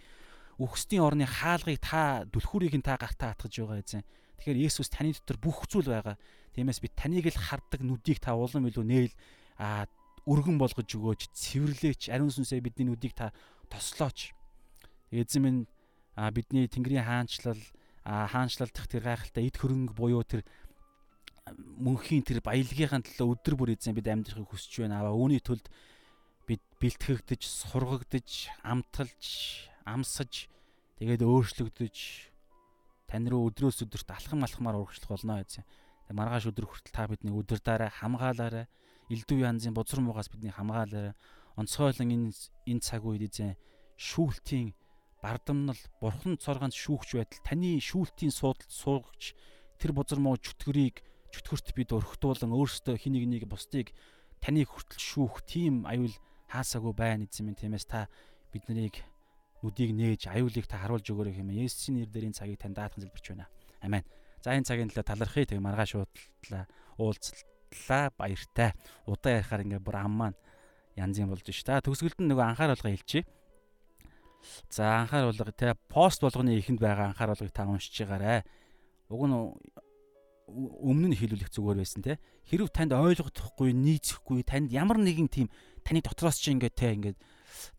үхсдийн 0.61 1.01
орны 1.01 1.25
хаалгыг 1.25 1.81
та 1.81 2.23
түлхүүрийг 2.29 2.77
нь 2.77 2.85
та 2.85 2.95
гартаа 3.01 3.33
атгаж 3.33 3.53
байгаа 3.57 3.81
эзэн 3.81 4.05
Тэгэхээр 4.41 4.65
Есүс 4.65 4.89
таны 4.89 5.13
дотор 5.13 5.37
бүх 5.37 5.69
зүйл 5.69 5.85
байгаа. 5.85 6.17
Тиймээс 6.57 6.81
би 6.81 6.89
таныг 6.89 7.29
л 7.29 7.37
хардаг 7.37 7.85
нүдийг 7.85 8.17
та 8.17 8.33
улам 8.33 8.65
илүү 8.65 8.85
нээл 8.89 9.13
а 9.61 9.85
өргөн 10.25 10.57
болгож 10.57 10.89
өгөөч, 10.89 11.29
цэвэрлээч, 11.29 12.09
ариун 12.09 12.33
сүнсээ 12.33 12.57
бидний 12.57 12.89
нүдийг 12.89 13.13
та 13.13 13.29
тослооч. 13.69 14.33
Эзэн 15.13 15.41
минь 15.45 15.61
а 16.17 16.33
бидний 16.33 16.65
Тэнгэрийн 16.65 17.05
хаанчлал 17.05 17.61
а 18.01 18.25
хаанчлалдах 18.33 18.89
тэр 18.89 19.05
гайхалтай 19.05 19.45
эд 19.45 19.61
хөрөнгө 19.61 19.93
буюу 19.93 20.25
тэр 20.25 20.41
мөнхийн 21.77 22.25
тэр 22.25 22.41
баялагын 22.41 23.05
төлөө 23.05 23.45
өдөр 23.45 23.55
бүр 23.61 23.77
эзэн 23.77 23.93
бид 23.93 24.09
амьдрахыг 24.09 24.49
хүсэж 24.49 24.89
байна. 24.89 25.05
Аваа 25.05 25.13
үүний 25.13 25.37
төлд 25.37 25.69
бид 26.49 26.65
бэлтгэгдэж, 26.81 27.45
сургагдж, 27.45 28.49
амталж, 28.65 29.69
амсаж 29.85 30.47
тэгээд 30.97 31.21
өөрчлөгдөж 31.25 31.95
тань 33.11 33.27
руу 33.27 33.51
өдрөөс 33.51 33.83
өдөрт 33.83 34.09
алхам 34.15 34.47
алхмаар 34.47 34.79
урагшлах 34.79 35.11
болно 35.11 35.43
гэсэн. 35.43 35.67
Тэг 36.07 36.15
маргааш 36.15 36.47
өдөр 36.47 36.65
хүртэл 36.67 36.95
та 36.95 37.11
бидний 37.11 37.35
өдөр 37.35 37.59
дараа 37.59 37.91
хамгаалаарай. 37.91 38.71
элдв 39.11 39.35
янзын 39.35 39.75
бузар 39.75 39.99
муугаас 39.99 40.31
бидний 40.31 40.55
хамгаалаарай. 40.55 41.11
Онцгойлон 41.59 42.07
энэ 42.15 42.31
энэ 42.63 42.79
цаг 42.79 43.03
үед 43.03 43.27
эзэн 43.27 43.59
шүүлтийн 43.99 44.71
бардамнал 45.19 45.77
бурхан 45.99 46.39
цоргонд 46.39 46.71
шүүгч 46.71 47.19
байтал 47.19 47.43
таны 47.43 47.77
шүүлтийн 47.83 48.31
суудалд 48.31 48.71
суугч 48.71 49.35
тэр 49.75 49.91
бузар 49.91 50.23
муу 50.23 50.39
чөтгөрийг 50.39 51.03
чөтгөрт 51.35 51.75
бид 51.75 51.91
өрхтуулан 51.91 52.55
өөрсдөө 52.55 52.95
хэнийг 52.95 53.27
нэг 53.27 53.43
бусдыг 53.51 53.91
таны 54.39 54.63
хүртэл 54.63 55.03
шүүх 55.03 55.43
тийм 55.45 55.85
аюул 55.85 56.15
хаасаагүй 56.49 56.93
байна 56.95 57.27
эзэн 57.29 57.51
минь 57.51 57.59
тиймээс 57.59 57.85
та 57.85 58.09
биднийг 58.49 59.03
нүдийг 59.61 59.91
нээж 59.93 60.21
аюулыг 60.33 60.65
та 60.65 60.81
харуулж 60.81 61.05
өгөөрэй 61.05 61.37
хэмээн 61.37 61.65
Есүсийн 61.65 62.01
нэрээр 62.01 62.33
энэ 62.33 62.37
цагийг 62.37 62.59
тань 62.61 62.73
даатхан 62.73 63.05
залбирч 63.05 63.25
байна. 63.31 63.47
Амен. 63.81 64.03
За 64.41 64.57
энэ 64.57 64.65
цагийн 64.65 64.89
төлөө 64.89 65.05
талархъя. 65.05 65.45
Тэгээ 65.45 65.61
маргааш 65.61 65.91
уудлаа 66.01 66.65
уулзлаа 66.97 68.09
баяртай. 68.17 68.73
Удаа 69.05 69.37
ярихаар 69.37 69.65
ингээ 69.65 69.81
бүр 69.85 69.97
ам 70.01 70.13
маань 70.17 70.37
янз 70.97 71.21
юм 71.21 71.29
болж 71.29 71.45
ш. 71.45 71.61
Та 71.61 71.81
төгсгөлд 71.85 72.25
нь 72.25 72.29
нөгөө 72.33 72.45
анхаар 72.49 72.73
болгоо 72.73 72.89
хэлчихье. 72.89 73.29
За 74.69 75.05
анхаар 75.05 75.29
болго 75.29 75.53
те 75.53 75.77
пост 75.89 76.25
болгоны 76.25 76.57
ихэнд 76.57 76.81
байгаа 76.81 77.13
анхаар 77.13 77.37
болгыг 77.37 77.53
та 77.53 77.69
уншиж 77.69 77.93
байгаарэ. 78.01 78.41
Уг 79.13 79.23
нь 79.29 79.35
өмнө 80.51 81.13
нь 81.13 81.19
хэлүүлэх 81.21 81.53
зүгээр 81.53 81.79
байсан 81.79 82.01
те. 82.03 82.19
Хэрв 82.49 82.73
танд 82.73 82.91
ойлгохдохгүй, 82.91 83.71
нийцэхгүй, 83.71 84.43
танд 84.43 84.73
ямар 84.73 84.99
нэгэн 84.99 85.29
тийм 85.29 85.47
таны 85.85 86.01
дотроос 86.01 86.41
чи 86.41 86.51
ингээд 86.51 86.75
те 86.75 86.91
ингээд 86.97 87.17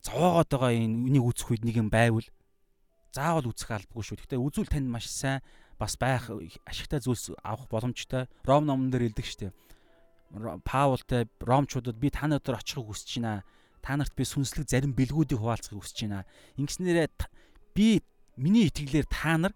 зовоогоод 0.02 0.48
байгаа 0.50 0.72
энэ 0.72 0.96
үнийг 1.08 1.24
үүсэх 1.24 1.50
үед 1.52 1.64
нэг 1.64 1.76
юм 1.80 1.88
байвал 1.88 2.26
заавал 3.12 3.52
үүсэх 3.52 3.70
албагүй 3.70 4.04
шүү. 4.04 4.16
Гэхдээ 4.24 4.40
үзүүл 4.40 4.72
танд 4.72 4.88
маш 4.88 5.06
сайн 5.06 5.44
бас 5.76 6.00
байх 6.00 6.32
ашигтай 6.64 7.00
зүйлс 7.04 7.36
авах 7.44 7.68
боломжтой. 7.68 8.26
Ром 8.48 8.64
номон 8.64 8.88
дээр 8.88 9.12
шүү 9.12 9.52
дээ. 9.52 9.52
Паултай 10.64 11.28
ромчуудад 11.40 12.00
би 12.00 12.08
та 12.08 12.24
нарт 12.26 12.48
очихыг 12.48 12.88
хүсэж 12.88 13.20
байна. 13.20 13.44
Та 13.84 14.00
нарт 14.00 14.16
би 14.16 14.24
сүнслэг 14.24 14.64
зарим 14.64 14.96
бэлгүүдийг 14.96 15.36
хуваалцахыг 15.36 15.82
хүсэж 15.84 16.08
байна. 16.08 16.24
Ингэснээрээ 16.56 17.08
би 17.76 18.00
миний 18.40 18.72
итгэлээр 18.72 19.06
та 19.12 19.36
нар 19.36 19.52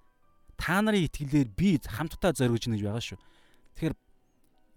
та 0.60 0.84
нарын 0.84 1.08
итгэлээр 1.08 1.48
би 1.56 1.80
хамтдаа 1.80 2.36
зоригж 2.36 2.68
нэгж 2.68 2.84
байгаа 2.84 3.00
шүү. 3.00 3.20
Тэгэхээр 3.76 3.94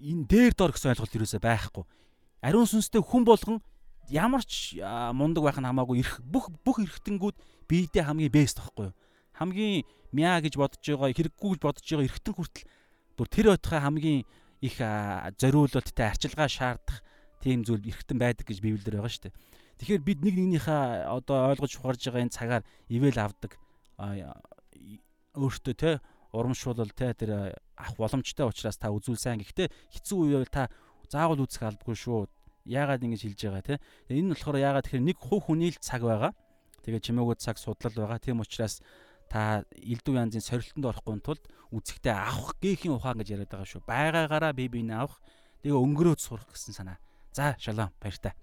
энэ 0.08 0.24
дээр 0.24 0.54
дор 0.56 0.72
гэсэн 0.72 0.96
ойлголт 0.96 1.16
юусаа 1.20 1.44
байхгүй. 1.44 1.84
Ариун 2.40 2.68
сүнстэй 2.68 3.04
хүн 3.04 3.28
болгон 3.28 3.60
ямар 4.10 4.44
ч 4.46 4.82
мундаг 5.14 5.44
байх 5.46 5.58
нь 5.62 5.70
хамаагүй 5.70 6.02
ирэх 6.02 6.20
бүх 6.26 6.50
бүх 6.66 6.82
эргэтэнгүүд 6.82 7.38
биедээ 7.70 8.04
хамгийн 8.06 8.34
бест 8.34 8.58
тахгүй 8.58 8.90
юу? 8.90 8.98
Хамгийн 9.38 9.86
мяа 10.12 10.42
гэж 10.42 10.58
бодож 10.58 10.82
байгаа, 10.82 11.14
хэрэггүй 11.14 11.50
гэж 11.56 11.62
бодож 11.62 11.86
байгаа 11.86 12.08
эргэтэн 12.10 12.36
хүртэл 12.36 12.66
бүр 13.16 13.28
тэр 13.30 13.46
байтугай 13.54 13.82
хамгийн 13.82 14.20
их 14.66 14.76
зориулалттай 15.40 16.06
арчилгаа 16.10 16.50
шаардах 16.50 17.00
тийм 17.40 17.64
зүйл 17.64 17.86
эргэтэн 17.86 18.18
байдаг 18.20 18.46
гэж 18.50 18.60
Библиэр 18.60 19.00
байгаа 19.00 19.14
шүү 19.14 19.24
дээ. 19.30 19.38
Тэгэхээр 19.80 20.04
бид 20.04 20.20
нэг 20.26 20.36
нэгнийхээ 20.36 21.08
одоо 21.08 21.56
ойлгож 21.56 21.72
ухаарж 21.80 22.02
байгаа 22.04 22.24
энэ 22.28 22.36
цагаар 22.36 22.64
ивэл 22.92 23.20
авдаг 23.22 23.56
өөртөө 25.40 25.76
те 25.80 26.04
урамшуулал 26.36 26.92
те 26.92 27.16
тэр 27.16 27.56
авах 27.80 27.96
боломжтой 27.96 28.46
учраас 28.50 28.76
та 28.76 28.92
үзүүлсэн. 28.92 29.40
Гэхдээ 29.40 29.72
хэцүү 29.72 30.18
үеэр 30.20 30.52
та 30.52 30.68
заавал 31.08 31.40
үзэх 31.40 31.64
албагүй 31.64 31.96
шүү 31.96 32.28
яагаад 32.70 33.02
ингэж 33.02 33.22
хэлж 33.26 33.40
байгаа 33.50 33.66
те. 33.66 33.76
Энэ 34.14 34.30
нь 34.30 34.34
болохоор 34.38 34.62
яагаад 34.62 34.86
тэгэхээр 34.86 35.08
нэг 35.10 35.18
хувь 35.18 35.44
хүний 35.50 35.74
л 35.74 35.82
цаг 35.82 36.06
байгаа. 36.06 36.32
Тэгээ 36.86 37.02
чимээгөө 37.02 37.36
цаг 37.42 37.58
судлал 37.58 37.96
байгаа. 37.98 38.22
Тийм 38.22 38.40
учраас 38.46 38.86
та 39.30 39.66
элдв 39.74 40.14
янзын 40.14 40.46
сорилтонд 40.46 40.86
орохгүй 40.86 41.18
тулд 41.26 41.44
үзэхдээ 41.74 42.14
авах 42.14 42.58
гээхийн 42.62 42.94
ухаан 42.94 43.22
гэж 43.22 43.30
яриад 43.34 43.52
байгаа 43.54 43.70
шүү. 43.70 43.86
Байгаагаараа 43.86 44.54
бие 44.54 44.70
биенээ 44.70 44.98
авах. 45.02 45.22
Тэгээ 45.66 45.78
өнгөрөөд 45.78 46.22
сурах 46.22 46.50
гэсэн 46.50 46.74
санаа. 46.74 46.98
За 47.34 47.54
шалом 47.62 47.94
баяртай. 48.02 48.34